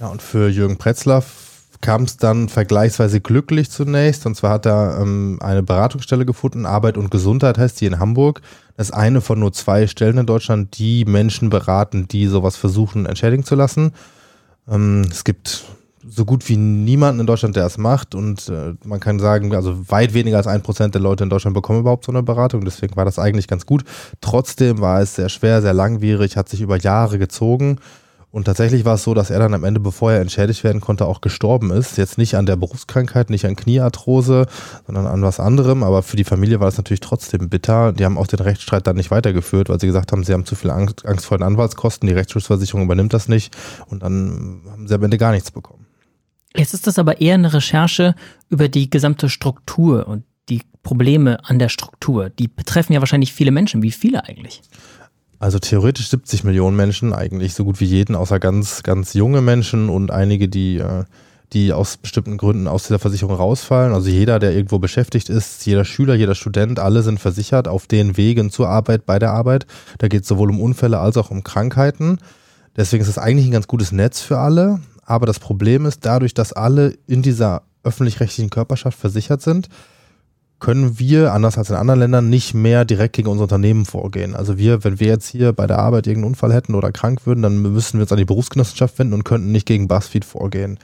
Ja, 0.00 0.08
und 0.08 0.20
für 0.20 0.48
Jürgen 0.48 0.78
Pretzlaff 0.78 1.42
kam 1.80 2.04
es 2.04 2.16
dann 2.16 2.48
vergleichsweise 2.48 3.20
glücklich 3.20 3.70
zunächst. 3.70 4.26
Und 4.26 4.36
zwar 4.36 4.52
hat 4.52 4.66
er 4.66 4.98
ähm, 5.00 5.38
eine 5.40 5.62
Beratungsstelle 5.62 6.24
gefunden, 6.24 6.64
Arbeit 6.64 6.96
und 6.96 7.10
Gesundheit 7.10 7.58
heißt 7.58 7.80
die 7.80 7.86
in 7.86 7.98
Hamburg. 7.98 8.40
Das 8.76 8.88
ist 8.88 8.94
eine 8.94 9.20
von 9.20 9.38
nur 9.38 9.52
zwei 9.52 9.86
Stellen 9.86 10.18
in 10.18 10.26
Deutschland, 10.26 10.78
die 10.78 11.04
Menschen 11.04 11.50
beraten, 11.50 12.08
die 12.08 12.26
sowas 12.26 12.56
versuchen, 12.56 13.06
entschädigen 13.06 13.44
zu 13.44 13.54
lassen. 13.54 13.92
Ähm, 14.68 15.04
es 15.10 15.24
gibt 15.24 15.64
so 16.08 16.24
gut 16.24 16.48
wie 16.48 16.56
niemanden 16.56 17.20
in 17.20 17.26
Deutschland, 17.26 17.56
der 17.56 17.66
es 17.66 17.78
macht. 17.78 18.14
Und 18.14 18.48
äh, 18.48 18.74
man 18.84 19.00
kann 19.00 19.18
sagen, 19.18 19.54
also 19.54 19.88
weit 19.90 20.14
weniger 20.14 20.36
als 20.36 20.46
ein 20.46 20.62
Prozent 20.62 20.94
der 20.94 21.02
Leute 21.02 21.24
in 21.24 21.30
Deutschland 21.30 21.54
bekommen 21.54 21.80
überhaupt 21.80 22.04
so 22.04 22.12
eine 22.12 22.22
Beratung. 22.22 22.64
Deswegen 22.64 22.96
war 22.96 23.04
das 23.04 23.18
eigentlich 23.18 23.48
ganz 23.48 23.66
gut. 23.66 23.84
Trotzdem 24.20 24.80
war 24.80 25.00
es 25.00 25.14
sehr 25.14 25.28
schwer, 25.28 25.62
sehr 25.62 25.74
langwierig, 25.74 26.36
hat 26.36 26.48
sich 26.48 26.60
über 26.60 26.78
Jahre 26.78 27.18
gezogen. 27.18 27.78
Und 28.32 28.44
tatsächlich 28.44 28.86
war 28.86 28.94
es 28.94 29.02
so, 29.04 29.12
dass 29.12 29.28
er 29.28 29.38
dann 29.38 29.52
am 29.52 29.62
Ende, 29.62 29.78
bevor 29.78 30.10
er 30.10 30.22
entschädigt 30.22 30.64
werden 30.64 30.80
konnte, 30.80 31.04
auch 31.04 31.20
gestorben 31.20 31.70
ist. 31.70 31.98
Jetzt 31.98 32.16
nicht 32.16 32.34
an 32.34 32.46
der 32.46 32.56
Berufskrankheit, 32.56 33.28
nicht 33.28 33.44
an 33.44 33.56
Kniearthrose, 33.56 34.46
sondern 34.86 35.06
an 35.06 35.22
was 35.22 35.38
anderem. 35.38 35.82
Aber 35.82 36.02
für 36.02 36.16
die 36.16 36.24
Familie 36.24 36.58
war 36.58 36.66
das 36.66 36.78
natürlich 36.78 37.00
trotzdem 37.00 37.50
bitter. 37.50 37.92
Die 37.92 38.06
haben 38.06 38.16
auch 38.16 38.26
den 38.26 38.40
Rechtsstreit 38.40 38.86
dann 38.86 38.96
nicht 38.96 39.10
weitergeführt, 39.10 39.68
weil 39.68 39.78
sie 39.78 39.86
gesagt 39.86 40.12
haben, 40.12 40.24
sie 40.24 40.32
haben 40.32 40.46
zu 40.46 40.54
viel 40.54 40.70
Angst, 40.70 41.04
vor 41.26 41.36
den 41.36 41.44
Anwaltskosten. 41.44 42.08
Die 42.08 42.14
Rechtsschutzversicherung 42.14 42.84
übernimmt 42.84 43.12
das 43.12 43.28
nicht. 43.28 43.54
Und 43.88 44.02
dann 44.02 44.62
haben 44.70 44.88
sie 44.88 44.94
am 44.94 45.04
Ende 45.04 45.18
gar 45.18 45.32
nichts 45.32 45.50
bekommen. 45.50 45.81
Jetzt 46.56 46.74
ist 46.74 46.86
das 46.86 46.98
aber 46.98 47.20
eher 47.20 47.34
eine 47.34 47.52
Recherche 47.52 48.14
über 48.48 48.68
die 48.68 48.90
gesamte 48.90 49.28
Struktur 49.28 50.06
und 50.06 50.24
die 50.48 50.62
Probleme 50.82 51.44
an 51.44 51.58
der 51.58 51.68
Struktur. 51.68 52.30
Die 52.30 52.48
betreffen 52.48 52.92
ja 52.92 53.00
wahrscheinlich 53.00 53.32
viele 53.32 53.50
Menschen. 53.50 53.82
Wie 53.82 53.92
viele 53.92 54.24
eigentlich? 54.24 54.62
Also 55.38 55.58
theoretisch 55.58 56.08
70 56.08 56.44
Millionen 56.44 56.76
Menschen, 56.76 57.12
eigentlich 57.12 57.54
so 57.54 57.64
gut 57.64 57.80
wie 57.80 57.84
jeden, 57.84 58.14
außer 58.14 58.38
ganz, 58.38 58.82
ganz 58.82 59.14
junge 59.14 59.40
Menschen 59.40 59.88
und 59.88 60.10
einige, 60.12 60.48
die, 60.48 60.76
äh, 60.76 61.04
die 61.52 61.72
aus 61.72 61.96
bestimmten 61.96 62.36
Gründen 62.36 62.68
aus 62.68 62.84
dieser 62.84 62.98
Versicherung 62.98 63.34
rausfallen. 63.34 63.92
Also 63.92 64.08
jeder, 64.08 64.38
der 64.38 64.54
irgendwo 64.54 64.78
beschäftigt 64.78 65.28
ist, 65.28 65.66
jeder 65.66 65.84
Schüler, 65.84 66.14
jeder 66.14 66.34
Student, 66.34 66.78
alle 66.78 67.02
sind 67.02 67.18
versichert 67.18 67.66
auf 67.66 67.86
den 67.86 68.16
Wegen 68.16 68.50
zur 68.50 68.68
Arbeit, 68.68 69.04
bei 69.04 69.18
der 69.18 69.32
Arbeit. 69.32 69.66
Da 69.98 70.08
geht 70.08 70.22
es 70.22 70.28
sowohl 70.28 70.50
um 70.50 70.60
Unfälle 70.60 70.98
als 70.98 71.16
auch 71.16 71.30
um 71.30 71.42
Krankheiten. 71.42 72.18
Deswegen 72.76 73.02
ist 73.02 73.08
es 73.08 73.18
eigentlich 73.18 73.46
ein 73.46 73.52
ganz 73.52 73.66
gutes 73.66 73.90
Netz 73.90 74.20
für 74.20 74.38
alle. 74.38 74.80
Aber 75.04 75.26
das 75.26 75.40
Problem 75.40 75.86
ist, 75.86 76.04
dadurch, 76.04 76.34
dass 76.34 76.52
alle 76.52 76.96
in 77.06 77.22
dieser 77.22 77.62
öffentlich-rechtlichen 77.82 78.50
Körperschaft 78.50 78.98
versichert 78.98 79.42
sind, 79.42 79.68
können 80.60 81.00
wir, 81.00 81.32
anders 81.32 81.58
als 81.58 81.70
in 81.70 81.76
anderen 81.76 81.98
Ländern, 81.98 82.30
nicht 82.30 82.54
mehr 82.54 82.84
direkt 82.84 83.16
gegen 83.16 83.28
unser 83.28 83.42
Unternehmen 83.42 83.84
vorgehen. 83.84 84.36
Also 84.36 84.58
wir, 84.58 84.84
wenn 84.84 85.00
wir 85.00 85.08
jetzt 85.08 85.26
hier 85.26 85.52
bei 85.52 85.66
der 85.66 85.80
Arbeit 85.80 86.06
irgendeinen 86.06 86.34
Unfall 86.34 86.52
hätten 86.52 86.76
oder 86.76 86.92
krank 86.92 87.26
würden, 87.26 87.42
dann 87.42 87.60
müssen 87.60 87.98
wir 87.98 88.02
uns 88.02 88.12
an 88.12 88.18
die 88.18 88.24
Berufsgenossenschaft 88.24 88.96
wenden 89.00 89.14
und 89.14 89.24
könnten 89.24 89.50
nicht 89.50 89.66
gegen 89.66 89.88
BuzzFeed 89.88 90.24
vorgehen. 90.24 90.78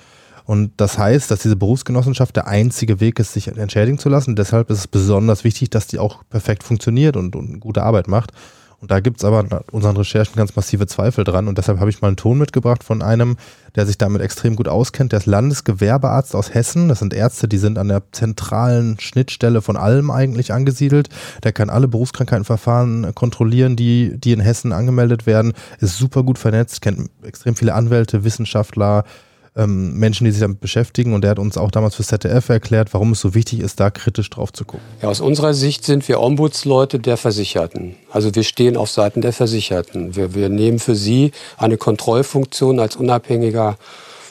Und 0.45 0.73
das 0.79 0.99
heißt, 0.99 1.31
dass 1.31 1.43
diese 1.43 1.57
Berufsgenossenschaft 1.57 2.35
der 2.35 2.49
einzige 2.49 2.99
Weg 2.99 3.21
ist, 3.21 3.35
sich 3.35 3.47
entschädigen 3.49 3.99
zu 3.99 4.09
lassen. 4.09 4.35
Deshalb 4.35 4.69
ist 4.71 4.79
es 4.79 4.89
besonders 4.89 5.45
wichtig, 5.45 5.71
dass 5.71 5.87
die 5.87 6.01
auch 6.01 6.25
perfekt 6.29 6.65
funktioniert 6.65 7.17
und, 7.17 7.37
und 7.37 7.61
gute 7.61 7.83
Arbeit 7.83 8.09
macht. 8.09 8.33
Und 8.81 8.93
da 8.93 9.01
gibt 9.01 9.19
es 9.19 9.25
aber 9.25 9.41
in 9.41 9.49
unseren 9.73 9.97
Recherchen 9.97 10.37
ganz 10.37 10.55
massive 10.55 10.87
Zweifel 10.87 11.25
dran. 11.25 11.49
Und 11.49 11.59
deshalb 11.59 11.81
habe 11.81 11.91
ich 11.91 12.01
mal 12.01 12.09
einen 12.09 12.17
Ton 12.17 12.39
mitgebracht 12.39 12.85
von 12.85 13.03
einem, 13.03 13.37
der 13.75 13.87
sich 13.87 13.99
damit 13.99 14.23
extrem 14.23 14.55
gut 14.55 14.69
auskennt. 14.69 15.11
Der 15.11 15.19
ist 15.19 15.27
Landesgewerbearzt 15.27 16.37
aus 16.37 16.55
Hessen. 16.55 16.89
Das 16.89 17.01
sind 17.01 17.13
Ärzte, 17.13 17.49
die 17.49 17.59
sind 17.59 17.77
an 17.77 17.89
der 17.89 18.03
zentralen 18.13 19.01
Schnittstelle 19.01 19.63
von 19.63 19.77
allem 19.77 20.13
eigentlich 20.13 20.53
angesiedelt. 20.53 21.09
Der 21.43 21.53
kann 21.53 21.71
alle 21.71 21.89
Berufskrankheitenverfahren 21.89 23.15
kontrollieren, 23.17 23.75
die, 23.75 24.17
die 24.17 24.33
in 24.33 24.41
Hessen 24.41 24.73
angemeldet 24.73 25.27
werden. 25.27 25.55
Ist 25.81 25.99
super 25.99 26.23
gut 26.23 26.39
vernetzt, 26.39 26.81
kennt 26.81 27.11
extrem 27.25 27.57
viele 27.57 27.75
Anwälte, 27.75 28.23
Wissenschaftler, 28.23 29.05
ähm, 29.59 29.95
Menschen, 29.99 30.25
die 30.25 30.31
sich 30.31 30.41
damit 30.41 30.61
beschäftigen. 30.61 31.13
Und 31.13 31.23
der 31.23 31.33
hat 31.33 31.39
uns 31.39 31.59
auch 31.59 31.71
damals 31.71 31.97
für 31.97 32.05
ZDF 32.05 32.49
erklärt, 32.49 32.95
warum 32.95 33.13
es 33.13 33.21
so 33.21 33.35
wichtig 33.35 33.61
ist, 33.61 33.81
da 33.81 33.91
kritisch 33.91 34.31
drauf 34.31 34.53
zu 34.53 34.65
gucken. 34.65 34.87
Ja, 35.03 35.09
aus 35.09 35.21
unserer 35.21 35.53
Sicht 35.53 35.85
sind 35.85 36.09
wir 36.09 36.21
Ombudsleute 36.21 36.99
der 36.99 37.17
Versicherten. 37.17 37.97
Also 38.11 38.35
wir 38.35 38.45
stehen 38.45 38.77
auf 38.77 38.91
Seiten 38.91 39.21
der 39.21 39.33
Versicherten. 39.33 40.17
Wir, 40.17 40.35
wir 40.35 40.49
nehmen 40.49 40.79
für 40.79 40.95
sie 40.95 41.33
eine 41.57 41.77
Kontrollfunktion 41.77 42.81
als 42.81 42.97
unabhängiger 42.97 43.77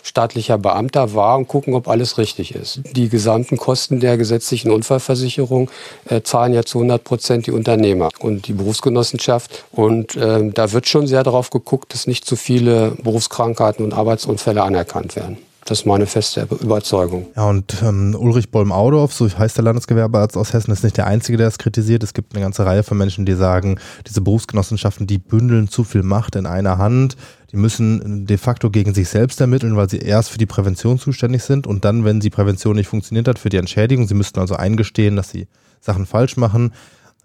staatlicher 0.08 0.58
Beamter 0.58 1.13
wahr 1.13 1.38
und 1.38 1.48
gucken, 1.48 1.74
ob 1.74 1.88
alles 1.88 2.17
richtig 2.17 2.56
ist. 2.56 2.82
Die 2.96 3.10
gesamten 3.10 3.58
Kosten 3.58 4.00
der 4.00 4.17
gesetzlichen 4.17 4.72
Unfallversicherung 4.72 5.70
äh, 6.06 6.22
zahlen 6.22 6.54
ja 6.54 6.63
zu 6.63 6.80
100 6.80 7.04
Prozent 7.04 7.48
die 7.48 7.52
Unternehmer 7.52 8.10
und 8.20 8.48
die 8.48 8.54
Berufsgenossenschaft. 8.54 9.65
Und 9.72 10.15
äh, 10.15 10.50
da 10.50 10.72
wird 10.72 10.88
schon 10.88 11.08
sehr 11.08 11.24
darauf 11.24 11.50
geguckt, 11.50 11.93
dass 11.93 12.08
nicht 12.08 12.26
zu 12.26 12.36
viele 12.36 12.91
Berufskrankheiten 13.04 13.84
und 13.84 13.93
Arbeitsunfälle 13.93 14.63
anerkannt 14.63 15.15
werden. 15.15 15.38
Das 15.68 15.80
ist 15.80 15.86
meine 15.86 16.06
feste 16.06 16.48
Überzeugung. 16.62 17.28
Ja, 17.36 17.50
und 17.50 17.76
ähm, 17.84 18.16
Ulrich 18.18 18.52
Bolm-Audorf, 18.52 19.12
so 19.12 19.30
heißt 19.30 19.58
der 19.58 19.66
Landesgewerbearzt 19.66 20.38
aus 20.38 20.54
Hessen, 20.54 20.72
ist 20.72 20.86
nicht 20.86 20.96
der 20.96 21.08
Einzige, 21.08 21.38
der 21.38 21.50
es 21.50 21.58
kritisiert. 21.58 22.04
Es 22.04 22.14
gibt 22.14 22.34
eine 22.34 22.42
ganze 22.42 22.66
Reihe 22.66 22.84
von 22.84 22.98
Menschen, 22.98 23.26
die 23.26 23.34
sagen, 23.34 23.78
diese 24.08 24.22
Berufsgenossenschaften, 24.22 25.08
die 25.08 25.18
bündeln 25.18 25.68
zu 25.68 25.84
viel 25.84 26.04
Macht 26.04 26.38
in 26.38 26.46
einer 26.46 26.78
Hand. 26.78 27.18
Die 27.52 27.58
müssen 27.58 28.26
de 28.26 28.38
facto 28.38 28.70
gegen 28.70 28.94
sich 28.94 29.10
selbst 29.10 29.42
ermitteln, 29.42 29.76
weil 29.76 29.90
sie 29.90 29.98
erst 29.98 30.30
für 30.30 30.38
die 30.38 30.46
Prävention 30.46 31.00
zuständig 31.00 31.44
sind 31.44 31.68
und 31.68 31.84
dann, 31.84 32.06
wenn 32.06 32.22
die 32.22 32.30
Prävention 32.30 32.78
nicht 32.78 32.88
funktioniert 32.88 33.28
hat, 33.28 33.38
für 33.38 33.50
die 33.50 33.58
Entschädigung. 33.58 34.08
Sie 34.08 34.16
müssten 34.16 34.40
also 34.40 34.56
eingestehen, 34.56 35.18
dass 35.18 35.32
sie 35.32 35.48
Sachen 35.82 36.06
falsch 36.06 36.38
machen. 36.38 36.72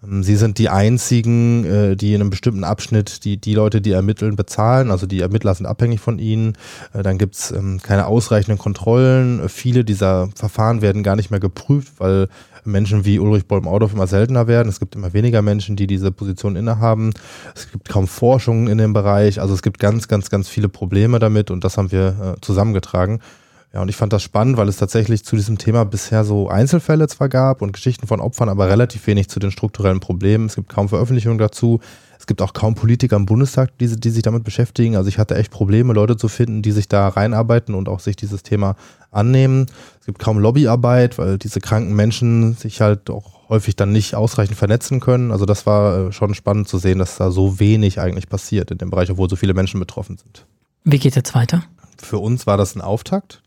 Ähm, 0.03 0.23
sie 0.23 0.35
sind 0.35 0.57
die 0.57 0.69
einzigen, 0.69 1.65
äh, 1.65 1.95
die 1.95 2.13
in 2.13 2.21
einem 2.21 2.29
bestimmten 2.29 2.63
Abschnitt 2.63 3.25
die, 3.25 3.37
die 3.37 3.53
Leute, 3.53 3.81
die 3.81 3.91
ermitteln, 3.91 4.35
bezahlen. 4.35 4.91
Also 4.91 5.05
die 5.07 5.21
Ermittler 5.21 5.53
sind 5.53 5.65
abhängig 5.65 5.99
von 5.99 6.19
ihnen. 6.19 6.53
Äh, 6.93 7.03
dann 7.03 7.17
gibt's 7.17 7.51
ähm, 7.51 7.79
keine 7.81 8.07
ausreichenden 8.07 8.57
Kontrollen. 8.57 9.41
Äh, 9.41 9.49
viele 9.49 9.83
dieser 9.83 10.29
Verfahren 10.35 10.81
werden 10.81 11.03
gar 11.03 11.15
nicht 11.15 11.31
mehr 11.31 11.39
geprüft, 11.39 11.93
weil 11.97 12.27
Menschen 12.65 13.03
wie 13.03 13.19
Ulrich 13.19 13.45
Bolm-Audorf 13.45 13.93
immer 13.93 14.07
seltener 14.07 14.47
werden. 14.47 14.69
Es 14.69 14.79
gibt 14.79 14.95
immer 14.95 15.11
weniger 15.11 15.41
Menschen, 15.41 15.75
die 15.75 15.85
diese 15.85 16.11
Position 16.11 16.55
innehaben. 16.55 17.11
Es 17.55 17.69
gibt 17.69 17.89
kaum 17.89 18.07
Forschung 18.07 18.69
in 18.69 18.77
dem 18.77 18.93
Bereich. 18.93 19.41
Also 19.41 19.53
es 19.53 19.61
gibt 19.61 19.79
ganz, 19.79 20.07
ganz, 20.07 20.29
ganz 20.29 20.47
viele 20.47 20.69
Probleme 20.69 21.19
damit 21.19 21.51
und 21.51 21.65
das 21.65 21.77
haben 21.77 21.91
wir 21.91 22.37
zusammengetragen. 22.39 23.19
Ja, 23.73 23.81
und 23.81 23.89
ich 23.89 23.95
fand 23.95 24.13
das 24.13 24.21
spannend, 24.21 24.57
weil 24.57 24.69
es 24.69 24.77
tatsächlich 24.77 25.25
zu 25.25 25.35
diesem 25.35 25.57
Thema 25.57 25.83
bisher 25.83 26.23
so 26.23 26.47
Einzelfälle 26.47 27.07
zwar 27.07 27.27
gab 27.27 27.63
und 27.63 27.73
Geschichten 27.73 28.05
von 28.05 28.19
Opfern, 28.19 28.47
aber 28.47 28.69
relativ 28.69 29.07
wenig 29.07 29.29
zu 29.29 29.39
den 29.39 29.49
strukturellen 29.49 29.99
Problemen. 29.99 30.45
Es 30.45 30.55
gibt 30.55 30.69
kaum 30.69 30.89
Veröffentlichungen 30.89 31.39
dazu. 31.39 31.79
Es 32.19 32.27
gibt 32.27 32.43
auch 32.43 32.53
kaum 32.53 32.75
Politiker 32.75 33.15
im 33.15 33.25
Bundestag, 33.25 33.75
die, 33.79 33.87
die 33.99 34.09
sich 34.11 34.21
damit 34.21 34.43
beschäftigen. 34.43 34.95
Also 34.95 35.09
ich 35.09 35.17
hatte 35.17 35.35
echt 35.35 35.51
Probleme, 35.51 35.93
Leute 35.93 36.17
zu 36.17 36.27
finden, 36.27 36.61
die 36.61 36.71
sich 36.71 36.87
da 36.87 37.07
reinarbeiten 37.07 37.73
und 37.73 37.89
auch 37.89 37.99
sich 37.99 38.15
dieses 38.15 38.43
Thema 38.43 38.75
annehmen. 39.09 39.65
Es 39.99 40.05
gibt 40.05 40.19
kaum 40.19 40.37
Lobbyarbeit, 40.37 41.17
weil 41.17 41.39
diese 41.39 41.59
kranken 41.59 41.95
Menschen 41.95 42.53
sich 42.53 42.79
halt 42.79 43.09
auch 43.09 43.49
häufig 43.49 43.75
dann 43.75 43.91
nicht 43.91 44.13
ausreichend 44.13 44.55
vernetzen 44.55 44.99
können. 44.99 45.31
Also 45.31 45.45
das 45.45 45.65
war 45.65 46.09
äh, 46.09 46.11
schon 46.11 46.35
spannend 46.35 46.67
zu 46.67 46.77
sehen, 46.77 46.99
dass 46.99 47.17
da 47.17 47.31
so 47.31 47.59
wenig 47.59 47.99
eigentlich 47.99 48.29
passiert 48.29 48.69
in 48.69 48.77
dem 48.77 48.91
Bereich, 48.91 49.09
obwohl 49.09 49.29
so 49.31 49.35
viele 49.35 49.55
Menschen 49.55 49.79
betroffen 49.79 50.17
sind. 50.17 50.45
Wie 50.83 50.99
geht 50.99 51.15
jetzt 51.15 51.33
weiter? 51.33 51.63
Für 51.97 52.19
uns 52.19 52.45
war 52.45 52.57
das 52.57 52.75
ein 52.75 52.81
Auftakt 52.81 53.43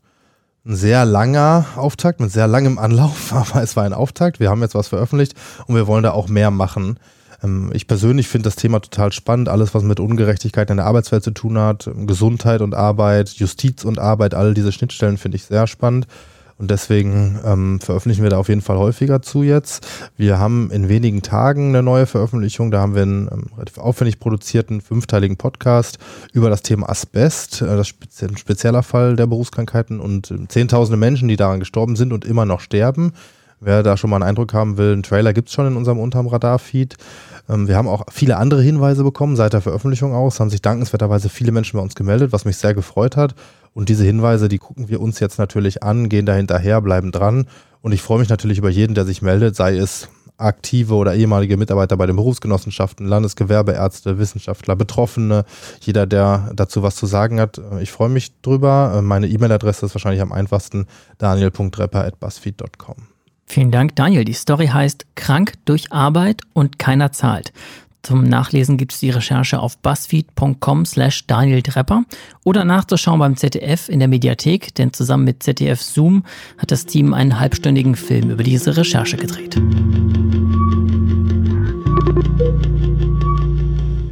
ein 0.67 0.75
sehr 0.75 1.05
langer 1.05 1.65
Auftakt 1.75 2.19
mit 2.19 2.31
sehr 2.31 2.47
langem 2.47 2.77
Anlauf, 2.77 3.33
aber 3.33 3.63
es 3.63 3.75
war 3.75 3.85
ein 3.85 3.93
Auftakt. 3.93 4.39
Wir 4.39 4.49
haben 4.49 4.61
jetzt 4.61 4.75
was 4.75 4.89
veröffentlicht 4.89 5.33
und 5.67 5.75
wir 5.75 5.87
wollen 5.87 6.03
da 6.03 6.11
auch 6.11 6.27
mehr 6.27 6.51
machen. 6.51 6.99
Ähm, 7.43 7.71
ich 7.73 7.87
persönlich 7.87 8.27
finde 8.27 8.47
das 8.47 8.55
Thema 8.55 8.79
total 8.79 9.11
spannend. 9.11 9.49
Alles, 9.49 9.73
was 9.73 9.83
mit 9.83 9.99
Ungerechtigkeit 9.99 10.69
in 10.69 10.77
der 10.77 10.85
Arbeitswelt 10.85 11.23
zu 11.23 11.31
tun 11.31 11.57
hat, 11.57 11.89
Gesundheit 12.05 12.61
und 12.61 12.75
Arbeit, 12.75 13.29
Justiz 13.29 13.85
und 13.85 13.99
Arbeit, 13.99 14.33
all 14.33 14.53
diese 14.53 14.71
Schnittstellen 14.71 15.17
finde 15.17 15.37
ich 15.37 15.45
sehr 15.45 15.67
spannend. 15.67 16.07
Und 16.57 16.71
deswegen 16.71 17.39
ähm, 17.45 17.79
veröffentlichen 17.79 18.23
wir 18.23 18.31
da 18.31 18.37
auf 18.37 18.49
jeden 18.49 18.61
Fall 18.61 18.77
häufiger 18.77 19.21
zu 19.21 19.43
jetzt. 19.43 19.87
Wir 20.17 20.39
haben 20.39 20.71
in 20.71 20.89
wenigen 20.89 21.21
Tagen 21.21 21.69
eine 21.69 21.83
neue 21.83 22.07
Veröffentlichung. 22.07 22.71
Da 22.71 22.79
haben 22.79 22.95
wir 22.95 23.03
einen 23.03 23.29
ähm, 23.31 23.45
relativ 23.55 23.77
aufwendig 23.77 24.19
produzierten 24.19 24.81
fünfteiligen 24.81 25.37
Podcast 25.37 25.99
über 26.33 26.49
das 26.49 26.63
Thema 26.63 26.89
Asbest. 26.89 27.61
Äh, 27.61 27.77
das 27.77 27.91
ist 27.91 28.23
ein 28.23 28.37
spezieller 28.37 28.81
Fall 28.81 29.15
der 29.15 29.27
Berufskrankheiten 29.27 29.99
und 29.99 30.31
äh, 30.31 30.47
zehntausende 30.47 30.97
Menschen, 30.97 31.27
die 31.27 31.35
daran 31.35 31.59
gestorben 31.59 31.95
sind 31.95 32.11
und 32.11 32.25
immer 32.25 32.45
noch 32.45 32.59
sterben. 32.59 33.13
Wer 33.59 33.81
da 33.81 33.97
schon 33.97 34.09
mal 34.09 34.17
einen 34.17 34.29
Eindruck 34.29 34.53
haben 34.53 34.77
will, 34.77 34.93
einen 34.93 35.03
Trailer 35.03 35.33
gibt 35.33 35.49
es 35.49 35.53
schon 35.53 35.65
in 35.67 35.75
unserem 35.75 35.99
Unterm 35.99 36.27
Radar-Feed. 36.27 36.95
Ähm, 37.49 37.67
wir 37.67 37.75
haben 37.75 37.87
auch 37.87 38.03
viele 38.11 38.37
andere 38.37 38.61
Hinweise 38.61 39.03
bekommen 39.03 39.35
seit 39.35 39.53
der 39.53 39.61
Veröffentlichung 39.61 40.13
aus. 40.13 40.39
Haben 40.39 40.49
sich 40.49 40.61
dankenswerterweise 40.61 41.29
viele 41.29 41.51
Menschen 41.51 41.77
bei 41.77 41.83
uns 41.83 41.95
gemeldet, 41.95 42.31
was 42.31 42.45
mich 42.45 42.57
sehr 42.57 42.73
gefreut 42.73 43.15
hat. 43.15 43.35
Und 43.77 43.89
diese 43.89 44.03
Hinweise, 44.03 44.49
die 44.49 44.57
gucken 44.57 44.89
wir 44.89 44.99
uns 44.99 45.19
jetzt 45.19 45.37
natürlich 45.37 45.83
an, 45.83 46.09
gehen 46.09 46.25
da 46.25 46.33
hinterher, 46.33 46.81
bleiben 46.81 47.11
dran. 47.11 47.45
Und 47.81 47.91
ich 47.91 48.01
freue 48.01 48.17
mich 48.17 48.27
natürlich 48.27 48.57
über 48.57 48.71
jeden, 48.71 48.95
der 48.95 49.05
sich 49.05 49.21
meldet, 49.21 49.55
sei 49.55 49.77
es 49.77 50.09
aktive 50.37 50.95
oder 50.95 51.13
ehemalige 51.13 51.57
Mitarbeiter 51.57 51.95
bei 51.95 52.07
den 52.07 52.15
Berufsgenossenschaften, 52.15 53.05
Landesgewerbeärzte, 53.05 54.17
Wissenschaftler, 54.17 54.75
Betroffene, 54.75 55.45
jeder, 55.81 56.07
der 56.07 56.49
dazu 56.55 56.81
was 56.81 56.95
zu 56.95 57.05
sagen 57.05 57.39
hat. 57.39 57.61
Ich 57.79 57.91
freue 57.91 58.09
mich 58.09 58.41
drüber. 58.41 58.99
Meine 59.03 59.27
E-Mail-Adresse 59.27 59.85
ist 59.85 59.93
wahrscheinlich 59.93 60.23
am 60.23 60.31
einfachsten 60.31 60.87
daniel.repper.buzzfeed.com. 61.19 62.95
Vielen 63.45 63.69
Dank, 63.69 63.95
Daniel. 63.95 64.25
Die 64.25 64.33
Story 64.33 64.67
heißt 64.67 65.05
Krank 65.13 65.53
durch 65.65 65.91
Arbeit 65.91 66.41
und 66.53 66.79
keiner 66.79 67.11
zahlt. 67.11 67.53
Zum 68.07 68.23
Nachlesen 68.23 68.77
gibt 68.77 68.93
es 68.93 69.01
die 69.01 69.09
Recherche 69.09 69.59
auf 69.59 69.79
buzzfeed.com 69.79 70.85
slash 70.85 71.27
Daniel 71.27 71.61
Trepper 71.61 72.05
oder 72.45 72.63
nachzuschauen 72.63 73.19
beim 73.19 73.35
ZDF 73.35 73.89
in 73.89 73.99
der 73.99 74.07
Mediathek, 74.07 74.73
denn 74.75 74.93
zusammen 74.93 75.25
mit 75.25 75.43
ZDF 75.43 75.81
Zoom 75.81 76.23
hat 76.57 76.71
das 76.71 76.85
Team 76.85 77.13
einen 77.13 77.37
halbstündigen 77.37 77.97
Film 77.97 78.29
über 78.29 78.43
diese 78.43 78.77
Recherche 78.77 79.17
gedreht. 79.17 79.57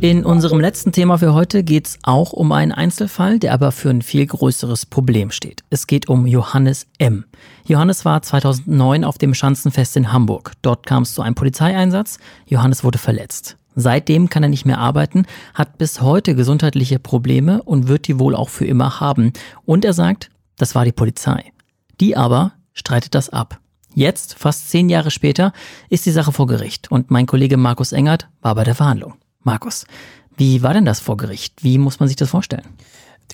In 0.01 0.25
unserem 0.25 0.60
letzten 0.60 0.91
Thema 0.91 1.17
für 1.17 1.34
heute 1.34 1.63
geht 1.63 1.88
es 1.88 1.99
auch 2.03 2.34
um 2.34 2.51
einen 2.51 2.73
Einzelfall, 2.73 3.39
der 3.39 3.53
aber 3.53 3.71
für 3.71 3.91
ein 3.91 4.01
viel 4.01 4.25
größeres 4.25 4.88
Problem 4.88 5.31
steht. 5.31 5.63
Es 5.69 5.88
geht 5.88 6.10
um 6.10 6.27
Johannes 6.27 6.86
M. 6.97 7.23
Johannes 7.65 8.03
war 8.03 8.21
2009 8.21 9.05
auf 9.05 9.17
dem 9.17 9.34
Schanzenfest 9.34 9.95
in 9.95 10.12
Hamburg. 10.12 10.51
Dort 10.63 10.86
kam 10.86 11.03
es 11.03 11.13
zu 11.13 11.21
einem 11.21 11.36
Polizeieinsatz. 11.36 12.19
Johannes 12.45 12.84
wurde 12.84 12.97
verletzt. 12.97 13.55
Seitdem 13.75 14.29
kann 14.29 14.43
er 14.43 14.49
nicht 14.49 14.65
mehr 14.65 14.79
arbeiten, 14.79 15.25
hat 15.53 15.77
bis 15.77 16.01
heute 16.01 16.33
gesundheitliche 16.33 16.97
Probleme 16.97 17.61
und 17.63 17.88
wird 17.88 18.07
die 18.07 18.19
wohl 18.19 18.35
auch 18.35 18.49
für 18.49 18.65
immer 18.65 18.99
haben. 18.99 19.33
Und 19.65 19.85
er 19.85 19.93
sagt, 19.93 20.31
das 20.57 20.75
war 20.75 20.85
die 20.85 20.93
Polizei. 20.93 21.51
Die 21.99 22.15
aber 22.15 22.53
streitet 22.73 23.15
das 23.15 23.29
ab. 23.29 23.59
Jetzt, 23.93 24.35
fast 24.38 24.69
zehn 24.69 24.89
Jahre 24.89 25.11
später, 25.11 25.53
ist 25.89 26.05
die 26.05 26.11
Sache 26.11 26.31
vor 26.31 26.47
Gericht 26.47 26.91
und 26.91 27.11
mein 27.11 27.25
Kollege 27.25 27.57
Markus 27.57 27.93
Engert 27.93 28.27
war 28.41 28.55
bei 28.55 28.63
der 28.63 28.75
Verhandlung. 28.75 29.15
Markus, 29.41 29.85
wie 30.35 30.63
war 30.63 30.73
denn 30.73 30.85
das 30.85 30.99
vor 30.99 31.17
Gericht? 31.17 31.63
Wie 31.63 31.77
muss 31.77 31.99
man 31.99 32.07
sich 32.07 32.17
das 32.17 32.29
vorstellen? 32.29 32.65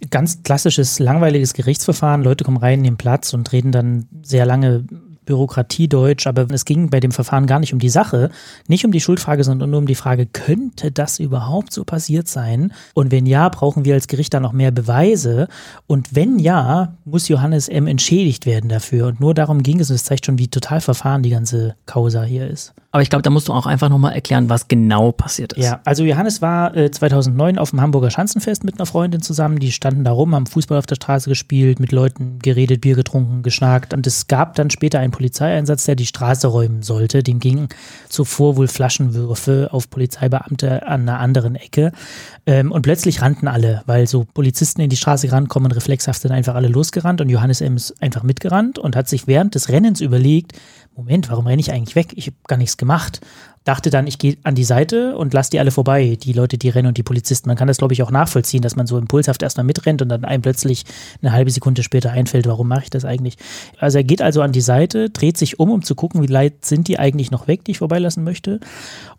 Ganz 0.09 0.43
klassisches, 0.43 0.99
langweiliges 0.99 1.53
Gerichtsverfahren. 1.53 2.23
Leute 2.23 2.43
kommen 2.43 2.57
rein 2.57 2.79
in 2.79 2.83
den 2.83 2.97
Platz 2.97 3.33
und 3.33 3.51
reden 3.51 3.71
dann 3.71 4.07
sehr 4.23 4.45
lange 4.45 4.85
Bürokratiedeutsch, 5.25 6.27
aber 6.27 6.47
es 6.51 6.65
ging 6.65 6.89
bei 6.89 6.99
dem 6.99 7.11
Verfahren 7.11 7.45
gar 7.45 7.59
nicht 7.59 7.73
um 7.73 7.79
die 7.79 7.89
Sache, 7.89 8.31
nicht 8.67 8.85
um 8.85 8.91
die 8.91 8.99
Schuldfrage, 8.99 9.43
sondern 9.43 9.69
nur 9.69 9.79
um 9.79 9.87
die 9.87 9.95
Frage, 9.95 10.25
könnte 10.25 10.91
das 10.91 11.19
überhaupt 11.19 11.73
so 11.73 11.83
passiert 11.83 12.27
sein? 12.27 12.73
Und 12.93 13.11
wenn 13.11 13.25
ja, 13.25 13.49
brauchen 13.49 13.85
wir 13.85 13.93
als 13.93 14.07
Gericht 14.07 14.33
dann 14.33 14.43
noch 14.43 14.53
mehr 14.53 14.71
Beweise? 14.71 15.47
Und 15.87 16.15
wenn 16.15 16.39
ja, 16.39 16.95
muss 17.05 17.27
Johannes 17.27 17.69
M. 17.69 17.87
entschädigt 17.87 18.45
werden 18.45 18.69
dafür. 18.69 19.07
Und 19.07 19.19
nur 19.19 19.33
darum 19.33 19.63
ging 19.63 19.79
es. 19.79 19.89
Und 19.89 19.95
es 19.95 20.03
zeigt 20.03 20.25
schon, 20.25 20.39
wie 20.39 20.47
total 20.47 20.81
verfahren 20.81 21.23
die 21.23 21.29
ganze 21.29 21.75
Causa 21.85 22.23
hier 22.23 22.47
ist. 22.47 22.73
Aber 22.91 23.01
ich 23.01 23.09
glaube, 23.09 23.21
da 23.21 23.29
musst 23.29 23.47
du 23.47 23.53
auch 23.53 23.65
einfach 23.65 23.87
nochmal 23.89 24.13
erklären, 24.13 24.49
was 24.49 24.67
genau 24.67 25.13
passiert 25.13 25.53
ist. 25.53 25.63
Ja, 25.63 25.79
also 25.85 26.03
Johannes 26.03 26.41
war 26.41 26.75
äh, 26.75 26.91
2009 26.91 27.57
auf 27.57 27.69
dem 27.69 27.79
Hamburger 27.79 28.11
Schanzenfest 28.11 28.65
mit 28.65 28.79
einer 28.79 28.85
Freundin 28.85 29.21
zusammen. 29.21 29.59
Die 29.59 29.71
standen 29.71 30.03
da 30.03 30.11
rum, 30.11 30.35
haben 30.35 30.45
Fußball 30.45 30.77
auf 30.77 30.87
der 30.87 30.95
Straße 30.95 31.29
gespielt, 31.29 31.79
mit 31.79 31.93
Leuten 31.93 32.39
geredet, 32.39 32.81
Bier 32.81 32.95
getrunken, 32.95 33.43
geschnackt. 33.43 33.93
Und 33.93 34.05
es 34.07 34.27
gab 34.27 34.55
dann 34.55 34.69
später 34.69 34.99
einen 35.11 35.17
Polizeieinsatz, 35.17 35.85
der 35.85 35.95
die 35.95 36.05
Straße 36.05 36.47
räumen 36.47 36.81
sollte. 36.81 37.23
Dem 37.23 37.39
gingen 37.39 37.69
zuvor 38.09 38.55
wohl 38.55 38.67
Flaschenwürfe 38.67 39.69
auf 39.71 39.89
Polizeibeamte 39.89 40.87
an 40.87 41.01
einer 41.01 41.19
anderen 41.19 41.55
Ecke. 41.55 41.91
Ähm, 42.45 42.71
und 42.71 42.81
plötzlich 42.81 43.21
rannten 43.21 43.47
alle, 43.47 43.83
weil 43.85 44.07
so 44.07 44.25
Polizisten 44.33 44.81
in 44.81 44.89
die 44.89 44.95
Straße 44.95 45.31
rankommen, 45.31 45.71
reflexhaft 45.71 46.21
sind 46.21 46.31
einfach 46.31 46.55
alle 46.55 46.69
losgerannt. 46.69 47.21
Und 47.21 47.29
Johannes 47.29 47.61
M. 47.61 47.75
ist 47.75 48.01
einfach 48.01 48.23
mitgerannt 48.23 48.79
und 48.79 48.95
hat 48.95 49.07
sich 49.07 49.27
während 49.27 49.55
des 49.55 49.69
Rennens 49.69 50.01
überlegt, 50.01 50.53
Moment, 50.95 51.29
warum 51.29 51.47
renne 51.47 51.61
ich 51.61 51.71
eigentlich 51.71 51.95
weg? 51.95 52.13
Ich 52.15 52.27
habe 52.27 52.35
gar 52.47 52.57
nichts 52.57 52.77
gemacht. 52.77 53.21
Dachte 53.63 53.91
dann, 53.91 54.07
ich 54.07 54.17
gehe 54.17 54.37
an 54.43 54.55
die 54.55 54.63
Seite 54.63 55.15
und 55.15 55.35
lasse 55.35 55.51
die 55.51 55.59
alle 55.59 55.69
vorbei, 55.69 56.17
die 56.21 56.33
Leute, 56.33 56.57
die 56.57 56.69
rennen 56.69 56.87
und 56.87 56.97
die 56.97 57.03
Polizisten. 57.03 57.47
Man 57.47 57.57
kann 57.57 57.67
das, 57.67 57.77
glaube 57.77 57.93
ich, 57.93 58.01
auch 58.01 58.09
nachvollziehen, 58.09 58.63
dass 58.63 58.75
man 58.75 58.87
so 58.87 58.97
impulshaft 58.97 59.43
erstmal 59.43 59.65
mitrennt 59.65 60.01
und 60.01 60.09
dann 60.09 60.25
einem 60.25 60.41
plötzlich 60.41 60.83
eine 61.21 61.31
halbe 61.31 61.51
Sekunde 61.51 61.83
später 61.83 62.11
einfällt, 62.11 62.47
warum 62.47 62.67
mache 62.67 62.83
ich 62.83 62.89
das 62.89 63.05
eigentlich? 63.05 63.37
Also 63.77 63.99
er 63.99 64.03
geht 64.03 64.23
also 64.23 64.41
an 64.41 64.51
die 64.51 64.61
Seite, 64.61 65.11
dreht 65.11 65.37
sich 65.37 65.59
um, 65.59 65.69
um 65.69 65.83
zu 65.83 65.93
gucken, 65.93 66.23
wie 66.23 66.27
leid 66.27 66.65
sind 66.65 66.87
die 66.87 66.97
eigentlich 66.97 67.29
noch 67.29 67.47
weg, 67.47 67.63
die 67.63 67.71
ich 67.71 67.77
vorbeilassen 67.77 68.23
möchte. 68.23 68.59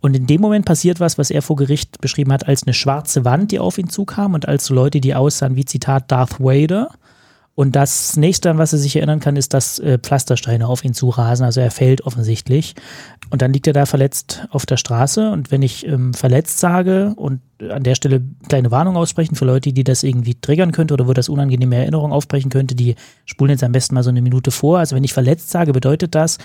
Und 0.00 0.16
in 0.16 0.26
dem 0.26 0.40
Moment 0.40 0.64
passiert 0.64 0.98
was, 0.98 1.18
was 1.18 1.30
er 1.30 1.42
vor 1.42 1.54
Gericht 1.54 2.00
beschrieben 2.00 2.32
hat, 2.32 2.48
als 2.48 2.64
eine 2.64 2.74
schwarze 2.74 3.24
Wand, 3.24 3.52
die 3.52 3.60
auf 3.60 3.78
ihn 3.78 3.90
zukam 3.90 4.34
und 4.34 4.48
als 4.48 4.70
Leute, 4.70 5.00
die 5.00 5.14
aussahen 5.14 5.54
wie 5.54 5.64
Zitat 5.64 6.10
Darth 6.10 6.40
Vader. 6.40 6.90
Und 7.54 7.76
das 7.76 8.16
nächste, 8.16 8.50
an 8.50 8.56
was 8.56 8.72
er 8.72 8.78
sich 8.78 8.96
erinnern 8.96 9.20
kann, 9.20 9.36
ist, 9.36 9.52
dass 9.52 9.78
äh, 9.78 9.98
Pflastersteine 9.98 10.66
auf 10.66 10.84
ihn 10.84 10.94
zurasen. 10.94 11.44
Also 11.44 11.60
er 11.60 11.70
fällt 11.70 12.00
offensichtlich. 12.02 12.74
Und 13.28 13.42
dann 13.42 13.52
liegt 13.52 13.66
er 13.66 13.74
da 13.74 13.84
verletzt 13.84 14.46
auf 14.50 14.64
der 14.64 14.78
Straße. 14.78 15.30
Und 15.30 15.50
wenn 15.50 15.60
ich 15.60 15.86
ähm, 15.86 16.14
verletzt 16.14 16.60
sage 16.60 17.12
und 17.14 17.40
an 17.70 17.82
der 17.82 17.94
Stelle 17.94 18.22
kleine 18.48 18.70
Warnung 18.70 18.96
aussprechen 18.96 19.36
für 19.36 19.44
Leute, 19.44 19.72
die 19.72 19.84
das 19.84 20.02
irgendwie 20.02 20.34
triggern 20.34 20.72
könnte 20.72 20.94
oder 20.94 21.06
wo 21.06 21.12
das 21.12 21.28
unangenehme 21.28 21.76
Erinnerung 21.76 22.10
aufbrechen 22.10 22.50
könnte, 22.50 22.74
die 22.74 22.96
spulen 23.26 23.50
jetzt 23.50 23.64
am 23.64 23.72
besten 23.72 23.94
mal 23.94 24.02
so 24.02 24.10
eine 24.10 24.22
Minute 24.22 24.50
vor. 24.50 24.78
Also 24.78 24.96
wenn 24.96 25.04
ich 25.04 25.12
verletzt 25.12 25.50
sage, 25.50 25.72
bedeutet 25.72 26.14
das, 26.14 26.38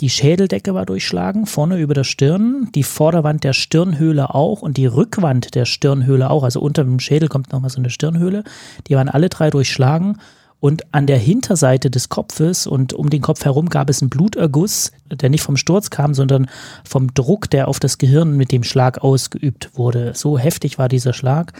die 0.00 0.10
Schädeldecke 0.10 0.74
war 0.74 0.86
durchschlagen, 0.86 1.46
vorne 1.46 1.78
über 1.78 1.94
der 1.94 2.04
Stirn, 2.04 2.68
die 2.74 2.82
Vorderwand 2.82 3.44
der 3.44 3.52
Stirnhöhle 3.52 4.34
auch 4.34 4.62
und 4.62 4.76
die 4.76 4.86
Rückwand 4.86 5.54
der 5.54 5.64
Stirnhöhle 5.64 6.30
auch. 6.30 6.44
Also 6.44 6.60
unter 6.60 6.84
dem 6.84 7.00
Schädel 7.00 7.28
kommt 7.28 7.52
nochmal 7.52 7.70
so 7.70 7.78
eine 7.78 7.90
Stirnhöhle. 7.90 8.44
Die 8.88 8.94
waren 8.94 9.08
alle 9.08 9.28
drei 9.28 9.50
durchschlagen 9.50 10.18
Und 10.58 10.82
an 10.94 11.06
der 11.06 11.18
Hinterseite 11.18 11.90
des 11.90 12.08
Kopfes 12.08 12.66
und 12.66 12.92
um 12.94 13.10
den 13.10 13.20
Kopf 13.20 13.44
herum 13.44 13.68
gab 13.68 13.90
es 13.90 14.00
einen 14.00 14.08
Bluterguss, 14.08 14.90
der 15.10 15.28
nicht 15.28 15.42
vom 15.42 15.56
Sturz 15.56 15.90
kam, 15.90 16.14
sondern 16.14 16.48
vom 16.84 17.12
Druck, 17.12 17.50
der 17.50 17.68
auf 17.68 17.78
das 17.78 17.98
Gehirn 17.98 18.36
mit 18.36 18.52
dem 18.52 18.64
Schlag 18.64 18.98
ausgeübt 18.98 19.70
wurde. 19.74 20.12
So 20.14 20.38
heftig 20.38 20.78
war 20.78 20.88
dieser 20.88 21.12
Schlag. 21.12 21.52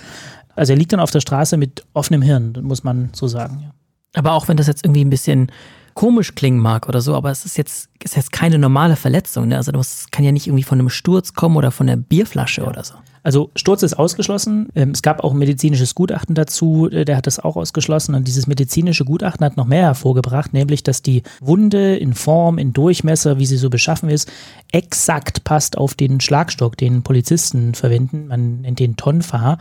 Also 0.54 0.72
er 0.72 0.78
liegt 0.78 0.92
dann 0.92 1.00
auf 1.00 1.10
der 1.10 1.20
Straße 1.20 1.58
mit 1.58 1.84
offenem 1.92 2.22
Hirn, 2.22 2.54
muss 2.62 2.82
man 2.82 3.10
so 3.12 3.28
sagen. 3.28 3.60
Ja. 3.62 3.70
Aber 4.14 4.32
auch 4.32 4.48
wenn 4.48 4.56
das 4.56 4.66
jetzt 4.66 4.84
irgendwie 4.84 5.04
ein 5.04 5.10
bisschen 5.10 5.52
komisch 5.92 6.34
klingen 6.34 6.58
mag 6.58 6.88
oder 6.88 7.00
so, 7.00 7.14
aber 7.14 7.30
es 7.30 7.44
ist 7.44 7.58
jetzt, 7.58 7.90
ist 8.02 8.16
jetzt 8.16 8.32
keine 8.32 8.58
normale 8.58 8.96
Verletzung. 8.96 9.48
Ne? 9.48 9.56
Also 9.56 9.72
das 9.72 10.06
kann 10.10 10.24
ja 10.24 10.32
nicht 10.32 10.46
irgendwie 10.46 10.62
von 10.62 10.78
einem 10.78 10.88
Sturz 10.88 11.34
kommen 11.34 11.56
oder 11.56 11.70
von 11.70 11.88
einer 11.88 11.96
Bierflasche 11.96 12.62
ja. 12.62 12.68
oder 12.68 12.84
so. 12.84 12.94
Also 13.26 13.50
Sturz 13.56 13.82
ist 13.82 13.94
ausgeschlossen. 13.94 14.68
Ähm, 14.76 14.92
es 14.92 15.02
gab 15.02 15.24
auch 15.24 15.32
ein 15.32 15.38
medizinisches 15.38 15.96
Gutachten 15.96 16.36
dazu, 16.36 16.88
äh, 16.88 17.04
der 17.04 17.16
hat 17.16 17.26
das 17.26 17.40
auch 17.40 17.56
ausgeschlossen. 17.56 18.14
Und 18.14 18.28
dieses 18.28 18.46
medizinische 18.46 19.04
Gutachten 19.04 19.44
hat 19.44 19.56
noch 19.56 19.66
mehr 19.66 19.82
hervorgebracht, 19.82 20.52
nämlich, 20.52 20.84
dass 20.84 21.02
die 21.02 21.24
Wunde 21.40 21.96
in 21.96 22.14
Form, 22.14 22.56
in 22.56 22.72
Durchmesser, 22.72 23.40
wie 23.40 23.46
sie 23.46 23.56
so 23.56 23.68
beschaffen 23.68 24.10
ist, 24.10 24.30
exakt 24.70 25.42
passt 25.42 25.76
auf 25.76 25.94
den 25.94 26.20
Schlagstock, 26.20 26.76
den 26.76 27.02
Polizisten 27.02 27.74
verwenden. 27.74 28.28
Man 28.28 28.60
nennt 28.60 28.78
den 28.78 28.94
Tonfa. 28.94 29.58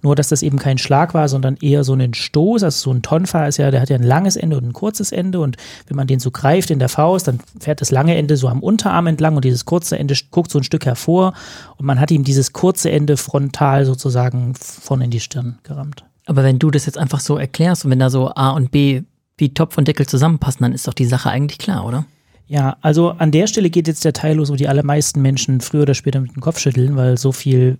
Nur, 0.00 0.14
dass 0.14 0.28
das 0.28 0.44
eben 0.44 0.60
kein 0.60 0.78
Schlag 0.78 1.12
war, 1.12 1.28
sondern 1.28 1.56
eher 1.60 1.82
so 1.82 1.94
ein 1.94 2.14
Stoß. 2.14 2.62
Also 2.62 2.78
so 2.78 2.92
ein 2.92 3.02
Tonfa 3.02 3.48
ist 3.48 3.56
ja, 3.56 3.72
der 3.72 3.80
hat 3.80 3.90
ja 3.90 3.96
ein 3.96 4.04
langes 4.04 4.36
Ende 4.36 4.58
und 4.58 4.64
ein 4.64 4.72
kurzes 4.72 5.10
Ende. 5.10 5.40
Und 5.40 5.56
wenn 5.88 5.96
man 5.96 6.06
den 6.06 6.20
so 6.20 6.30
greift 6.30 6.70
in 6.70 6.78
der 6.78 6.88
Faust, 6.88 7.26
dann 7.26 7.40
fährt 7.58 7.80
das 7.80 7.90
lange 7.90 8.14
Ende 8.14 8.36
so 8.36 8.46
am 8.46 8.62
Unterarm 8.62 9.08
entlang 9.08 9.34
und 9.34 9.44
dieses 9.44 9.64
kurze 9.64 9.98
Ende 9.98 10.14
guckt 10.30 10.52
so 10.52 10.60
ein 10.60 10.64
Stück 10.64 10.86
hervor. 10.86 11.34
Und 11.78 11.84
man 11.84 11.98
hat 11.98 12.12
ihm 12.12 12.22
dieses 12.22 12.52
kurze 12.52 12.92
Ende 12.92 13.07
Ende 13.08 13.16
frontal 13.16 13.86
sozusagen 13.86 14.54
vorne 14.54 15.04
in 15.04 15.10
die 15.10 15.20
Stirn 15.20 15.58
gerammt. 15.62 16.04
Aber 16.26 16.44
wenn 16.44 16.58
du 16.58 16.70
das 16.70 16.84
jetzt 16.84 16.98
einfach 16.98 17.20
so 17.20 17.38
erklärst 17.38 17.84
und 17.84 17.90
wenn 17.90 17.98
da 17.98 18.10
so 18.10 18.30
A 18.34 18.50
und 18.50 18.70
B 18.70 19.02
wie 19.38 19.54
Topf 19.54 19.78
und 19.78 19.88
Deckel 19.88 20.06
zusammenpassen, 20.06 20.60
dann 20.60 20.72
ist 20.72 20.86
doch 20.86 20.92
die 20.92 21.06
Sache 21.06 21.30
eigentlich 21.30 21.58
klar, 21.58 21.86
oder? 21.86 22.04
Ja, 22.48 22.76
also 22.82 23.10
an 23.10 23.30
der 23.30 23.46
Stelle 23.46 23.70
geht 23.70 23.88
jetzt 23.88 24.04
der 24.04 24.12
Teil 24.12 24.36
los, 24.36 24.50
wo 24.50 24.56
die 24.56 24.68
allermeisten 24.68 25.22
Menschen 25.22 25.62
früher 25.62 25.82
oder 25.82 25.94
später 25.94 26.20
mit 26.20 26.34
dem 26.34 26.42
Kopf 26.42 26.58
schütteln, 26.58 26.96
weil 26.96 27.16
so 27.16 27.32
viel 27.32 27.78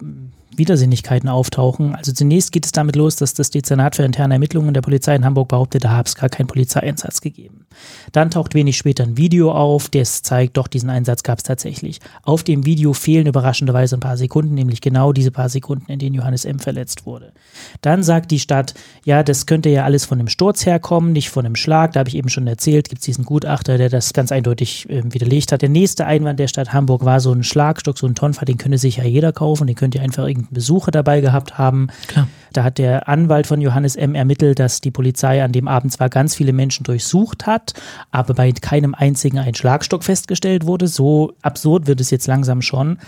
Widersinnigkeiten 0.57 1.29
auftauchen. 1.29 1.95
Also 1.95 2.13
zunächst 2.13 2.53
geht 2.53 2.65
es 2.65 2.73
damit 2.73 2.97
los, 2.97 3.17
dass 3.17 3.35
das 3.35 3.51
Dezernat 3.51 3.97
für 3.97 4.03
interne 4.03 4.35
Ermittlungen 4.35 4.75
der 4.75 4.83
Polizei 4.83 5.15
in 5.15 5.25
Hamburg 5.25 5.49
behauptet, 5.49 5.85
da 5.85 5.91
habe 5.91 6.09
es 6.09 6.15
gar 6.15 6.29
keinen 6.29 6.47
Polizeieinsatz 6.47 7.21
gegeben. 7.21 7.67
Dann 8.13 8.31
taucht 8.31 8.55
wenig 8.55 8.77
später 8.77 9.05
ein 9.05 9.17
Video 9.17 9.53
auf, 9.53 9.89
das 9.89 10.23
zeigt, 10.23 10.57
doch 10.57 10.67
diesen 10.69 10.91
Einsatz 10.91 11.23
gab 11.23 11.39
es 11.39 11.45
tatsächlich. 11.45 12.01
Auf 12.23 12.43
dem 12.43 12.65
Video 12.65 12.93
fehlen 12.93 13.27
überraschenderweise 13.27 13.97
ein 13.97 14.01
paar 14.01 14.17
Sekunden, 14.17 14.55
nämlich 14.55 14.81
genau 14.81 15.13
diese 15.13 15.31
paar 15.31 15.49
Sekunden, 15.49 15.91
in 15.93 15.99
denen 15.99 16.15
Johannes 16.15 16.45
M. 16.45 16.59
verletzt 16.59 17.07
wurde. 17.07 17.33
Dann 17.81 18.03
sagt 18.03 18.31
die 18.31 18.41
Stadt, 18.41 18.75
ja, 19.05 19.23
das 19.23 19.47
könnte 19.47 19.69
ja 19.69 19.85
alles 19.85 20.07
von 20.07 20.19
einem 20.19 20.29
Sturz 20.29 20.67
herkommen, 20.67 21.13
nicht 21.13 21.31
von 21.31 21.45
einem 21.45 21.57
Schlag. 21.57 21.93
Da 21.93 22.01
habe 22.01 22.09
ich 22.09 22.17
eben 22.17 22.29
schon 22.29 22.47
erzählt, 22.47 22.89
gibt 22.89 23.01
es 23.01 23.07
diesen 23.07 23.25
Gutachter, 23.25 23.79
der 23.79 23.89
das 23.89 24.13
ganz 24.13 24.33
eindeutig 24.33 24.89
äh, 24.89 25.03
widerlegt 25.05 25.53
hat. 25.53 25.63
Der 25.63 25.69
nächste 25.69 26.07
Einwand 26.07 26.41
der 26.41 26.49
Stadt 26.49 26.73
Hamburg 26.73 27.05
war 27.05 27.21
so 27.21 27.33
ein 27.33 27.45
Schlagstock, 27.45 27.99
so 27.99 28.07
ein 28.07 28.15
Tonfall, 28.15 28.47
den 28.47 28.59
könnte 28.59 28.79
sich 28.79 28.97
ja 28.97 29.05
jeder 29.05 29.33
kaufen, 29.33 29.67
den 29.67 29.77
könnte 29.77 29.99
ja 29.99 30.05
einfach 30.05 30.27
irgendein 30.39 30.55
Besucher 30.55 30.91
dabei 30.91 31.21
gehabt 31.21 31.59
haben. 31.59 31.89
Klar. 32.07 32.29
Da 32.53 32.65
hat 32.65 32.79
der 32.79 33.09
Anwalt 33.09 33.47
von 33.47 33.61
Johannes 33.61 33.97
M. 33.97 34.15
ermittelt, 34.15 34.59
dass 34.59 34.81
die 34.81 34.91
Polizei 34.91 35.43
an 35.43 35.53
dem 35.53 35.69
Abend 35.69 35.93
zwar 35.93 36.09
ganz 36.09 36.35
viele 36.35 36.53
Menschen 36.53 36.85
durchsucht 36.85 37.47
hat, 37.47 37.75
aber 38.11 38.35
bei 38.35 38.51
keinem 38.53 38.95
einzigen 38.95 39.39
ein 39.39 39.55
Schlagstock 39.55 40.03
festgestellt 40.03 40.67
wurde. 40.67 40.89
So 40.89 41.35
absurd 41.43 41.87
wird 41.87 42.01
es 42.01 42.11
jetzt 42.11 42.27
langsam 42.27 42.63
schon. 42.63 42.99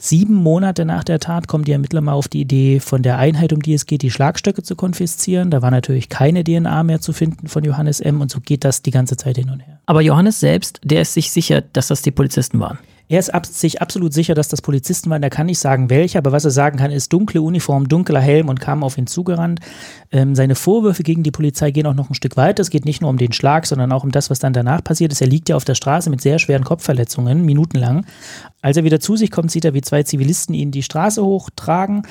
Sieben 0.00 0.34
Monate 0.34 0.84
nach 0.84 1.02
der 1.02 1.18
Tat 1.18 1.48
kommen 1.48 1.64
die 1.64 1.72
Ermittler 1.72 2.00
mal 2.00 2.12
auf 2.12 2.28
die 2.28 2.40
Idee, 2.40 2.78
von 2.78 3.02
der 3.02 3.18
Einheit, 3.18 3.52
um 3.52 3.60
die 3.60 3.74
es 3.74 3.84
geht, 3.84 4.02
die 4.02 4.12
Schlagstöcke 4.12 4.62
zu 4.62 4.76
konfiszieren. 4.76 5.50
Da 5.50 5.60
war 5.60 5.72
natürlich 5.72 6.08
keine 6.08 6.44
DNA 6.44 6.84
mehr 6.84 7.00
zu 7.00 7.12
finden 7.12 7.48
von 7.48 7.64
Johannes 7.64 7.98
M. 7.98 8.20
Und 8.20 8.30
so 8.30 8.38
geht 8.38 8.64
das 8.64 8.82
die 8.82 8.92
ganze 8.92 9.16
Zeit 9.16 9.36
hin 9.38 9.50
und 9.50 9.58
her. 9.58 9.80
Aber 9.86 10.00
Johannes 10.00 10.38
selbst, 10.38 10.80
der 10.84 11.02
ist 11.02 11.14
sich 11.14 11.32
sicher, 11.32 11.62
dass 11.62 11.88
das 11.88 12.02
die 12.02 12.12
Polizisten 12.12 12.60
waren. 12.60 12.78
Er 13.08 13.18
ist 13.18 13.32
ab, 13.32 13.46
sich 13.46 13.80
absolut 13.80 14.12
sicher, 14.12 14.34
dass 14.34 14.48
das 14.48 14.60
Polizisten 14.60 15.08
waren. 15.10 15.22
Er 15.22 15.30
kann 15.30 15.46
nicht 15.46 15.58
sagen, 15.58 15.88
welche, 15.88 16.18
aber 16.18 16.32
was 16.32 16.44
er 16.44 16.50
sagen 16.50 16.78
kann, 16.78 16.90
ist 16.90 17.12
dunkle 17.12 17.40
Uniform, 17.40 17.88
dunkler 17.88 18.20
Helm 18.20 18.48
und 18.48 18.60
kam 18.60 18.84
auf 18.84 18.98
ihn 18.98 19.06
zugerannt. 19.06 19.60
Ähm, 20.12 20.34
seine 20.34 20.54
Vorwürfe 20.54 21.02
gegen 21.02 21.22
die 21.22 21.30
Polizei 21.30 21.70
gehen 21.70 21.86
auch 21.86 21.94
noch 21.94 22.10
ein 22.10 22.14
Stück 22.14 22.36
weiter. 22.36 22.60
Es 22.60 22.70
geht 22.70 22.84
nicht 22.84 23.00
nur 23.00 23.10
um 23.10 23.16
den 23.16 23.32
Schlag, 23.32 23.66
sondern 23.66 23.92
auch 23.92 24.04
um 24.04 24.10
das, 24.10 24.28
was 24.30 24.38
dann 24.38 24.52
danach 24.52 24.84
passiert 24.84 25.12
ist. 25.12 25.20
Er 25.22 25.26
liegt 25.26 25.48
ja 25.48 25.56
auf 25.56 25.64
der 25.64 25.74
Straße 25.74 26.10
mit 26.10 26.20
sehr 26.20 26.38
schweren 26.38 26.64
Kopfverletzungen, 26.64 27.44
minutenlang. 27.44 28.04
Als 28.60 28.76
er 28.76 28.84
wieder 28.84 29.00
zu 29.00 29.16
sich 29.16 29.30
kommt, 29.30 29.50
sieht 29.50 29.64
er, 29.64 29.72
wie 29.72 29.82
zwei 29.82 30.02
Zivilisten 30.02 30.54
ihn 30.54 30.70
die 30.70 30.82
Straße 30.82 31.24
hochtragen. 31.24 32.02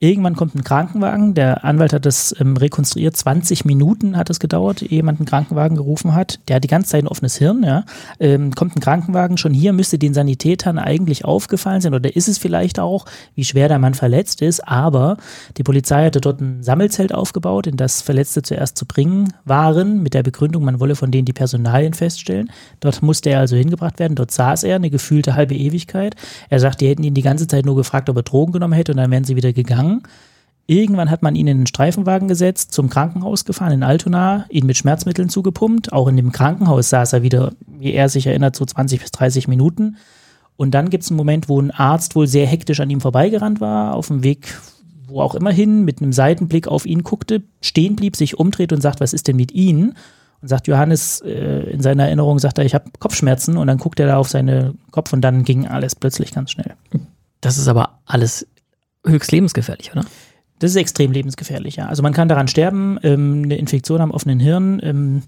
Irgendwann 0.00 0.36
kommt 0.36 0.54
ein 0.54 0.62
Krankenwagen. 0.62 1.34
Der 1.34 1.64
Anwalt 1.64 1.92
hat 1.92 2.06
das 2.06 2.32
ähm, 2.38 2.56
rekonstruiert. 2.56 3.16
20 3.16 3.64
Minuten 3.64 4.16
hat 4.16 4.30
es 4.30 4.38
gedauert, 4.38 4.80
ehe 4.80 4.98
jemand 4.98 5.18
einen 5.18 5.26
Krankenwagen 5.26 5.76
gerufen 5.76 6.14
hat. 6.14 6.38
Der 6.46 6.56
hat 6.56 6.64
die 6.64 6.68
ganze 6.68 6.90
Zeit 6.90 7.02
ein 7.02 7.08
offenes 7.08 7.36
Hirn. 7.36 7.64
Ja. 7.64 7.84
Ähm, 8.20 8.54
kommt 8.54 8.76
ein 8.76 8.80
Krankenwagen. 8.80 9.38
Schon 9.38 9.52
hier 9.52 9.72
müsste 9.72 9.98
den 9.98 10.14
Sanitätern 10.14 10.78
eigentlich 10.78 11.24
aufgefallen 11.24 11.80
sein 11.80 11.94
oder 11.94 12.14
ist 12.14 12.28
es 12.28 12.38
vielleicht 12.38 12.78
auch, 12.78 13.06
wie 13.34 13.42
schwer 13.42 13.66
der 13.66 13.80
Mann 13.80 13.94
verletzt 13.94 14.40
ist. 14.40 14.68
Aber 14.68 15.16
die 15.56 15.64
Polizei 15.64 16.04
hatte 16.04 16.20
dort 16.20 16.40
ein 16.40 16.62
Sammelzelt 16.62 17.12
aufgebaut, 17.12 17.66
in 17.66 17.76
das 17.76 18.00
Verletzte 18.00 18.42
zuerst 18.42 18.78
zu 18.78 18.86
bringen 18.86 19.32
waren, 19.44 20.00
mit 20.04 20.14
der 20.14 20.22
Begründung, 20.22 20.64
man 20.64 20.78
wolle 20.78 20.94
von 20.94 21.10
denen 21.10 21.24
die 21.24 21.32
Personalien 21.32 21.92
feststellen. 21.92 22.52
Dort 22.78 23.02
musste 23.02 23.30
er 23.30 23.40
also 23.40 23.56
hingebracht 23.56 23.98
werden. 23.98 24.14
Dort 24.14 24.30
saß 24.30 24.62
er 24.62 24.76
eine 24.76 24.90
gefühlte 24.90 25.34
halbe 25.34 25.56
Ewigkeit. 25.56 26.14
Er 26.50 26.60
sagt, 26.60 26.82
die 26.82 26.88
hätten 26.88 27.02
ihn 27.02 27.14
die 27.14 27.22
ganze 27.22 27.48
Zeit 27.48 27.66
nur 27.66 27.74
gefragt, 27.74 28.08
ob 28.08 28.16
er 28.16 28.22
Drogen 28.22 28.52
genommen 28.52 28.74
hätte 28.74 28.92
und 28.92 28.98
dann 28.98 29.10
wären 29.10 29.24
sie 29.24 29.34
wieder 29.34 29.52
gegangen 29.52 29.87
gegangen. 29.88 30.02
Irgendwann 30.70 31.10
hat 31.10 31.22
man 31.22 31.34
ihn 31.34 31.46
in 31.46 31.58
den 31.58 31.66
Streifenwagen 31.66 32.28
gesetzt, 32.28 32.72
zum 32.72 32.90
Krankenhaus 32.90 33.46
gefahren 33.46 33.72
in 33.72 33.82
Altona, 33.82 34.44
ihn 34.50 34.66
mit 34.66 34.76
Schmerzmitteln 34.76 35.30
zugepumpt. 35.30 35.94
Auch 35.94 36.08
in 36.08 36.16
dem 36.16 36.30
Krankenhaus 36.30 36.90
saß 36.90 37.14
er 37.14 37.22
wieder, 37.22 37.52
wie 37.66 37.94
er 37.94 38.10
sich 38.10 38.26
erinnert, 38.26 38.54
so 38.54 38.66
20 38.66 39.00
bis 39.00 39.10
30 39.10 39.48
Minuten. 39.48 39.96
Und 40.58 40.72
dann 40.72 40.90
gibt 40.90 41.04
es 41.04 41.10
einen 41.10 41.16
Moment, 41.16 41.48
wo 41.48 41.58
ein 41.58 41.70
Arzt 41.70 42.16
wohl 42.16 42.26
sehr 42.26 42.46
hektisch 42.46 42.80
an 42.80 42.90
ihm 42.90 43.00
vorbeigerannt 43.00 43.62
war, 43.62 43.94
auf 43.94 44.08
dem 44.08 44.22
Weg, 44.22 44.60
wo 45.06 45.22
auch 45.22 45.34
immer 45.34 45.52
hin, 45.52 45.86
mit 45.86 46.02
einem 46.02 46.12
Seitenblick 46.12 46.68
auf 46.68 46.84
ihn 46.84 47.02
guckte, 47.02 47.42
stehen 47.62 47.96
blieb, 47.96 48.14
sich 48.14 48.38
umdreht 48.38 48.72
und 48.74 48.82
sagt, 48.82 49.00
was 49.00 49.14
ist 49.14 49.26
denn 49.26 49.36
mit 49.36 49.52
Ihnen? 49.52 49.94
Und 50.42 50.48
sagt 50.48 50.66
Johannes, 50.66 51.22
äh, 51.22 51.70
in 51.70 51.80
seiner 51.80 52.04
Erinnerung 52.04 52.38
sagt 52.40 52.58
er, 52.58 52.66
ich 52.66 52.74
habe 52.74 52.90
Kopfschmerzen. 52.98 53.56
Und 53.56 53.68
dann 53.68 53.78
guckt 53.78 54.00
er 54.00 54.06
da 54.06 54.18
auf 54.18 54.28
seinen 54.28 54.78
Kopf 54.90 55.14
und 55.14 55.22
dann 55.22 55.44
ging 55.44 55.66
alles 55.66 55.96
plötzlich 55.96 56.34
ganz 56.34 56.50
schnell. 56.50 56.74
Das 57.40 57.56
ist 57.56 57.68
aber 57.68 58.00
alles 58.04 58.46
höchst 59.06 59.32
lebensgefährlich, 59.32 59.92
oder? 59.92 60.04
Das 60.58 60.72
ist 60.72 60.76
extrem 60.76 61.12
lebensgefährlich, 61.12 61.76
ja. 61.76 61.86
Also 61.86 62.02
man 62.02 62.12
kann 62.12 62.28
daran 62.28 62.48
sterben, 62.48 62.98
ähm, 63.04 63.42
eine 63.44 63.56
Infektion 63.56 64.00
am 64.00 64.10
offenen 64.10 64.40
Hirn. 64.40 64.80
Ähm, 64.82 65.22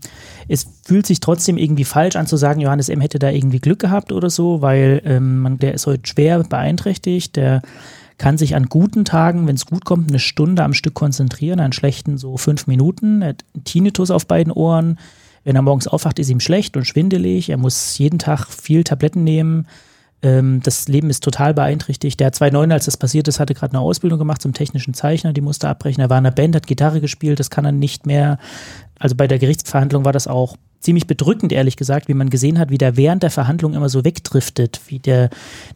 es 0.48 0.66
fühlt 0.84 1.06
sich 1.06 1.20
trotzdem 1.20 1.56
irgendwie 1.56 1.84
falsch 1.84 2.16
an 2.16 2.26
zu 2.26 2.36
sagen, 2.36 2.60
Johannes 2.60 2.88
M. 2.88 3.00
hätte 3.00 3.20
da 3.20 3.30
irgendwie 3.30 3.60
Glück 3.60 3.78
gehabt 3.78 4.10
oder 4.10 4.28
so, 4.28 4.60
weil 4.60 5.00
ähm, 5.04 5.38
man, 5.38 5.58
der 5.58 5.74
ist 5.74 5.86
heute 5.86 6.02
schwer 6.04 6.42
beeinträchtigt. 6.42 7.36
Der 7.36 7.62
kann 8.18 8.38
sich 8.38 8.56
an 8.56 8.66
guten 8.66 9.04
Tagen, 9.04 9.46
wenn 9.46 9.54
es 9.54 9.66
gut 9.66 9.84
kommt, 9.84 10.08
eine 10.08 10.18
Stunde 10.18 10.64
am 10.64 10.74
Stück 10.74 10.94
konzentrieren, 10.94 11.60
an 11.60 11.72
schlechten 11.72 12.18
so 12.18 12.36
fünf 12.36 12.66
Minuten. 12.66 13.22
Er 13.22 13.30
hat 13.30 13.44
Tinnitus 13.64 14.10
auf 14.10 14.26
beiden 14.26 14.52
Ohren. 14.52 14.98
Wenn 15.44 15.56
er 15.56 15.62
morgens 15.62 15.86
aufwacht, 15.86 16.18
ist 16.18 16.28
ihm 16.28 16.40
schlecht 16.40 16.76
und 16.76 16.86
schwindelig. 16.86 17.48
Er 17.50 17.56
muss 17.56 17.96
jeden 17.98 18.18
Tag 18.18 18.46
viel 18.46 18.84
Tabletten 18.84 19.24
nehmen. 19.24 19.66
Ähm, 20.22 20.60
das 20.62 20.88
Leben 20.88 21.10
ist 21.10 21.24
total 21.24 21.54
beeinträchtigt. 21.54 22.20
Der 22.20 22.28
hat 22.28 22.34
2009, 22.34 22.72
als 22.72 22.84
das 22.84 22.96
passiert 22.96 23.28
ist, 23.28 23.40
hatte 23.40 23.54
gerade 23.54 23.72
eine 23.72 23.80
Ausbildung 23.80 24.18
gemacht 24.18 24.42
zum 24.42 24.52
technischen 24.52 24.94
Zeichner, 24.94 25.32
die 25.32 25.40
musste 25.40 25.68
abbrechen. 25.68 26.00
Er 26.00 26.10
war 26.10 26.18
in 26.18 26.26
einer 26.26 26.34
Band, 26.34 26.54
hat 26.56 26.66
Gitarre 26.66 27.00
gespielt, 27.00 27.40
das 27.40 27.50
kann 27.50 27.64
er 27.64 27.72
nicht 27.72 28.06
mehr. 28.06 28.38
Also 28.98 29.14
bei 29.16 29.26
der 29.26 29.38
Gerichtsverhandlung 29.38 30.04
war 30.04 30.12
das 30.12 30.26
auch 30.26 30.56
ziemlich 30.80 31.06
bedrückend, 31.06 31.52
ehrlich 31.52 31.76
gesagt, 31.76 32.08
wie 32.08 32.14
man 32.14 32.30
gesehen 32.30 32.58
hat, 32.58 32.70
wie 32.70 32.78
der 32.78 32.96
während 32.96 33.22
der 33.22 33.30
Verhandlung 33.30 33.74
immer 33.74 33.90
so 33.90 34.04
wegdriftet, 34.04 34.80
wie 34.88 34.98
der 34.98 35.28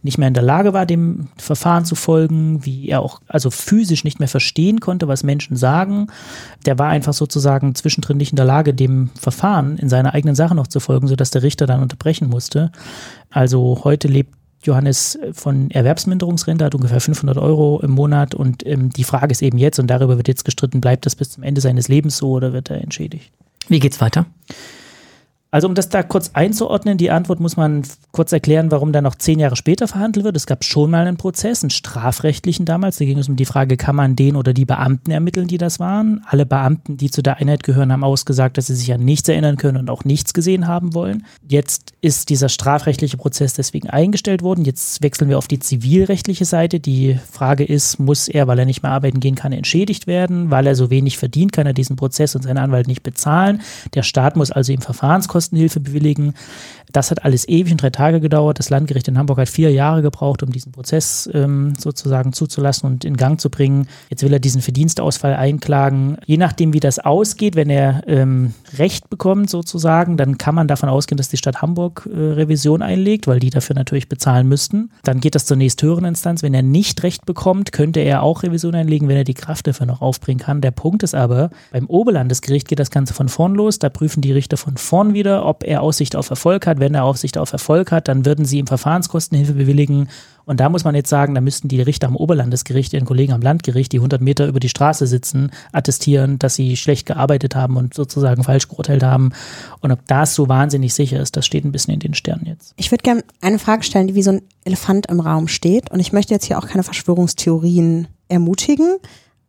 nicht 0.03 0.17
mehr 0.17 0.29
in 0.29 0.35
der 0.35 0.43
Lage 0.43 0.73
war, 0.73 0.87
dem 0.87 1.29
Verfahren 1.37 1.85
zu 1.85 1.95
folgen, 1.95 2.65
wie 2.65 2.89
er 2.89 3.01
auch 3.01 3.21
also 3.29 3.51
physisch 3.51 4.05
nicht 4.05 4.19
mehr 4.19 4.29
verstehen 4.29 4.81
konnte, 4.81 5.07
was 5.07 5.23
Menschen 5.23 5.57
sagen. 5.57 6.07
Der 6.65 6.79
war 6.79 6.89
einfach 6.89 7.13
sozusagen 7.13 7.75
zwischendrin 7.75 8.17
nicht 8.17 8.33
in 8.33 8.37
der 8.37 8.47
Lage, 8.47 8.73
dem 8.73 9.11
Verfahren 9.15 9.77
in 9.77 9.91
seiner 9.91 10.15
eigenen 10.15 10.35
Sache 10.35 10.55
noch 10.55 10.67
zu 10.67 10.81
folgen, 10.81 11.07
sodass 11.07 11.31
der 11.31 11.43
Richter 11.43 11.67
dann 11.67 11.83
unterbrechen 11.83 12.29
musste. 12.31 12.73
Also 13.31 13.83
heute 13.85 14.09
lebt 14.09 14.35
Johannes 14.63 15.19
von 15.33 15.71
Erwerbsminderungsrente, 15.71 16.65
hat 16.65 16.75
ungefähr 16.75 17.01
500 17.01 17.37
Euro 17.37 17.81
im 17.83 17.91
Monat 17.91 18.35
und 18.35 18.67
ähm, 18.67 18.89
die 18.89 19.05
Frage 19.05 19.33
ist 19.33 19.43
eben 19.43 19.59
jetzt, 19.59 19.79
und 19.79 19.89
darüber 19.89 20.17
wird 20.17 20.29
jetzt 20.29 20.47
gestritten, 20.47 20.81
bleibt 20.81 21.05
das 21.05 21.15
bis 21.15 21.31
zum 21.31 21.43
Ende 21.43 21.61
seines 21.61 21.89
Lebens 21.89 22.17
so 22.17 22.31
oder 22.31 22.55
wird 22.55 22.71
er 22.71 22.81
entschädigt? 22.81 23.31
Wie 23.69 23.81
geht's 23.81 24.01
weiter? 24.01 24.25
Also 25.55 25.69
um 25.69 25.77
das 25.77 25.89
da 25.89 26.03
kurz 26.03 26.33
einzuordnen, 26.33 26.99
die 26.99 27.13
Antwort 27.13 27.39
muss 27.39 27.57
man 27.57 27.83
kurz 28.11 28.33
erklären, 28.33 28.73
warum 28.73 28.91
da 28.91 29.01
noch 29.01 29.15
zehn 29.15 29.39
Jahre 29.39 29.55
später 29.55 29.87
verhandelt 29.87 30.25
wird. 30.25 30.35
Es 30.35 30.47
gab 30.47 30.65
schon 30.65 30.91
mal 30.91 31.07
einen 31.07 31.17
Prozess, 31.17 31.63
einen 31.63 31.71
strafrechtlichen 31.71 32.67
damals. 32.67 32.97
Da 32.97 33.05
ging 33.05 33.19
es 33.19 33.29
um 33.29 33.37
die 33.37 33.45
Frage, 33.45 33.77
kann 33.77 33.95
man 33.95 34.17
den 34.17 34.35
oder 34.35 34.53
die 34.53 34.65
Beamten 34.65 35.13
ermitteln, 35.13 35.47
die 35.47 35.57
das 35.57 35.79
waren. 35.79 36.25
Alle 36.27 36.45
Beamten, 36.45 36.97
die 36.97 37.09
zu 37.09 37.23
der 37.23 37.37
Einheit 37.37 37.63
gehören, 37.63 37.93
haben 37.93 38.03
ausgesagt, 38.03 38.59
dass 38.59 38.67
sie 38.67 38.75
sich 38.75 38.93
an 38.93 39.05
nichts 39.05 39.29
erinnern 39.29 39.57
können 39.57 39.77
und 39.77 39.91
auch 39.91 40.03
nichts 40.03 40.35
gesehen 40.35 40.67
haben 40.67 40.93
wollen. 40.93 41.25
Jetzt 41.49 41.93
ist 42.01 42.31
dieser 42.31 42.49
strafrechtliche 42.49 43.17
Prozess 43.17 43.55
deswegen 43.55 43.89
eingestellt 43.89 44.43
worden. 44.43 44.65
Jetzt 44.65 45.05
wechseln 45.05 45.29
wir 45.29 45.39
auf 45.39 45.47
die 45.47 45.61
zivilrechtliche 45.61 46.47
Seite. 46.47 46.81
Die 46.81 47.17
Frage 47.31 47.63
ist, 47.63 48.01
muss 48.01 48.27
er, 48.27 48.49
weil 48.49 48.59
er 48.59 48.67
nicht 48.67 48.83
mehr 48.83 48.91
arbeiten 48.91 49.21
gehen 49.21 49.37
kann, 49.37 49.53
entschädigt 49.53 50.09
werden? 50.09 50.51
Weil 50.51 50.67
er 50.67 50.75
so 50.75 50.91
wenig 50.91 51.17
verdient, 51.17 51.53
kann 51.53 51.69
er 51.69 51.75
diesen 51.75 51.95
Prozess 51.95 52.35
und 52.35 52.43
seinen 52.43 52.59
Anwalt 52.59 52.89
nicht 52.89 53.05
bezahlen. 53.05 53.63
Der 53.95 54.03
Staat 54.03 54.35
muss 54.35 54.51
also 54.51 54.73
ihm 54.73 54.81
Verfahrenskosten 54.81 55.44
Kostenhilfe 55.45 55.81
bewilligen. 55.81 56.35
Das 56.93 57.11
hat 57.11 57.25
alles 57.25 57.49
ewig 57.49 57.73
und 57.73 57.83
drei 57.83 57.91
Tage 57.91 58.21
gedauert. 58.21 58.61
Das 58.61 58.71
Landgericht 58.71 59.09
in 59.09 59.19
Hamburg 59.19 59.39
hat 59.39 59.49
vier 59.49 59.73
Jahre 59.73 60.01
gebraucht, 60.01 60.45
um 60.45 60.53
diesen 60.53 60.71
Prozess 60.71 61.29
ähm, 61.35 61.73
sozusagen 61.77 62.33
zuzulassen 62.33 62.87
und 62.87 63.05
in 63.05 63.17
Gang 63.17 63.41
zu 63.41 63.51
bringen. 63.51 63.89
Jetzt 64.11 64.23
will 64.23 64.33
er 64.33 64.39
diesen 64.39 64.63
Verdienstausfall 64.63 65.35
einklagen. 65.35 66.19
Je 66.25 66.37
nachdem, 66.37 66.73
wie 66.73 66.79
das 66.79 67.01
ausgeht, 67.01 67.57
wenn 67.57 67.69
er 67.69 68.05
ähm, 68.07 68.55
Recht 68.79 69.11
bekommt 69.11 69.51
sozusagen, 69.51 70.17
dann 70.17 70.39
kann 70.39 70.55
man 70.55 70.69
davon 70.69 70.89
ausgehen, 70.89 71.17
dass 71.17 71.29
die 71.29 71.37
Stadt 71.37 71.63
Hamburg 71.63 72.09
äh, 72.09 72.17
Revision 72.17 72.81
einlegt, 72.81 73.27
weil 73.27 73.41
die 73.41 73.51
dafür 73.51 73.75
natürlich 73.75 74.09
bezahlen 74.09 74.47
müssten. 74.47 74.91
Dann 75.03 75.19
geht 75.19 75.35
das 75.35 75.47
zur 75.47 75.57
nächsthöheren 75.57 76.05
Instanz. 76.05 76.45
Wenn 76.45 76.55
er 76.55 76.63
nicht 76.63 77.03
Recht 77.03 77.27
bekommt, 77.27 77.73
könnte 77.73 78.01
er 78.01 78.23
auch 78.23 78.45
Revision 78.45 78.77
einlegen, 78.77 79.09
wenn 79.09 79.17
er 79.17 79.25
die 79.25 79.35
Kraft 79.35 79.67
dafür 79.67 79.87
noch 79.87 80.01
aufbringen 80.01 80.39
kann. 80.39 80.61
Der 80.61 80.71
Punkt 80.71 81.03
ist 81.03 81.17
aber, 81.17 81.51
beim 81.73 81.87
Oberlandesgericht 81.87 82.69
geht 82.69 82.79
das 82.79 82.93
Ganze 82.93 83.15
von 83.15 83.29
vorn 83.29 83.57
los. 83.57 83.81
Da 83.81 83.89
prüfen 83.89 84.21
die 84.21 84.33
Richter 84.33 84.57
von 84.57 84.77
vorn 84.77 85.13
wieder, 85.13 85.24
ob 85.27 85.65
er 85.65 85.83
Aussicht 85.83 86.17
auf 86.17 86.31
Erfolg 86.31 86.67
hat. 86.67 86.81
Wenn 86.81 86.95
er 86.95 87.05
Aussicht 87.05 87.39
auf 87.39 87.53
Erfolg 87.53 87.93
hat, 87.93 88.09
dann 88.09 88.25
würden 88.25 88.45
sie 88.45 88.59
ihm 88.59 88.67
Verfahrenskostenhilfe 88.67 89.55
bewilligen. 89.55 90.09
Und 90.45 90.61
da 90.61 90.69
muss 90.69 90.85
man 90.85 90.95
jetzt 90.95 91.09
sagen, 91.09 91.35
da 91.35 91.41
müssten 91.41 91.69
die 91.69 91.81
Richter 91.81 92.07
am 92.07 92.17
Oberlandesgericht, 92.17 92.93
ihren 92.93 93.07
Kollegen 93.07 93.33
am 93.33 93.41
Landgericht, 93.41 93.93
die 93.93 93.99
100 93.99 94.21
Meter 94.21 94.47
über 94.47 94.61
die 94.61 94.69
Straße 94.69 95.07
sitzen, 95.07 95.51
attestieren, 95.73 96.39
dass 96.39 96.55
sie 96.55 96.77
schlecht 96.77 97.07
gearbeitet 97.07 97.55
haben 97.55 97.77
und 97.77 97.95
sozusagen 97.95 98.45
falsch 98.45 98.69
geurteilt 98.69 99.03
haben. 99.03 99.33
Und 99.81 99.91
ob 99.91 100.07
das 100.07 100.35
so 100.35 100.49
wahnsinnig 100.49 100.93
sicher 100.93 101.21
ist, 101.21 101.37
das 101.37 101.47
steht 101.47 101.65
ein 101.65 101.73
bisschen 101.73 101.95
in 101.95 102.01
den 102.01 102.15
Sternen 102.15 102.47
jetzt. 102.47 102.75
Ich 102.77 102.91
würde 102.91 103.03
gerne 103.03 103.25
eine 103.41 103.59
Frage 103.59 103.83
stellen, 103.85 104.09
die 104.09 104.15
wie 104.15 104.23
so 104.23 104.33
ein 104.33 104.43
Elefant 104.65 105.07
im 105.07 105.21
Raum 105.21 105.49
steht. 105.49 105.91
Und 105.91 106.01
ich 106.01 106.13
möchte 106.13 106.35
jetzt 106.35 106.45
hier 106.45 106.59
auch 106.59 106.67
keine 106.67 106.83
Verschwörungstheorien 106.83 108.09
ermutigen. 108.29 108.99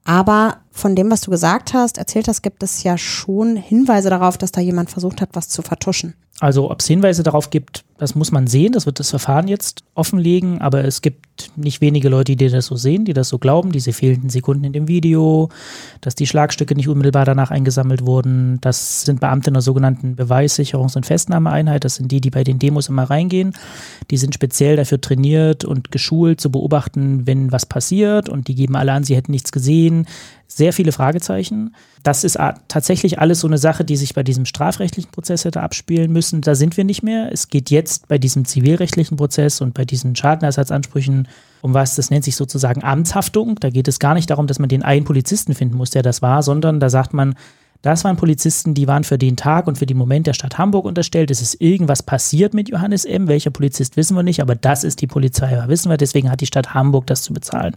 Aber 0.05 0.61
von 0.71 0.95
dem, 0.95 1.11
was 1.11 1.21
du 1.21 1.31
gesagt 1.31 1.73
hast, 1.73 1.97
erzählt 1.97 2.27
hast, 2.27 2.43
gibt 2.43 2.61
es 2.63 2.83
ja 2.83 2.97
schon 2.97 3.57
Hinweise 3.57 4.09
darauf, 4.09 4.37
dass 4.37 4.51
da 4.51 4.61
jemand 4.61 4.91
versucht 4.91 5.19
hat, 5.19 5.29
was 5.33 5.49
zu 5.49 5.63
vertuschen. 5.63 6.13
Also 6.41 6.69
ob 6.69 6.81
es 6.81 6.87
Hinweise 6.87 7.23
darauf 7.23 7.49
gibt, 7.49 7.85
das 7.97 8.13
muss 8.13 8.33
man 8.33 8.45
sehen, 8.45 8.73
das 8.73 8.85
wird 8.85 8.99
das 8.99 9.09
Verfahren 9.09 9.47
jetzt 9.47 9.85
offenlegen, 9.93 10.59
aber 10.59 10.83
es 10.83 11.01
gibt 11.01 11.51
nicht 11.55 11.79
wenige 11.79 12.09
Leute, 12.09 12.35
die 12.35 12.49
das 12.49 12.65
so 12.65 12.75
sehen, 12.75 13.05
die 13.05 13.13
das 13.13 13.29
so 13.29 13.39
glauben, 13.39 13.71
diese 13.71 13.93
fehlenden 13.93 14.29
Sekunden 14.29 14.65
in 14.65 14.73
dem 14.73 14.89
Video, 14.89 15.47
dass 16.01 16.13
die 16.13 16.27
Schlagstücke 16.27 16.75
nicht 16.75 16.89
unmittelbar 16.89 17.23
danach 17.23 17.51
eingesammelt 17.51 18.05
wurden, 18.05 18.59
das 18.59 19.03
sind 19.03 19.21
Beamte 19.21 19.49
einer 19.49 19.61
sogenannten 19.61 20.15
Beweissicherungs- 20.15 20.97
und 20.97 21.05
Festnahmeeinheit, 21.05 21.85
das 21.85 21.95
sind 21.95 22.11
die, 22.11 22.19
die 22.19 22.31
bei 22.31 22.43
den 22.43 22.59
Demos 22.59 22.89
immer 22.89 23.03
reingehen, 23.03 23.53
die 24.11 24.17
sind 24.17 24.33
speziell 24.33 24.75
dafür 24.75 24.99
trainiert 24.99 25.63
und 25.63 25.89
geschult 25.89 26.41
zu 26.41 26.51
beobachten, 26.51 27.25
wenn 27.25 27.53
was 27.53 27.65
passiert. 27.65 28.29
Und 28.29 28.47
die 28.47 28.55
geben 28.55 28.75
alle 28.75 28.91
an, 28.91 29.03
sie 29.03 29.15
hätten 29.15 29.31
nichts 29.31 29.51
gesehen, 29.51 30.05
sehr 30.47 30.73
viele 30.73 30.91
Fragezeichen. 30.91 31.75
Das 32.03 32.23
ist 32.23 32.37
tatsächlich 32.67 33.19
alles 33.19 33.39
so 33.39 33.47
eine 33.47 33.57
Sache, 33.57 33.83
die 33.83 33.95
sich 33.95 34.13
bei 34.13 34.21
diesem 34.21 34.45
strafrechtlichen 34.45 35.11
Prozess 35.11 35.43
hätte 35.43 35.61
abspielen 35.61 36.11
müssen. 36.11 36.24
Da 36.31 36.55
sind 36.55 36.77
wir 36.77 36.83
nicht 36.83 37.03
mehr. 37.03 37.31
Es 37.31 37.49
geht 37.49 37.69
jetzt 37.69 38.07
bei 38.07 38.17
diesem 38.17 38.45
zivilrechtlichen 38.45 39.17
Prozess 39.17 39.61
und 39.61 39.73
bei 39.73 39.85
diesen 39.85 40.15
Schadenersatzansprüchen 40.15 41.27
um 41.61 41.73
was, 41.73 41.95
das 41.95 42.11
nennt 42.11 42.23
sich 42.23 42.35
sozusagen 42.35 42.83
Amtshaftung. 42.83 43.55
Da 43.59 43.71
geht 43.71 43.87
es 43.87 43.97
gar 43.99 44.13
nicht 44.13 44.29
darum, 44.29 44.45
dass 44.45 44.59
man 44.59 44.69
den 44.69 44.83
einen 44.83 45.03
Polizisten 45.03 45.55
finden 45.55 45.77
muss, 45.77 45.89
der 45.89 46.03
das 46.03 46.21
war, 46.21 46.43
sondern 46.43 46.79
da 46.79 46.89
sagt 46.89 47.13
man, 47.13 47.33
das 47.85 48.03
waren 48.03 48.17
Polizisten, 48.17 48.73
die 48.73 48.87
waren 48.87 49.03
für 49.03 49.19
den 49.19 49.35
Tag 49.35 49.67
und 49.67 49.77
für 49.77 49.85
den 49.85 49.95
Moment 49.95 50.25
der 50.25 50.33
Stadt 50.33 50.57
Hamburg 50.57 50.85
unterstellt. 50.85 51.29
Es 51.29 51.39
ist 51.39 51.61
irgendwas 51.61 52.01
passiert 52.01 52.55
mit 52.55 52.67
Johannes 52.67 53.05
M. 53.05 53.27
Welcher 53.27 53.51
Polizist 53.51 53.95
wissen 53.95 54.17
wir 54.17 54.23
nicht, 54.23 54.41
aber 54.41 54.55
das 54.55 54.83
ist 54.83 55.01
die 55.01 55.07
Polizei, 55.07 55.63
wissen 55.67 55.91
wir. 55.91 55.97
Deswegen 55.97 56.31
hat 56.31 56.41
die 56.41 56.47
Stadt 56.47 56.73
Hamburg 56.73 57.05
das 57.05 57.21
zu 57.21 57.31
bezahlen. 57.31 57.75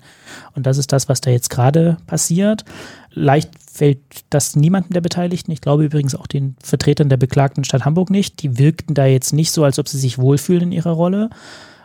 Und 0.54 0.64
das 0.64 0.78
ist 0.78 0.94
das, 0.94 1.10
was 1.10 1.20
da 1.20 1.30
jetzt 1.30 1.50
gerade 1.50 1.98
passiert. 2.06 2.64
Leicht 3.12 3.50
fällt 3.70 4.00
das 4.30 4.56
niemandem 4.56 4.94
der 4.94 5.02
Beteiligten. 5.02 5.52
Ich 5.52 5.60
glaube 5.60 5.84
übrigens 5.84 6.14
auch 6.14 6.26
den 6.26 6.56
Vertretern 6.62 7.10
der 7.10 7.18
beklagten 7.18 7.64
Stadt 7.64 7.84
Hamburg 7.84 8.08
nicht. 8.08 8.42
Die 8.42 8.56
wirkten 8.56 8.94
da 8.94 9.04
jetzt 9.04 9.34
nicht 9.34 9.52
so, 9.52 9.62
als 9.62 9.78
ob 9.78 9.88
sie 9.88 9.98
sich 9.98 10.16
wohlfühlen 10.16 10.62
in 10.62 10.72
ihrer 10.72 10.92
Rolle. 10.92 11.28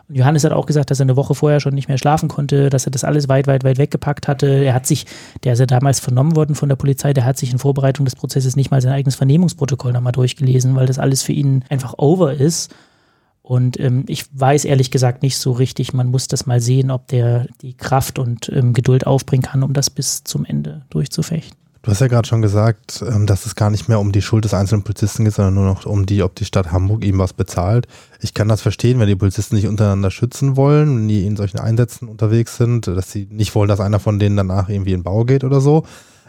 Und 0.08 0.16
Johannes 0.16 0.44
hat 0.44 0.52
auch 0.52 0.66
gesagt, 0.66 0.90
dass 0.90 1.00
er 1.00 1.04
eine 1.04 1.16
Woche 1.16 1.34
vorher 1.34 1.60
schon 1.60 1.74
nicht 1.74 1.88
mehr 1.88 1.98
schlafen 1.98 2.28
konnte, 2.28 2.68
dass 2.68 2.86
er 2.86 2.90
das 2.90 3.04
alles 3.04 3.28
weit, 3.28 3.46
weit, 3.46 3.64
weit 3.64 3.78
weggepackt 3.78 4.28
hatte. 4.28 4.46
Er 4.46 4.74
hat 4.74 4.86
sich, 4.86 5.06
der 5.44 5.54
ist 5.54 5.58
ja 5.60 5.66
damals 5.66 6.00
vernommen 6.00 6.36
worden 6.36 6.54
von 6.54 6.68
der 6.68 6.76
Polizei, 6.76 7.12
der 7.12 7.24
hat 7.24 7.38
sich 7.38 7.52
in 7.52 7.58
Vorbereitung 7.58 8.04
des 8.04 8.16
Prozesses 8.16 8.56
nicht 8.56 8.70
mal 8.70 8.82
sein 8.82 8.92
eigenes 8.92 9.14
Vernehmungsprotokoll 9.14 9.92
nochmal 9.92 10.12
durchgelesen, 10.12 10.74
weil 10.76 10.86
das 10.86 10.98
alles 10.98 11.22
für 11.22 11.32
ihn 11.32 11.64
einfach 11.70 11.94
over 11.96 12.34
ist. 12.34 12.74
Und 13.42 13.78
ähm, 13.78 14.04
ich 14.08 14.24
weiß 14.32 14.64
ehrlich 14.64 14.90
gesagt 14.90 15.22
nicht 15.22 15.36
so 15.36 15.52
richtig, 15.52 15.92
man 15.92 16.10
muss 16.10 16.28
das 16.28 16.46
mal 16.46 16.60
sehen, 16.60 16.90
ob 16.90 17.08
der 17.08 17.46
die 17.60 17.74
Kraft 17.74 18.18
und 18.18 18.50
ähm, 18.50 18.72
Geduld 18.72 19.06
aufbringen 19.06 19.42
kann, 19.42 19.62
um 19.62 19.74
das 19.74 19.90
bis 19.90 20.24
zum 20.24 20.46
Ende 20.46 20.82
durchzufechten. 20.88 21.63
Du 21.84 21.90
hast 21.90 22.00
ja 22.00 22.06
gerade 22.06 22.26
schon 22.26 22.40
gesagt, 22.40 23.04
ähm, 23.06 23.26
dass 23.26 23.44
es 23.44 23.56
gar 23.56 23.68
nicht 23.68 23.88
mehr 23.88 24.00
um 24.00 24.10
die 24.10 24.22
Schuld 24.22 24.46
des 24.46 24.54
einzelnen 24.54 24.84
Polizisten 24.84 25.24
geht, 25.24 25.34
sondern 25.34 25.52
nur 25.52 25.66
noch 25.66 25.84
um 25.84 26.06
die, 26.06 26.22
ob 26.22 26.34
die 26.34 26.46
Stadt 26.46 26.72
Hamburg 26.72 27.04
ihm 27.04 27.18
was 27.18 27.34
bezahlt. 27.34 27.86
Ich 28.20 28.32
kann 28.32 28.48
das 28.48 28.62
verstehen, 28.62 28.98
wenn 29.00 29.06
die 29.06 29.16
Polizisten 29.16 29.56
sich 29.56 29.66
untereinander 29.66 30.10
schützen 30.10 30.56
wollen, 30.56 30.96
wenn 30.96 31.08
die 31.08 31.26
in 31.26 31.36
solchen 31.36 31.60
Einsätzen 31.60 32.08
unterwegs 32.08 32.56
sind, 32.56 32.86
dass 32.86 33.12
sie 33.12 33.28
nicht 33.30 33.54
wollen, 33.54 33.68
dass 33.68 33.80
einer 33.80 34.00
von 34.00 34.18
denen 34.18 34.34
danach 34.34 34.70
irgendwie 34.70 34.94
in 34.94 35.02
Bau 35.02 35.26
geht 35.26 35.44
oder 35.44 35.60
so. 35.60 35.84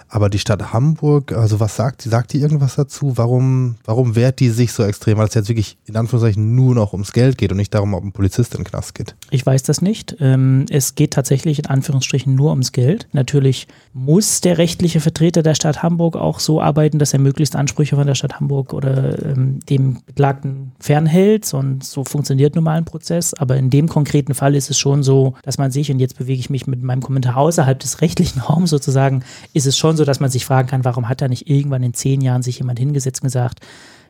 Aber 0.08 0.30
die 0.30 0.40
Stadt 0.40 0.74
Hamburg, 0.74 1.32
also 1.32 1.60
was 1.60 1.76
sagt 1.76 2.06
die? 2.06 2.10
Sagt 2.10 2.34
die 2.34 2.40
irgendwas 2.40 2.76
dazu? 2.76 3.14
Warum, 3.16 3.76
warum 3.86 4.16
wehrt 4.16 4.40
die 4.40 4.50
sich 4.50 4.72
so 4.72 4.84
extrem? 4.84 5.18
Weil 5.18 5.28
es 5.28 5.34
jetzt 5.34 5.50
wirklich 5.50 5.78
in 5.86 5.96
Anführungszeichen 5.96 6.56
nur 6.56 6.76
noch 6.76 6.94
ums 6.94 7.12
Geld 7.12 7.38
geht 7.38 7.52
und 7.52 7.58
nicht 7.58 7.74
darum, 7.74 7.94
ob 7.94 8.04
ein 8.04 8.12
Polizist 8.12 8.54
in 8.54 8.62
den 8.62 8.66
Knast 8.66 8.96
geht. 8.96 9.16
Ich 9.32 9.46
weiß 9.46 9.64
das 9.64 9.82
nicht. 9.82 10.16
Ähm, 10.20 10.66
es 10.70 10.96
geht 10.96 11.12
tatsächlich 11.12 11.60
in 11.60 11.66
Anführungsstrichen 11.66 12.36
nur 12.36 12.52
ums 12.52 12.72
Geld. 12.72 13.08
Natürlich 13.14 13.68
muss 13.94 14.42
der 14.42 14.58
rechtliche 14.58 15.00
Vertreter 15.00 15.42
der 15.42 15.56
Stadt 15.56 15.82
Hamburg 15.82 16.16
auch 16.16 16.40
so 16.40 16.62
arbeiten, 16.62 17.00
dass 17.00 17.14
er 17.14 17.20
möglichst 17.20 17.56
Ansprüche 17.56 17.96
von 17.96 18.08
der 18.08 18.16
Stadt 18.16 18.40
Hamburg 18.40 18.74
oder 18.74 19.26
ähm, 19.26 19.60
dem 19.70 20.02
Beklagten 20.06 20.72
fernhält. 20.80 21.54
Und 21.54 21.84
so 21.84 22.04
funktioniert 22.04 22.56
nun 22.56 22.64
mal 22.64 22.78
ein 22.78 22.86
Prozess. 22.86 23.34
Aber 23.34 23.58
in 23.58 23.70
dem 23.70 23.90
konkreten 23.90 24.34
Fall 24.34 24.56
ist 24.56 24.70
es 24.70 24.78
schon 24.78 25.04
so, 25.04 25.34
dass 25.44 25.58
man 25.58 25.72
sich, 25.72 25.92
und 25.92 26.00
jetzt 26.00 26.18
bewege 26.18 26.40
ich 26.40 26.50
mich 26.50 26.68
mit 26.68 26.84
meinem 26.84 27.02
Kommentar 27.02 27.38
außerhalb 27.38 27.80
des 27.80 28.02
rechtlichen 28.02 28.40
Raums 28.50 28.70
sozusagen, 28.70 29.24
ist 29.54 29.66
es 29.66 29.78
schon 29.78 29.95
schon 29.96 29.98
so, 29.98 30.06
dass 30.06 30.20
man 30.20 30.30
sich 30.30 30.46
fragen 30.46 30.68
kann, 30.68 30.84
warum 30.84 31.08
hat 31.08 31.22
da 31.22 31.28
nicht 31.28 31.50
irgendwann 31.50 31.84
in 31.84 31.94
zehn 31.94 32.22
Jahren 32.22 32.44
sich 32.44 32.60
jemand 32.60 32.80
hingesetzt 32.80 33.22
und 33.22 33.28
gesagt, 33.28 33.60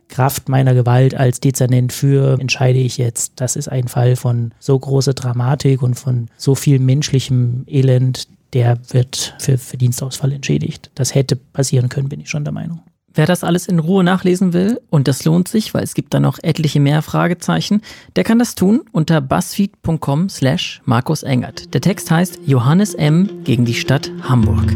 Kraft 0.07 0.49
meiner 0.49 0.73
Gewalt 0.73 1.15
als 1.15 1.39
Dezernent 1.39 1.91
für 1.91 2.39
entscheide 2.39 2.79
ich 2.79 2.97
jetzt. 2.97 3.33
Das 3.37 3.55
ist 3.55 3.67
ein 3.67 3.87
Fall 3.87 4.15
von 4.15 4.51
so 4.59 4.77
großer 4.77 5.13
Dramatik 5.13 5.81
und 5.81 5.95
von 5.95 6.27
so 6.37 6.53
viel 6.53 6.79
menschlichem 6.79 7.63
Elend, 7.67 8.27
der 8.53 8.77
wird 8.89 9.35
für, 9.39 9.57
für 9.57 9.77
Dienstausfall 9.77 10.31
entschädigt. 10.31 10.91
Das 10.95 11.15
hätte 11.15 11.35
passieren 11.35 11.89
können, 11.89 12.09
bin 12.09 12.21
ich 12.21 12.29
schon 12.29 12.43
der 12.43 12.53
Meinung. 12.53 12.81
Wer 13.17 13.25
das 13.25 13.45
alles 13.45 13.67
in 13.67 13.79
Ruhe 13.79 14.03
nachlesen 14.03 14.51
will, 14.51 14.81
und 14.89 15.07
das 15.07 15.23
lohnt 15.23 15.47
sich, 15.47 15.73
weil 15.73 15.83
es 15.83 15.93
gibt 15.93 16.13
da 16.13 16.19
noch 16.19 16.37
etliche 16.41 16.81
mehr 16.81 17.01
Fragezeichen, 17.01 17.81
der 18.17 18.25
kann 18.25 18.39
das 18.39 18.55
tun 18.55 18.81
unter 18.91 19.21
buzzfeed.com 19.21 20.27
slash 20.27 20.81
Markus 20.83 21.23
Engert. 21.23 21.73
Der 21.73 21.79
Text 21.79 22.11
heißt 22.11 22.39
Johannes 22.45 22.93
M. 22.93 23.45
gegen 23.45 23.63
die 23.63 23.73
Stadt 23.73 24.11
Hamburg. 24.21 24.69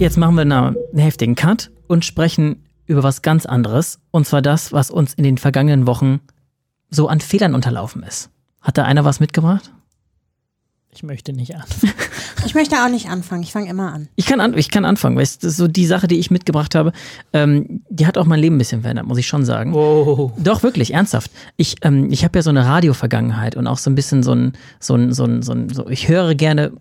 Jetzt 0.00 0.18
machen 0.18 0.34
wir 0.34 0.42
einen 0.42 0.76
heftigen 0.96 1.36
Cut 1.36 1.70
und 1.86 2.04
sprechen 2.04 2.64
über 2.86 3.04
was 3.04 3.22
ganz 3.22 3.46
anderes. 3.46 4.00
Und 4.10 4.26
zwar 4.26 4.42
das, 4.42 4.72
was 4.72 4.90
uns 4.90 5.14
in 5.14 5.22
den 5.22 5.38
vergangenen 5.38 5.86
Wochen 5.86 6.18
so 6.90 7.06
an 7.06 7.20
Fehlern 7.20 7.54
unterlaufen 7.54 8.02
ist. 8.02 8.28
Hat 8.60 8.76
da 8.76 8.82
einer 8.82 9.04
was 9.04 9.20
mitgebracht? 9.20 9.72
Ich 10.94 11.02
möchte 11.02 11.32
nicht 11.32 11.54
anfangen. 11.54 11.92
Ich 12.44 12.54
möchte 12.54 12.74
auch 12.74 12.88
nicht 12.88 13.08
anfangen. 13.08 13.44
Ich 13.44 13.52
fange 13.52 13.70
immer 13.70 13.92
an. 13.92 14.08
Ich 14.16 14.26
kann, 14.26 14.40
an, 14.40 14.58
ich 14.58 14.68
kann 14.68 14.84
anfangen. 14.84 15.14
Weil 15.14 15.22
das 15.22 15.36
ist 15.36 15.56
so 15.56 15.68
die 15.68 15.86
Sache, 15.86 16.08
die 16.08 16.18
ich 16.18 16.32
mitgebracht 16.32 16.74
habe, 16.74 16.92
ähm, 17.32 17.82
die 17.88 18.04
hat 18.04 18.18
auch 18.18 18.24
mein 18.24 18.40
Leben 18.40 18.56
ein 18.56 18.58
bisschen 18.58 18.80
verändert, 18.82 19.06
muss 19.06 19.18
ich 19.18 19.28
schon 19.28 19.44
sagen. 19.44 19.72
Wow. 19.72 20.32
Doch, 20.38 20.64
wirklich, 20.64 20.92
ernsthaft. 20.92 21.30
Ich, 21.56 21.76
ähm, 21.82 22.10
ich 22.10 22.24
habe 22.24 22.36
ja 22.36 22.42
so 22.42 22.50
eine 22.50 22.66
Radio-Vergangenheit 22.66 23.54
und 23.54 23.68
auch 23.68 23.78
so 23.78 23.90
ein 23.90 23.94
bisschen 23.94 24.24
so 24.24 24.34
ein, 24.34 24.54
so 24.80 24.96
ein, 24.96 25.12
so 25.12 25.24
ein, 25.24 25.42
so 25.42 25.52
ein, 25.52 25.68
so, 25.68 25.88
ich 25.88 26.08
höre 26.08 26.34
gerne 26.34 26.72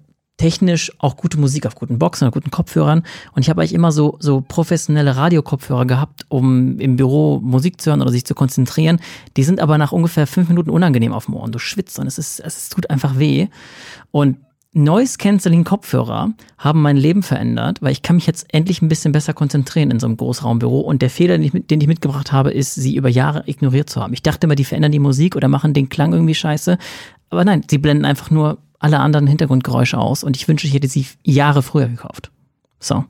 technisch 0.41 0.91
auch 0.97 1.17
gute 1.17 1.39
Musik 1.39 1.67
auf 1.67 1.75
guten 1.75 1.99
Boxen 1.99 2.25
oder 2.25 2.33
guten 2.33 2.49
Kopfhörern. 2.49 3.03
Und 3.33 3.41
ich 3.43 3.49
habe 3.49 3.61
eigentlich 3.61 3.73
immer 3.75 3.91
so, 3.91 4.17
so 4.19 4.41
professionelle 4.41 5.15
Radiokopfhörer 5.15 5.85
gehabt, 5.85 6.25
um 6.29 6.79
im 6.79 6.95
Büro 6.95 7.39
Musik 7.39 7.79
zu 7.79 7.91
hören 7.91 8.01
oder 8.01 8.11
sich 8.11 8.25
zu 8.25 8.33
konzentrieren. 8.33 8.99
Die 9.37 9.43
sind 9.43 9.59
aber 9.59 9.77
nach 9.77 9.91
ungefähr 9.91 10.25
fünf 10.25 10.49
Minuten 10.49 10.71
unangenehm 10.71 11.13
auf 11.13 11.25
dem 11.25 11.35
Ohr 11.35 11.43
und 11.43 11.53
du 11.53 11.59
schwitzt 11.59 11.99
und 11.99 12.07
es, 12.07 12.17
ist, 12.17 12.39
es 12.39 12.69
tut 12.69 12.89
einfach 12.89 13.19
weh. 13.19 13.49
Und 14.09 14.37
Noise 14.73 15.17
Cancelling 15.17 15.63
Kopfhörer 15.63 16.31
haben 16.57 16.81
mein 16.81 16.97
Leben 16.97 17.23
verändert, 17.23 17.81
weil 17.81 17.91
ich 17.91 18.01
kann 18.01 18.15
mich 18.15 18.25
jetzt 18.25 18.45
endlich 18.53 18.81
ein 18.81 18.87
bisschen 18.87 19.11
besser 19.11 19.33
konzentrieren 19.33 19.91
in 19.91 19.99
so 19.99 20.07
einem 20.07 20.17
Großraumbüro 20.17 20.79
und 20.79 21.01
der 21.01 21.09
Fehler, 21.09 21.37
den 21.37 21.43
ich, 21.43 21.53
mit- 21.53 21.69
den 21.69 21.81
ich 21.81 21.87
mitgebracht 21.87 22.31
habe, 22.31 22.51
ist, 22.51 22.75
sie 22.75 22.95
über 22.95 23.09
Jahre 23.09 23.43
ignoriert 23.47 23.89
zu 23.89 24.01
haben. 24.01 24.13
Ich 24.13 24.23
dachte 24.23 24.47
immer, 24.47 24.55
die 24.55 24.63
verändern 24.63 24.93
die 24.93 24.99
Musik 24.99 25.35
oder 25.35 25.49
machen 25.49 25.73
den 25.73 25.89
Klang 25.89 26.13
irgendwie 26.13 26.35
scheiße, 26.35 26.77
aber 27.29 27.45
nein, 27.45 27.63
sie 27.69 27.77
blenden 27.77 28.05
einfach 28.05 28.31
nur 28.31 28.59
alle 28.81 28.99
anderen 28.99 29.27
Hintergrundgeräusche 29.27 29.97
aus 29.97 30.23
und 30.23 30.35
ich 30.35 30.47
wünsche, 30.47 30.67
ich 30.67 30.73
hätte 30.73 30.87
sie 30.87 31.05
Jahre 31.23 31.61
früher 31.61 31.87
gekauft. 31.87 32.31
So. 32.79 33.05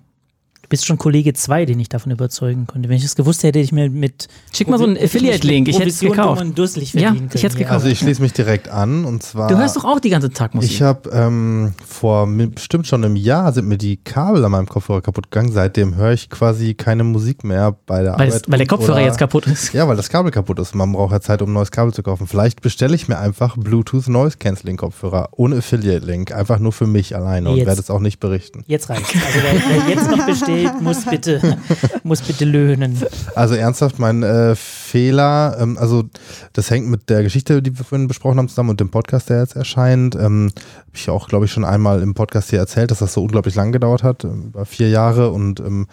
Du 0.72 0.78
bist 0.78 0.86
schon 0.86 0.98
Kollege 0.98 1.34
2, 1.34 1.66
den 1.66 1.82
ich 1.82 1.90
davon 1.90 2.14
überzeugen 2.14 2.66
konnte. 2.66 2.88
Wenn 2.88 2.96
ich 2.96 3.04
das 3.04 3.18
gewusst 3.18 3.44
hätte, 3.44 3.60
hätte 3.60 3.66
ich 3.66 3.74
mir 3.74 3.90
mit 3.90 4.30
Schick 4.56 4.70
mal 4.70 4.78
so 4.78 4.86
einen 4.86 4.96
Affiliate-Link, 4.98 5.68
ich 5.68 5.78
hätte 5.78 5.90
es 5.90 6.00
gekauft. 6.00 6.46
dusselig 6.58 6.94
Ja, 6.94 7.10
verdienen 7.10 7.28
ich 7.28 7.44
hätte 7.44 7.48
es 7.48 7.54
können, 7.56 7.60
gekauft. 7.66 7.74
Also 7.74 7.88
ich 7.88 8.00
schließe 8.00 8.22
mich 8.22 8.32
direkt 8.32 8.70
an 8.70 9.04
und 9.04 9.22
zwar. 9.22 9.50
Du 9.50 9.58
hörst 9.58 9.76
doch 9.76 9.84
auch 9.84 10.00
die 10.00 10.10
ganze 10.10 10.30
Tag 10.30 10.56
Musik. 10.56 10.72
Ich 10.72 10.82
habe 10.82 11.10
ähm, 11.10 11.74
vor 11.86 12.26
bestimmt 12.26 12.88
schon 12.88 13.04
einem 13.04 13.18
Jahr 13.18 13.52
sind 13.52 13.68
mir 13.68 13.78
die 13.78 13.98
Kabel 13.98 14.46
an 14.46 14.52
meinem 14.52 14.70
Kopfhörer 14.70 15.02
kaputt 15.02 15.30
gegangen. 15.30 15.52
Seitdem 15.52 15.96
höre 15.96 16.14
ich 16.14 16.30
quasi 16.30 16.74
keine 16.74 17.04
Musik 17.04 17.44
mehr 17.44 17.76
bei 17.86 18.04
der 18.04 18.18
weil, 18.18 18.30
es, 18.30 18.36
Arbeit. 18.36 18.52
weil 18.52 18.58
der 18.60 18.68
Kopfhörer 18.68 18.94
oder- 18.94 19.06
jetzt 19.06 19.18
kaputt 19.18 19.48
ist. 19.48 19.74
Ja, 19.74 19.90
weil 19.90 19.98
das 19.98 20.08
Kabel 20.08 20.32
kaputt 20.32 20.58
ist. 20.60 20.74
Man 20.74 20.94
braucht 20.94 21.12
ja 21.12 21.20
Zeit, 21.20 21.42
um 21.42 21.50
ein 21.50 21.54
neues 21.54 21.72
Kabel 21.72 21.94
zu 21.94 22.02
kaufen. 22.02 22.28
Vielleicht 22.28 22.62
bestelle 22.62 22.96
ich 22.96 23.10
mir 23.10 23.20
einfach 23.20 23.58
Bluetooth 23.58 24.08
Noise 24.08 24.38
Cancelling 24.38 24.78
Kopfhörer 24.78 25.32
ohne 25.34 25.58
Affiliate 25.58 26.06
Link. 26.06 26.32
Einfach 26.32 26.60
nur 26.60 26.72
für 26.72 26.88
mich 26.88 27.14
alleine 27.14 27.50
und 27.50 27.58
werde 27.58 27.82
es 27.82 27.90
auch 27.90 28.00
nicht 28.00 28.22
berichten. 28.22 28.64
Jetzt 28.68 28.90
reicht's. 28.90 29.12
Also 29.14 29.40
wer, 29.44 29.86
wer 29.86 29.96
jetzt 29.96 30.10
noch 30.10 30.26
bestellt, 30.26 30.61
muss 30.82 31.06
bitte, 31.06 31.58
muss 32.04 32.22
bitte 32.22 32.46
löhnen. 32.46 32.98
Also 33.36 33.56
ernsthaft, 33.56 34.00
mein 34.00 34.24
äh, 34.24 34.56
Fehler, 34.56 35.58
ähm, 35.60 35.78
also 35.78 36.04
das 36.54 36.70
hängt 36.70 36.88
mit 36.88 37.10
der 37.10 37.24
Geschichte, 37.24 37.62
die 37.62 37.78
wir 37.78 37.86
vorhin 37.86 38.08
besprochen 38.08 38.38
haben, 38.38 38.50
zusammen 38.50 38.72
und 38.72 38.80
dem 38.80 38.90
Podcast, 38.90 39.30
der 39.30 39.40
jetzt 39.40 39.56
erscheint. 39.56 40.16
Ähm, 40.16 40.52
Habe 40.56 40.96
ich 40.96 41.10
auch, 41.10 41.28
glaube 41.28 41.46
ich, 41.46 41.52
schon 41.52 41.66
einmal 41.66 42.02
im 42.02 42.14
Podcast 42.14 42.50
hier 42.50 42.60
erzählt, 42.60 42.92
dass 42.92 43.00
das 43.00 43.14
so 43.14 43.22
unglaublich 43.22 43.56
lang 43.56 43.72
gedauert 43.72 44.04
hat, 44.04 44.24
ähm, 44.24 44.46
über 44.48 44.66
vier 44.66 44.90
Jahre 44.90 45.32
und 45.32 45.60
ähm, 45.60 45.88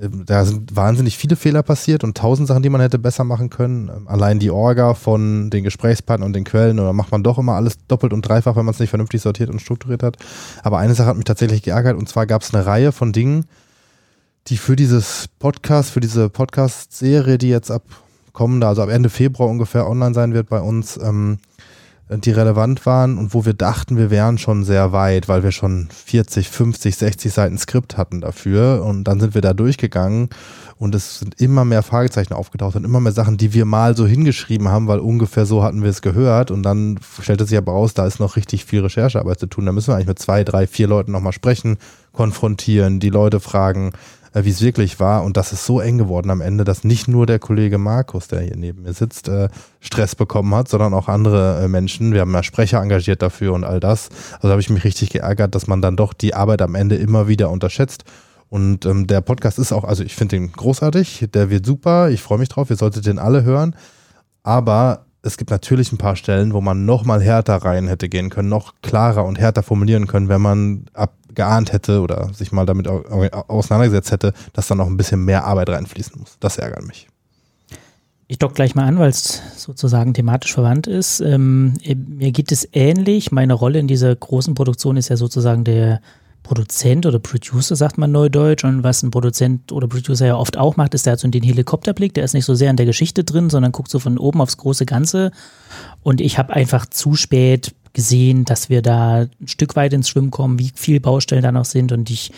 ähm, 0.00 0.24
da 0.26 0.44
sind 0.44 0.74
wahnsinnig 0.74 1.16
viele 1.16 1.36
Fehler 1.36 1.62
passiert 1.62 2.04
und 2.04 2.16
tausend 2.16 2.48
Sachen, 2.48 2.62
die 2.62 2.70
man 2.70 2.80
hätte 2.80 2.98
besser 2.98 3.24
machen 3.24 3.50
können. 3.50 3.90
Ähm, 3.94 4.08
Allein 4.08 4.38
die 4.38 4.50
Orga 4.50 4.94
von 4.94 5.50
den 5.50 5.64
Gesprächspartnern 5.64 6.26
und 6.26 6.32
den 6.34 6.44
Quellen 6.44 6.80
oder 6.80 6.92
macht 6.92 7.12
man 7.12 7.22
doch 7.22 7.38
immer 7.38 7.54
alles 7.54 7.78
doppelt 7.86 8.12
und 8.12 8.22
dreifach, 8.22 8.56
wenn 8.56 8.64
man 8.64 8.74
es 8.74 8.80
nicht 8.80 8.90
vernünftig 8.90 9.20
sortiert 9.22 9.50
und 9.50 9.60
strukturiert 9.60 10.02
hat. 10.02 10.16
Aber 10.62 10.78
eine 10.78 10.94
Sache 10.94 11.08
hat 11.08 11.16
mich 11.16 11.24
tatsächlich 11.24 11.62
geärgert 11.62 11.96
und 11.96 12.08
zwar 12.08 12.26
gab 12.26 12.42
es 12.42 12.54
eine 12.54 12.66
Reihe 12.66 12.92
von 12.92 13.12
Dingen, 13.12 13.46
die 14.48 14.56
für 14.56 14.76
dieses 14.76 15.28
Podcast, 15.38 15.90
für 15.90 16.00
diese 16.00 16.28
Podcast-Serie, 16.28 17.38
die 17.38 17.48
jetzt 17.48 17.70
ab 17.70 17.82
kommender, 18.32 18.68
also 18.68 18.82
ab 18.82 18.88
Ende 18.88 19.10
Februar 19.10 19.48
ungefähr 19.48 19.88
online 19.88 20.14
sein 20.14 20.34
wird 20.34 20.48
bei 20.48 20.60
uns, 20.60 20.96
ähm, 20.96 21.38
die 22.18 22.30
relevant 22.30 22.84
waren 22.84 23.16
und 23.16 23.32
wo 23.32 23.44
wir 23.44 23.54
dachten, 23.54 23.96
wir 23.96 24.10
wären 24.10 24.36
schon 24.36 24.64
sehr 24.64 24.92
weit, 24.92 25.28
weil 25.28 25.42
wir 25.42 25.52
schon 25.52 25.88
40, 25.90 26.48
50, 26.48 26.96
60 26.96 27.32
Seiten 27.32 27.58
Skript 27.58 27.96
hatten 27.96 28.20
dafür. 28.20 28.84
Und 28.84 29.04
dann 29.04 29.20
sind 29.20 29.34
wir 29.34 29.40
da 29.40 29.54
durchgegangen 29.54 30.28
und 30.76 30.94
es 30.94 31.20
sind 31.20 31.40
immer 31.40 31.64
mehr 31.64 31.82
Fragezeichen 31.82 32.34
aufgetaucht 32.34 32.76
und 32.76 32.84
immer 32.84 33.00
mehr 33.00 33.12
Sachen, 33.12 33.38
die 33.38 33.54
wir 33.54 33.64
mal 33.64 33.96
so 33.96 34.06
hingeschrieben 34.06 34.68
haben, 34.68 34.88
weil 34.88 34.98
ungefähr 34.98 35.46
so 35.46 35.62
hatten 35.62 35.82
wir 35.82 35.90
es 35.90 36.02
gehört. 36.02 36.50
Und 36.50 36.64
dann 36.64 36.98
stellte 37.20 37.46
sich 37.46 37.56
aber 37.56 37.72
raus, 37.72 37.94
da 37.94 38.06
ist 38.06 38.20
noch 38.20 38.36
richtig 38.36 38.64
viel 38.64 38.80
Recherchearbeit 38.80 39.40
zu 39.40 39.46
tun. 39.46 39.64
Da 39.64 39.72
müssen 39.72 39.88
wir 39.88 39.94
eigentlich 39.94 40.08
mit 40.08 40.18
zwei, 40.18 40.44
drei, 40.44 40.66
vier 40.66 40.88
Leuten 40.88 41.12
nochmal 41.12 41.32
sprechen, 41.32 41.78
konfrontieren, 42.12 43.00
die 43.00 43.10
Leute 43.10 43.40
fragen, 43.40 43.92
äh, 44.34 44.44
wie 44.44 44.50
es 44.50 44.60
wirklich 44.60 45.00
war. 45.00 45.24
Und 45.24 45.36
das 45.36 45.52
ist 45.52 45.64
so 45.64 45.80
eng 45.80 45.98
geworden 45.98 46.30
am 46.30 46.40
Ende, 46.40 46.64
dass 46.64 46.84
nicht 46.84 47.08
nur 47.08 47.26
der 47.26 47.38
Kollege 47.38 47.78
Markus, 47.78 48.28
der 48.28 48.40
hier 48.40 48.56
neben 48.56 48.82
mir 48.82 48.92
sitzt, 48.92 49.28
äh, 49.28 49.48
Stress 49.80 50.14
bekommen 50.14 50.54
hat, 50.54 50.68
sondern 50.68 50.94
auch 50.94 51.08
andere 51.08 51.62
äh, 51.62 51.68
Menschen. 51.68 52.12
Wir 52.12 52.22
haben 52.22 52.34
ja 52.34 52.42
Sprecher 52.42 52.80
engagiert 52.80 53.22
dafür 53.22 53.52
und 53.52 53.64
all 53.64 53.80
das. 53.80 54.08
Also 54.36 54.50
habe 54.50 54.60
ich 54.60 54.70
mich 54.70 54.84
richtig 54.84 55.10
geärgert, 55.10 55.54
dass 55.54 55.66
man 55.66 55.82
dann 55.82 55.96
doch 55.96 56.12
die 56.12 56.34
Arbeit 56.34 56.62
am 56.62 56.74
Ende 56.74 56.96
immer 56.96 57.28
wieder 57.28 57.50
unterschätzt. 57.50 58.04
Und 58.48 58.84
ähm, 58.84 59.06
der 59.06 59.22
Podcast 59.22 59.58
ist 59.58 59.72
auch, 59.72 59.84
also 59.84 60.04
ich 60.04 60.14
finde 60.14 60.36
den 60.36 60.52
großartig, 60.52 61.28
der 61.32 61.48
wird 61.48 61.64
super, 61.64 62.10
ich 62.10 62.20
freue 62.20 62.38
mich 62.38 62.50
drauf, 62.50 62.68
ihr 62.68 62.76
solltet 62.76 63.06
den 63.06 63.18
alle 63.18 63.44
hören. 63.44 63.74
Aber 64.42 65.06
es 65.22 65.36
gibt 65.36 65.50
natürlich 65.50 65.92
ein 65.92 65.98
paar 65.98 66.16
Stellen, 66.16 66.52
wo 66.52 66.60
man 66.60 66.84
noch 66.84 67.04
mal 67.04 67.22
härter 67.22 67.56
rein 67.56 67.86
hätte 67.86 68.08
gehen 68.08 68.28
können, 68.28 68.48
noch 68.48 68.74
klarer 68.82 69.24
und 69.24 69.38
härter 69.38 69.62
formulieren 69.62 70.06
können, 70.06 70.28
wenn 70.28 70.40
man 70.42 70.84
ab 70.92 71.14
geahnt 71.34 71.72
hätte 71.72 72.00
oder 72.00 72.32
sich 72.34 72.52
mal 72.52 72.66
damit 72.66 72.88
au- 72.88 73.04
au- 73.10 73.44
auseinandergesetzt 73.48 74.12
hätte, 74.12 74.32
dass 74.52 74.68
dann 74.68 74.78
noch 74.78 74.86
ein 74.86 74.96
bisschen 74.96 75.24
mehr 75.24 75.44
Arbeit 75.44 75.70
reinfließen 75.70 76.18
muss. 76.18 76.36
Das 76.40 76.58
ärgert 76.58 76.86
mich. 76.86 77.08
Ich 78.28 78.38
dock 78.38 78.54
gleich 78.54 78.74
mal 78.74 78.86
an, 78.86 78.98
weil 78.98 79.10
es 79.10 79.42
sozusagen 79.56 80.14
thematisch 80.14 80.54
verwandt 80.54 80.86
ist. 80.86 81.20
Ähm, 81.20 81.74
äh, 81.82 81.94
mir 81.94 82.32
geht 82.32 82.50
es 82.50 82.66
ähnlich. 82.72 83.30
Meine 83.30 83.52
Rolle 83.52 83.78
in 83.78 83.88
dieser 83.88 84.14
großen 84.16 84.54
Produktion 84.54 84.96
ist 84.96 85.10
ja 85.10 85.16
sozusagen 85.16 85.64
der 85.64 86.00
Produzent 86.42 87.04
oder 87.04 87.18
Producer, 87.18 87.76
sagt 87.76 87.98
man 87.98 88.10
neudeutsch. 88.10 88.64
Und 88.64 88.84
was 88.84 89.02
ein 89.02 89.10
Produzent 89.10 89.70
oder 89.70 89.86
Producer 89.86 90.26
ja 90.26 90.36
oft 90.36 90.56
auch 90.56 90.76
macht, 90.76 90.94
ist, 90.94 91.04
der 91.04 91.12
hat 91.12 91.20
so 91.20 91.28
den 91.28 91.42
Helikopterblick. 91.42 92.14
Der 92.14 92.24
ist 92.24 92.32
nicht 92.32 92.46
so 92.46 92.54
sehr 92.54 92.70
in 92.70 92.76
der 92.76 92.86
Geschichte 92.86 93.22
drin, 93.22 93.50
sondern 93.50 93.70
guckt 93.70 93.90
so 93.90 93.98
von 93.98 94.16
oben 94.16 94.40
aufs 94.40 94.56
große 94.56 94.86
Ganze. 94.86 95.30
Und 96.02 96.20
ich 96.22 96.38
habe 96.38 96.54
einfach 96.54 96.86
zu 96.86 97.16
spät 97.16 97.74
gesehen, 97.92 98.44
dass 98.44 98.70
wir 98.70 98.82
da 98.82 99.26
ein 99.40 99.48
Stück 99.48 99.76
weit 99.76 99.92
ins 99.92 100.08
Schwimmen 100.08 100.30
kommen, 100.30 100.58
wie 100.58 100.70
viele 100.74 101.00
Baustellen 101.00 101.42
da 101.42 101.52
noch 101.52 101.64
sind. 101.64 101.92
Und 101.92 102.10
ich 102.10 102.32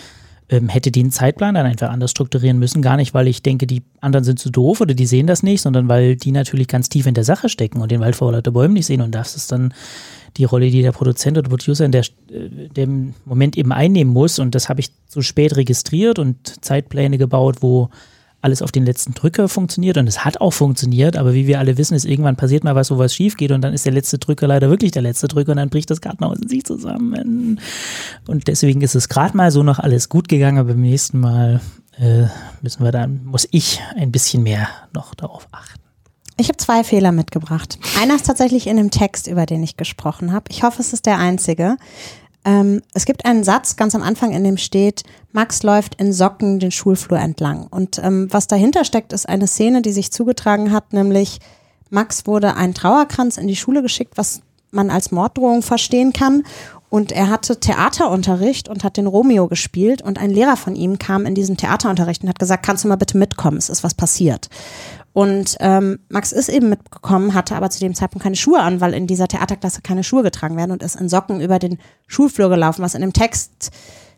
ähm, 0.48 0.68
hätte 0.68 0.90
den 0.90 1.10
Zeitplan 1.10 1.54
dann 1.54 1.66
einfach 1.66 1.90
anders 1.90 2.10
strukturieren 2.10 2.58
müssen. 2.58 2.82
Gar 2.82 2.96
nicht, 2.96 3.14
weil 3.14 3.28
ich 3.28 3.42
denke, 3.42 3.66
die 3.66 3.82
anderen 4.00 4.24
sind 4.24 4.38
zu 4.38 4.50
doof 4.50 4.80
oder 4.80 4.94
die 4.94 5.06
sehen 5.06 5.26
das 5.26 5.42
nicht, 5.42 5.62
sondern 5.62 5.88
weil 5.88 6.16
die 6.16 6.32
natürlich 6.32 6.68
ganz 6.68 6.88
tief 6.88 7.06
in 7.06 7.14
der 7.14 7.24
Sache 7.24 7.48
stecken 7.48 7.80
und 7.80 7.90
den 7.90 8.00
Wald 8.00 8.16
vor 8.16 8.32
lauter 8.32 8.50
Bäumen 8.50 8.74
nicht 8.74 8.86
sehen. 8.86 9.00
Und 9.00 9.14
das 9.14 9.36
ist 9.36 9.52
dann 9.52 9.72
die 10.36 10.44
Rolle, 10.44 10.70
die 10.70 10.82
der 10.82 10.92
Produzent 10.92 11.38
oder 11.38 11.48
Producer 11.48 11.84
in 11.84 11.92
der, 11.92 12.02
äh, 12.30 12.68
dem 12.76 13.14
Moment 13.24 13.56
eben 13.56 13.72
einnehmen 13.72 14.12
muss. 14.12 14.38
Und 14.38 14.54
das 14.54 14.68
habe 14.68 14.80
ich 14.80 14.90
zu 15.06 15.22
spät 15.22 15.56
registriert 15.56 16.18
und 16.18 16.64
Zeitpläne 16.64 17.18
gebaut, 17.18 17.56
wo 17.60 17.90
alles 18.44 18.62
auf 18.62 18.70
den 18.70 18.84
letzten 18.84 19.14
Drücker 19.14 19.48
funktioniert 19.48 19.96
und 19.96 20.06
es 20.06 20.24
hat 20.24 20.40
auch 20.40 20.52
funktioniert, 20.52 21.16
aber 21.16 21.34
wie 21.34 21.46
wir 21.46 21.58
alle 21.58 21.78
wissen, 21.78 21.94
ist 21.94 22.04
irgendwann 22.04 22.36
passiert 22.36 22.62
mal 22.62 22.74
was, 22.74 22.90
wo 22.90 22.98
was 22.98 23.14
schief 23.14 23.36
geht 23.36 23.50
und 23.50 23.62
dann 23.62 23.72
ist 23.72 23.84
der 23.84 23.92
letzte 23.92 24.18
Drücker 24.18 24.46
leider 24.46 24.70
wirklich 24.70 24.92
der 24.92 25.02
letzte 25.02 25.28
Drücker 25.28 25.52
und 25.52 25.56
dann 25.56 25.70
bricht 25.70 25.90
das 25.90 26.00
Gartenhaus 26.00 26.38
in 26.38 26.48
sich 26.48 26.64
zusammen. 26.64 27.60
Und 28.26 28.48
deswegen 28.48 28.82
ist 28.82 28.94
es 28.94 29.08
gerade 29.08 29.36
mal 29.36 29.50
so 29.50 29.62
noch 29.62 29.78
alles 29.78 30.08
gut 30.08 30.28
gegangen, 30.28 30.58
aber 30.58 30.74
beim 30.74 30.82
nächsten 30.82 31.18
Mal 31.20 31.60
äh, 31.98 32.26
müssen 32.62 32.84
wir 32.84 32.92
dann, 32.92 33.24
muss 33.24 33.48
ich 33.50 33.80
ein 33.96 34.12
bisschen 34.12 34.42
mehr 34.42 34.68
noch 34.92 35.14
darauf 35.14 35.48
achten. 35.50 35.80
Ich 36.36 36.48
habe 36.48 36.56
zwei 36.56 36.82
Fehler 36.82 37.12
mitgebracht. 37.12 37.78
Einer 38.00 38.16
ist 38.16 38.26
tatsächlich 38.26 38.66
in 38.66 38.76
dem 38.76 38.90
Text, 38.90 39.28
über 39.28 39.46
den 39.46 39.62
ich 39.62 39.76
gesprochen 39.76 40.32
habe. 40.32 40.46
Ich 40.50 40.64
hoffe, 40.64 40.82
es 40.82 40.92
ist 40.92 41.06
der 41.06 41.18
einzige. 41.18 41.76
Ähm, 42.44 42.82
es 42.92 43.06
gibt 43.06 43.24
einen 43.24 43.44
Satz 43.44 43.76
ganz 43.76 43.94
am 43.94 44.02
Anfang, 44.02 44.32
in 44.32 44.44
dem 44.44 44.58
steht, 44.58 45.02
Max 45.32 45.62
läuft 45.62 45.94
in 45.96 46.12
Socken 46.12 46.58
den 46.58 46.70
Schulflur 46.70 47.18
entlang. 47.18 47.66
Und 47.66 47.98
ähm, 48.02 48.28
was 48.30 48.46
dahinter 48.46 48.84
steckt, 48.84 49.12
ist 49.12 49.28
eine 49.28 49.46
Szene, 49.46 49.82
die 49.82 49.92
sich 49.92 50.12
zugetragen 50.12 50.70
hat, 50.70 50.92
nämlich 50.92 51.40
Max 51.90 52.26
wurde 52.26 52.56
ein 52.56 52.74
Trauerkranz 52.74 53.38
in 53.38 53.46
die 53.46 53.56
Schule 53.56 53.80
geschickt, 53.80 54.14
was 54.16 54.42
man 54.70 54.90
als 54.90 55.12
Morddrohung 55.12 55.62
verstehen 55.62 56.12
kann. 56.12 56.42
Und 56.90 57.12
er 57.12 57.28
hatte 57.28 57.58
Theaterunterricht 57.58 58.68
und 58.68 58.84
hat 58.84 58.96
den 58.96 59.06
Romeo 59.06 59.48
gespielt. 59.48 60.02
Und 60.02 60.18
ein 60.18 60.30
Lehrer 60.30 60.56
von 60.56 60.76
ihm 60.76 60.98
kam 60.98 61.26
in 61.26 61.34
diesen 61.34 61.56
Theaterunterricht 61.56 62.22
und 62.22 62.28
hat 62.28 62.38
gesagt, 62.38 62.64
kannst 62.64 62.84
du 62.84 62.88
mal 62.88 62.96
bitte 62.96 63.18
mitkommen, 63.18 63.56
es 63.56 63.68
ist 63.68 63.82
was 63.82 63.94
passiert. 63.94 64.48
Und 65.14 65.56
ähm, 65.60 66.00
Max 66.08 66.32
ist 66.32 66.48
eben 66.48 66.68
mitgekommen, 66.70 67.34
hatte 67.34 67.54
aber 67.54 67.70
zu 67.70 67.78
dem 67.78 67.94
Zeitpunkt 67.94 68.24
keine 68.24 68.34
Schuhe 68.34 68.60
an, 68.60 68.80
weil 68.80 68.92
in 68.94 69.06
dieser 69.06 69.28
Theaterklasse 69.28 69.80
keine 69.80 70.02
Schuhe 70.02 70.24
getragen 70.24 70.56
werden 70.56 70.72
und 70.72 70.82
ist 70.82 70.96
in 70.96 71.08
Socken 71.08 71.40
über 71.40 71.60
den 71.60 71.78
Schulflur 72.08 72.50
gelaufen, 72.50 72.82
was 72.82 72.96
in 72.96 73.00
dem 73.00 73.12
Text 73.12 73.70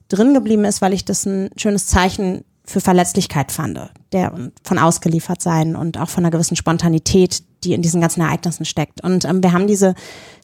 drin 0.09 0.33
geblieben 0.33 0.65
ist, 0.65 0.81
weil 0.81 0.95
ich 0.95 1.05
das 1.05 1.27
ein 1.27 1.51
schönes 1.57 1.87
Zeichen 1.87 2.45
für 2.65 2.81
Verletzlichkeit 2.81 3.53
fand, 3.53 3.79
der 4.13 4.33
von 4.65 4.79
ausgeliefert 4.79 5.43
sein 5.43 5.77
und 5.77 5.99
auch 5.99 6.09
von 6.09 6.25
einer 6.25 6.31
gewissen 6.31 6.57
Spontanität, 6.57 7.43
die 7.67 7.75
in 7.75 7.83
diesen 7.83 8.01
ganzen 8.01 8.21
Ereignissen 8.21 8.65
steckt. 8.65 9.03
Und 9.03 9.25
ähm, 9.25 9.43
wir 9.43 9.53
haben 9.53 9.67
diese 9.67 9.95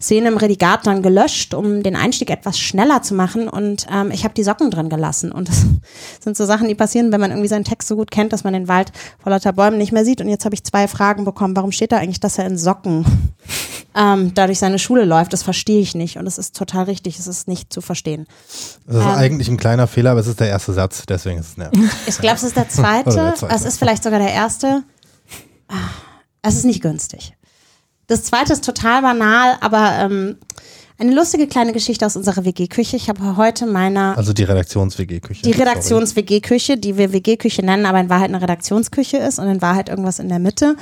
Szene 0.01 0.29
im 0.29 0.37
Redigat 0.37 0.87
dann 0.87 1.03
gelöscht, 1.03 1.55
um 1.55 1.83
den 1.83 1.95
Einstieg 1.97 2.31
etwas 2.31 2.59
schneller 2.59 3.03
zu 3.03 3.15
machen. 3.15 3.49
Und 3.49 3.87
ähm, 3.93 4.11
ich 4.11 4.25
habe 4.25 4.35
die 4.35 4.43
Socken 4.43 4.71
drin 4.71 4.89
gelassen. 4.89 5.31
Und 5.31 5.49
das 5.49 5.65
sind 6.21 6.37
so 6.37 6.45
Sachen, 6.45 6.69
die 6.69 6.75
passieren, 6.75 7.13
wenn 7.13 7.21
man 7.21 7.31
irgendwie 7.31 7.49
seinen 7.49 7.65
Text 7.65 7.89
so 7.89 7.97
gut 7.97 8.11
kennt, 8.11 8.33
dass 8.33 8.43
man 8.45 8.53
den 8.53 8.69
Wald 8.69 8.93
vor 9.23 9.31
lauter 9.31 9.53
Bäumen 9.53 9.79
nicht 9.79 9.93
mehr 9.93 10.05
sieht. 10.05 10.21
Und 10.21 10.29
jetzt 10.29 10.45
habe 10.45 10.55
ich 10.55 10.65
zwei 10.65 10.89
Fragen 10.89 11.25
bekommen. 11.25 11.55
Warum 11.57 11.73
steht 11.73 11.93
da 11.93 11.99
eigentlich, 11.99 12.21
dass 12.21 12.39
er 12.39 12.47
in 12.47 12.59
Socken 12.59 13.05
ähm, 13.97 14.33
dadurch 14.35 14.59
seine 14.59 14.79
Schule 14.81 15.05
läuft? 15.05 15.33
Das 15.33 15.43
verstehe 15.45 15.81
ich 15.81 15.95
nicht. 15.95 16.17
Und 16.19 16.27
es 16.27 16.39
ist 16.39 16.57
total 16.57 16.85
richtig. 16.85 17.19
Es 17.19 17.27
ist 17.29 17.47
nicht 17.47 17.73
zu 17.73 17.81
verstehen. 17.81 18.27
Das 18.87 18.97
ist 18.97 19.03
Ähm. 19.03 19.09
eigentlich 19.09 19.49
ein 19.49 19.57
kleiner 19.57 19.87
Fehler, 19.87 20.11
aber 20.11 20.21
es 20.21 20.27
ist 20.27 20.41
der 20.41 20.49
erste 20.49 20.73
Satz, 20.73 21.05
deswegen 21.09 21.39
ist 21.39 21.51
es 21.51 21.57
nervig. 21.57 21.79
Ich 22.07 22.19
glaube, 22.19 22.37
es 22.37 22.43
ist 22.43 22.57
der 22.57 22.69
zweite. 22.69 23.11
Der 23.11 23.35
zweite. 23.35 23.55
Es 23.55 23.65
ist 23.65 23.79
vielleicht 23.79 24.03
sogar 24.03 24.19
der 24.19 24.33
erste. 24.33 24.83
Ah, 25.69 25.75
Es 26.43 26.57
ist 26.57 26.65
nicht 26.65 26.83
günstig. 26.83 27.35
Das 28.09 28.25
zweite 28.25 28.53
ist 28.53 28.65
total 28.65 29.03
banal, 29.03 29.57
aber 29.61 29.93
ähm, 30.01 30.37
Eine 30.99 31.15
lustige 31.15 31.47
kleine 31.47 31.73
Geschichte 31.73 32.05
aus 32.05 32.17
unserer 32.17 32.45
WG-Küche. 32.45 32.97
Ich 32.97 33.09
habe 33.09 33.37
heute 33.37 33.67
meiner 33.67 34.17
Also 34.17 34.33
die 34.33 34.43
Redaktions-WG-Küche. 34.43 35.43
die 35.43 35.53
Redaktions-WG-Küche, 35.53 36.77
die 36.77 36.97
wir 36.99 37.13
WG-Küche 37.13 37.65
nennen, 37.65 37.87
aber 37.87 37.99
in 38.01 38.11
Wahrheit 38.11 38.29
eine 38.29 38.43
Redaktionsküche 38.43 39.17
ist 39.17 39.39
und 39.39 39.47
in 39.49 39.63
Wahrheit 39.63 39.89
irgendwas 39.89 40.19
in 40.19 40.29
der 40.29 40.39
Mitte. 40.39 40.77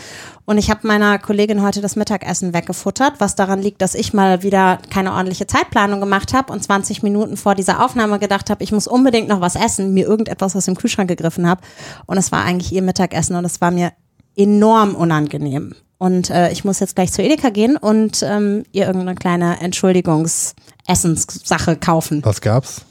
Und 0.46 0.58
ich 0.58 0.70
habe 0.70 0.86
meiner 0.86 1.18
Kollegin 1.18 1.62
heute 1.62 1.80
das 1.80 1.94
Mittagessen 1.94 2.52
weggefuttert, 2.52 3.14
was 3.18 3.34
daran 3.34 3.62
liegt, 3.62 3.80
dass 3.80 3.94
ich 3.94 4.12
mal 4.12 4.42
wieder 4.42 4.78
keine 4.90 5.12
ordentliche 5.12 5.46
Zeitplanung 5.46 6.00
gemacht 6.00 6.32
habe 6.34 6.52
und 6.52 6.62
20 6.62 7.02
Minuten 7.02 7.36
vor 7.36 7.54
dieser 7.54 7.84
Aufnahme 7.84 8.18
gedacht 8.18 8.50
habe, 8.50 8.64
ich 8.64 8.72
muss 8.72 8.86
unbedingt 8.86 9.28
noch 9.28 9.40
was 9.40 9.56
essen, 9.56 9.94
mir 9.94 10.06
irgendetwas 10.06 10.56
aus 10.56 10.64
dem 10.64 10.74
Kühlschrank 10.74 11.08
gegriffen 11.08 11.46
habe. 11.48 11.60
Und 12.06 12.16
es 12.18 12.32
war 12.32 12.44
eigentlich 12.44 12.72
ihr 12.72 12.82
Mittagessen 12.82 13.36
und 13.36 13.44
es 13.44 13.60
war 13.60 13.70
mir 13.70 13.92
enorm 14.36 14.94
unangenehm. 14.94 15.74
Und 15.98 16.30
äh, 16.30 16.50
ich 16.50 16.64
muss 16.64 16.80
jetzt 16.80 16.94
gleich 16.94 17.12
zu 17.12 17.22
Edeka 17.22 17.50
gehen 17.50 17.76
und 17.76 18.22
ähm, 18.22 18.62
ihr 18.72 18.86
irgendeine 18.86 19.14
kleine 19.14 19.60
Entschuldigungs-Essenssache 19.60 21.76
kaufen. 21.76 22.24
Was 22.24 22.40
gab's? 22.40 22.86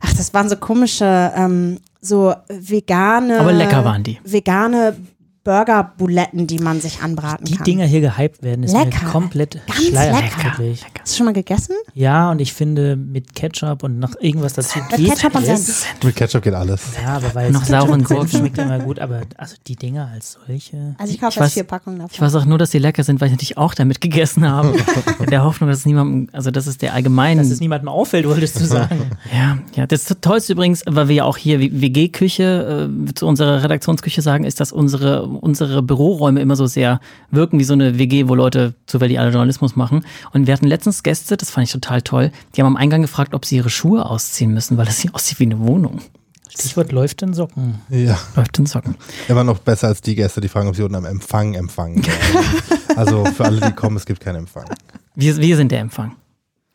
Ach, 0.00 0.12
das 0.14 0.34
waren 0.34 0.48
so 0.48 0.56
komische, 0.56 1.32
ähm, 1.36 1.78
so 2.00 2.34
vegane. 2.48 3.38
Aber 3.38 3.52
lecker 3.52 3.84
waren 3.84 4.02
die. 4.02 4.18
Vegane 4.24 4.96
Burger-Buletten, 5.44 6.46
die 6.46 6.58
man 6.58 6.80
sich 6.80 7.02
anbraten 7.02 7.44
Die 7.46 7.56
kann. 7.56 7.64
Dinger 7.64 7.84
hier 7.86 8.00
gehypt 8.00 8.42
werden, 8.42 8.64
ist 8.64 8.72
Lecker. 8.72 9.04
mir 9.04 9.10
komplett 9.10 9.58
Ganz 9.66 9.86
schleierhaft, 9.88 10.36
lecker. 10.58 10.76
Hast 11.00 11.12
du 11.12 11.16
schon 11.16 11.26
mal 11.26 11.32
gegessen? 11.32 11.74
Ja, 11.94 12.30
und 12.30 12.40
ich 12.40 12.52
finde, 12.52 12.96
mit 12.96 13.34
Ketchup 13.34 13.82
und 13.82 13.98
noch 13.98 14.14
irgendwas 14.20 14.54
dazu 14.54 14.78
Mit 14.78 14.96
geht 14.98 15.08
Ketchup 15.10 15.34
und 15.34 15.42
es. 15.48 15.66
Senf. 15.66 15.86
Mit 16.04 16.16
Ketchup 16.16 16.42
geht 16.42 16.54
alles. 16.54 16.82
Ja, 17.02 17.16
aber 17.16 17.34
weil 17.34 17.50
Noch 17.50 17.62
es 17.62 17.68
sauren 17.68 18.04
Gurken. 18.04 18.28
schmeckt 18.28 18.58
immer 18.58 18.78
gut, 18.78 18.98
aber 18.98 19.22
also 19.36 19.56
die 19.66 19.76
Dinger 19.76 20.08
als 20.12 20.38
solche. 20.46 20.94
Also 20.98 21.12
ich 21.12 21.20
kaufe 21.20 21.30
Ich 21.30 21.36
jetzt 21.36 21.44
weiß- 21.50 21.52
vier 21.54 21.64
Packungen 21.64 21.98
davon. 21.98 22.10
Ich 22.12 22.20
weiß 22.20 22.34
auch 22.36 22.44
nur, 22.44 22.58
dass 22.58 22.70
die 22.70 22.78
lecker 22.78 23.02
sind, 23.04 23.20
weil 23.20 23.26
ich 23.28 23.32
natürlich 23.32 23.58
auch 23.58 23.74
damit 23.74 24.00
gegessen 24.00 24.48
habe. 24.48 24.74
In 25.18 25.26
der 25.26 25.44
Hoffnung, 25.44 25.68
dass 25.70 25.80
es 25.80 25.86
niemandem, 25.86 26.28
also 26.32 26.50
das 26.50 26.66
ist 26.66 26.82
der 26.82 26.94
allgemeine. 26.94 27.42
Dass 27.42 27.50
es 27.50 27.60
niemandem 27.60 27.88
auffällt, 27.88 28.26
wolltest 28.28 28.60
du 28.60 28.64
sagen. 28.64 29.10
Ja, 29.32 29.58
ja, 29.74 29.86
das 29.86 30.04
Tollste 30.20 30.52
übrigens, 30.52 30.82
weil 30.86 31.08
wir 31.08 31.14
ja 31.16 31.24
auch 31.24 31.36
hier 31.36 31.58
WG-Küche 31.60 32.90
äh, 33.08 33.14
zu 33.14 33.26
unserer 33.26 33.62
Redaktionsküche 33.62 34.20
sagen, 34.22 34.44
ist, 34.44 34.60
dass 34.60 34.72
unsere, 34.72 35.31
unsere 35.36 35.82
Büroräume 35.82 36.40
immer 36.40 36.56
so 36.56 36.66
sehr 36.66 37.00
wirken 37.30 37.58
wie 37.58 37.64
so 37.64 37.72
eine 37.72 37.98
WG, 37.98 38.28
wo 38.28 38.34
Leute 38.34 38.74
zufällig 38.86 39.18
alle 39.18 39.30
Journalismus 39.30 39.76
machen. 39.76 40.04
Und 40.32 40.46
wir 40.46 40.54
hatten 40.54 40.66
letztens 40.66 41.02
Gäste, 41.02 41.36
das 41.36 41.50
fand 41.50 41.66
ich 41.66 41.72
total 41.72 42.02
toll, 42.02 42.30
die 42.54 42.62
haben 42.62 42.68
am 42.68 42.76
Eingang 42.76 43.02
gefragt, 43.02 43.34
ob 43.34 43.44
sie 43.44 43.56
ihre 43.56 43.70
Schuhe 43.70 44.06
ausziehen 44.06 44.52
müssen, 44.54 44.76
weil 44.76 44.86
das 44.86 45.00
hier 45.00 45.14
aussieht 45.14 45.40
wie 45.40 45.44
eine 45.44 45.60
Wohnung. 45.60 46.00
Stichwort 46.48 46.92
läuft 46.92 47.22
in 47.22 47.32
Socken. 47.32 47.80
Ja. 47.88 48.18
Läuft 48.36 48.58
in 48.58 48.66
Socken. 48.66 48.96
Immer 49.28 49.42
noch 49.42 49.58
besser 49.58 49.88
als 49.88 50.02
die 50.02 50.14
Gäste, 50.14 50.40
die 50.40 50.48
fragen, 50.48 50.68
ob 50.68 50.76
sie 50.76 50.82
unten 50.82 50.96
am 50.96 51.06
Empfang 51.06 51.54
empfangen. 51.54 52.02
also 52.96 53.24
für 53.24 53.46
alle, 53.46 53.60
die 53.60 53.72
kommen, 53.72 53.96
es 53.96 54.04
gibt 54.04 54.20
keinen 54.20 54.36
Empfang. 54.36 54.66
Wir, 55.14 55.36
wir 55.38 55.56
sind 55.56 55.72
der 55.72 55.80
Empfang. 55.80 56.16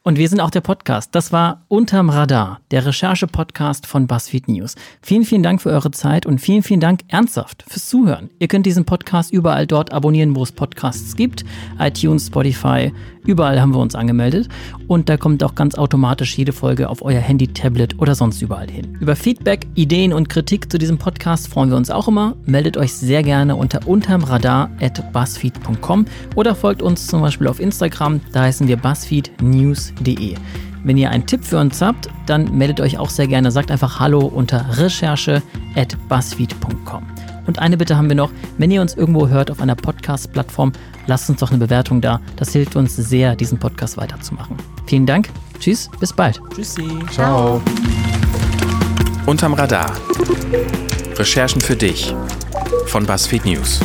Und 0.07 0.17
wir 0.17 0.29
sind 0.29 0.39
auch 0.39 0.51
der 0.51 0.61
Podcast. 0.61 1.13
Das 1.15 1.33
war 1.33 1.65
Unterm 1.67 2.09
Radar, 2.09 2.61
der 2.71 2.85
Recherche-Podcast 2.85 3.85
von 3.85 4.07
BuzzFeed 4.07 4.47
News. 4.47 4.75
Vielen, 5.01 5.25
vielen 5.25 5.43
Dank 5.43 5.61
für 5.61 5.69
eure 5.69 5.91
Zeit 5.91 6.25
und 6.25 6.39
vielen, 6.39 6.63
vielen 6.63 6.79
Dank 6.79 7.01
ernsthaft 7.09 7.65
fürs 7.67 7.89
Zuhören. 7.89 8.29
Ihr 8.39 8.47
könnt 8.47 8.65
diesen 8.65 8.85
Podcast 8.85 9.33
überall 9.33 9.67
dort 9.67 9.91
abonnieren, 9.91 10.33
wo 10.33 10.43
es 10.43 10.53
Podcasts 10.53 11.17
gibt. 11.17 11.43
iTunes, 11.77 12.27
Spotify, 12.27 12.93
überall 13.25 13.59
haben 13.59 13.73
wir 13.73 13.79
uns 13.79 13.95
angemeldet. 13.95 14.47
Und 14.87 15.09
da 15.09 15.17
kommt 15.17 15.43
auch 15.43 15.55
ganz 15.55 15.75
automatisch 15.75 16.37
jede 16.37 16.53
Folge 16.53 16.87
auf 16.87 17.01
euer 17.01 17.19
Handy, 17.19 17.49
Tablet 17.49 17.99
oder 17.99 18.15
sonst 18.15 18.41
überall 18.41 18.71
hin. 18.71 18.97
Über 19.01 19.17
Feedback, 19.17 19.67
Ideen 19.75 20.13
und 20.13 20.29
Kritik 20.29 20.71
zu 20.71 20.77
diesem 20.77 20.97
Podcast 20.97 21.49
freuen 21.49 21.69
wir 21.69 21.75
uns 21.75 21.89
auch 21.89 22.07
immer. 22.07 22.37
Meldet 22.45 22.77
euch 22.77 22.93
sehr 22.93 23.23
gerne 23.23 23.57
unter 23.57 23.85
untermradar.buzzfeed.com 23.85 26.05
oder 26.35 26.55
folgt 26.55 26.81
uns 26.81 27.07
zum 27.07 27.19
Beispiel 27.19 27.47
auf 27.47 27.59
Instagram. 27.59 28.21
Da 28.31 28.43
heißen 28.43 28.69
wir 28.69 28.77
buzzfeednews.de. 29.97 30.35
Wenn 30.83 30.97
ihr 30.97 31.09
einen 31.09 31.25
Tipp 31.25 31.43
für 31.43 31.57
uns 31.57 31.81
habt, 31.81 32.07
dann 32.27 32.55
meldet 32.57 32.79
euch 32.79 32.97
auch 32.97 33.09
sehr 33.09 33.27
gerne. 33.27 33.51
Sagt 33.51 33.71
einfach 33.71 33.99
Hallo 33.99 34.21
unter 34.21 34.77
recherche.buzzfeed.com. 34.77 37.03
Und 37.45 37.59
eine 37.59 37.75
Bitte 37.77 37.97
haben 37.97 38.07
wir 38.09 38.15
noch, 38.15 38.31
wenn 38.57 38.71
ihr 38.71 38.81
uns 38.81 38.95
irgendwo 38.95 39.27
hört 39.29 39.51
auf 39.51 39.61
einer 39.61 39.75
Podcast-Plattform, 39.75 40.73
lasst 41.07 41.29
uns 41.29 41.39
doch 41.39 41.49
eine 41.49 41.59
Bewertung 41.59 42.01
da. 42.01 42.19
Das 42.35 42.51
hilft 42.51 42.75
uns 42.75 42.93
sehr, 42.95 43.37
diesen 43.37 43.57
Podcast 43.57 43.95
weiterzumachen. 43.97 44.57
Vielen 44.85 45.05
Dank, 45.05 45.29
tschüss, 45.59 45.89
bis 45.99 46.11
bald. 46.11 46.41
Tschüssi. 46.53 46.89
Ciao. 47.11 47.61
Unterm 49.25 49.53
Radar. 49.53 49.93
Recherchen 51.15 51.61
für 51.61 51.77
dich 51.77 52.13
von 52.87 53.05
BuzzFeed 53.05 53.45
News. 53.45 53.79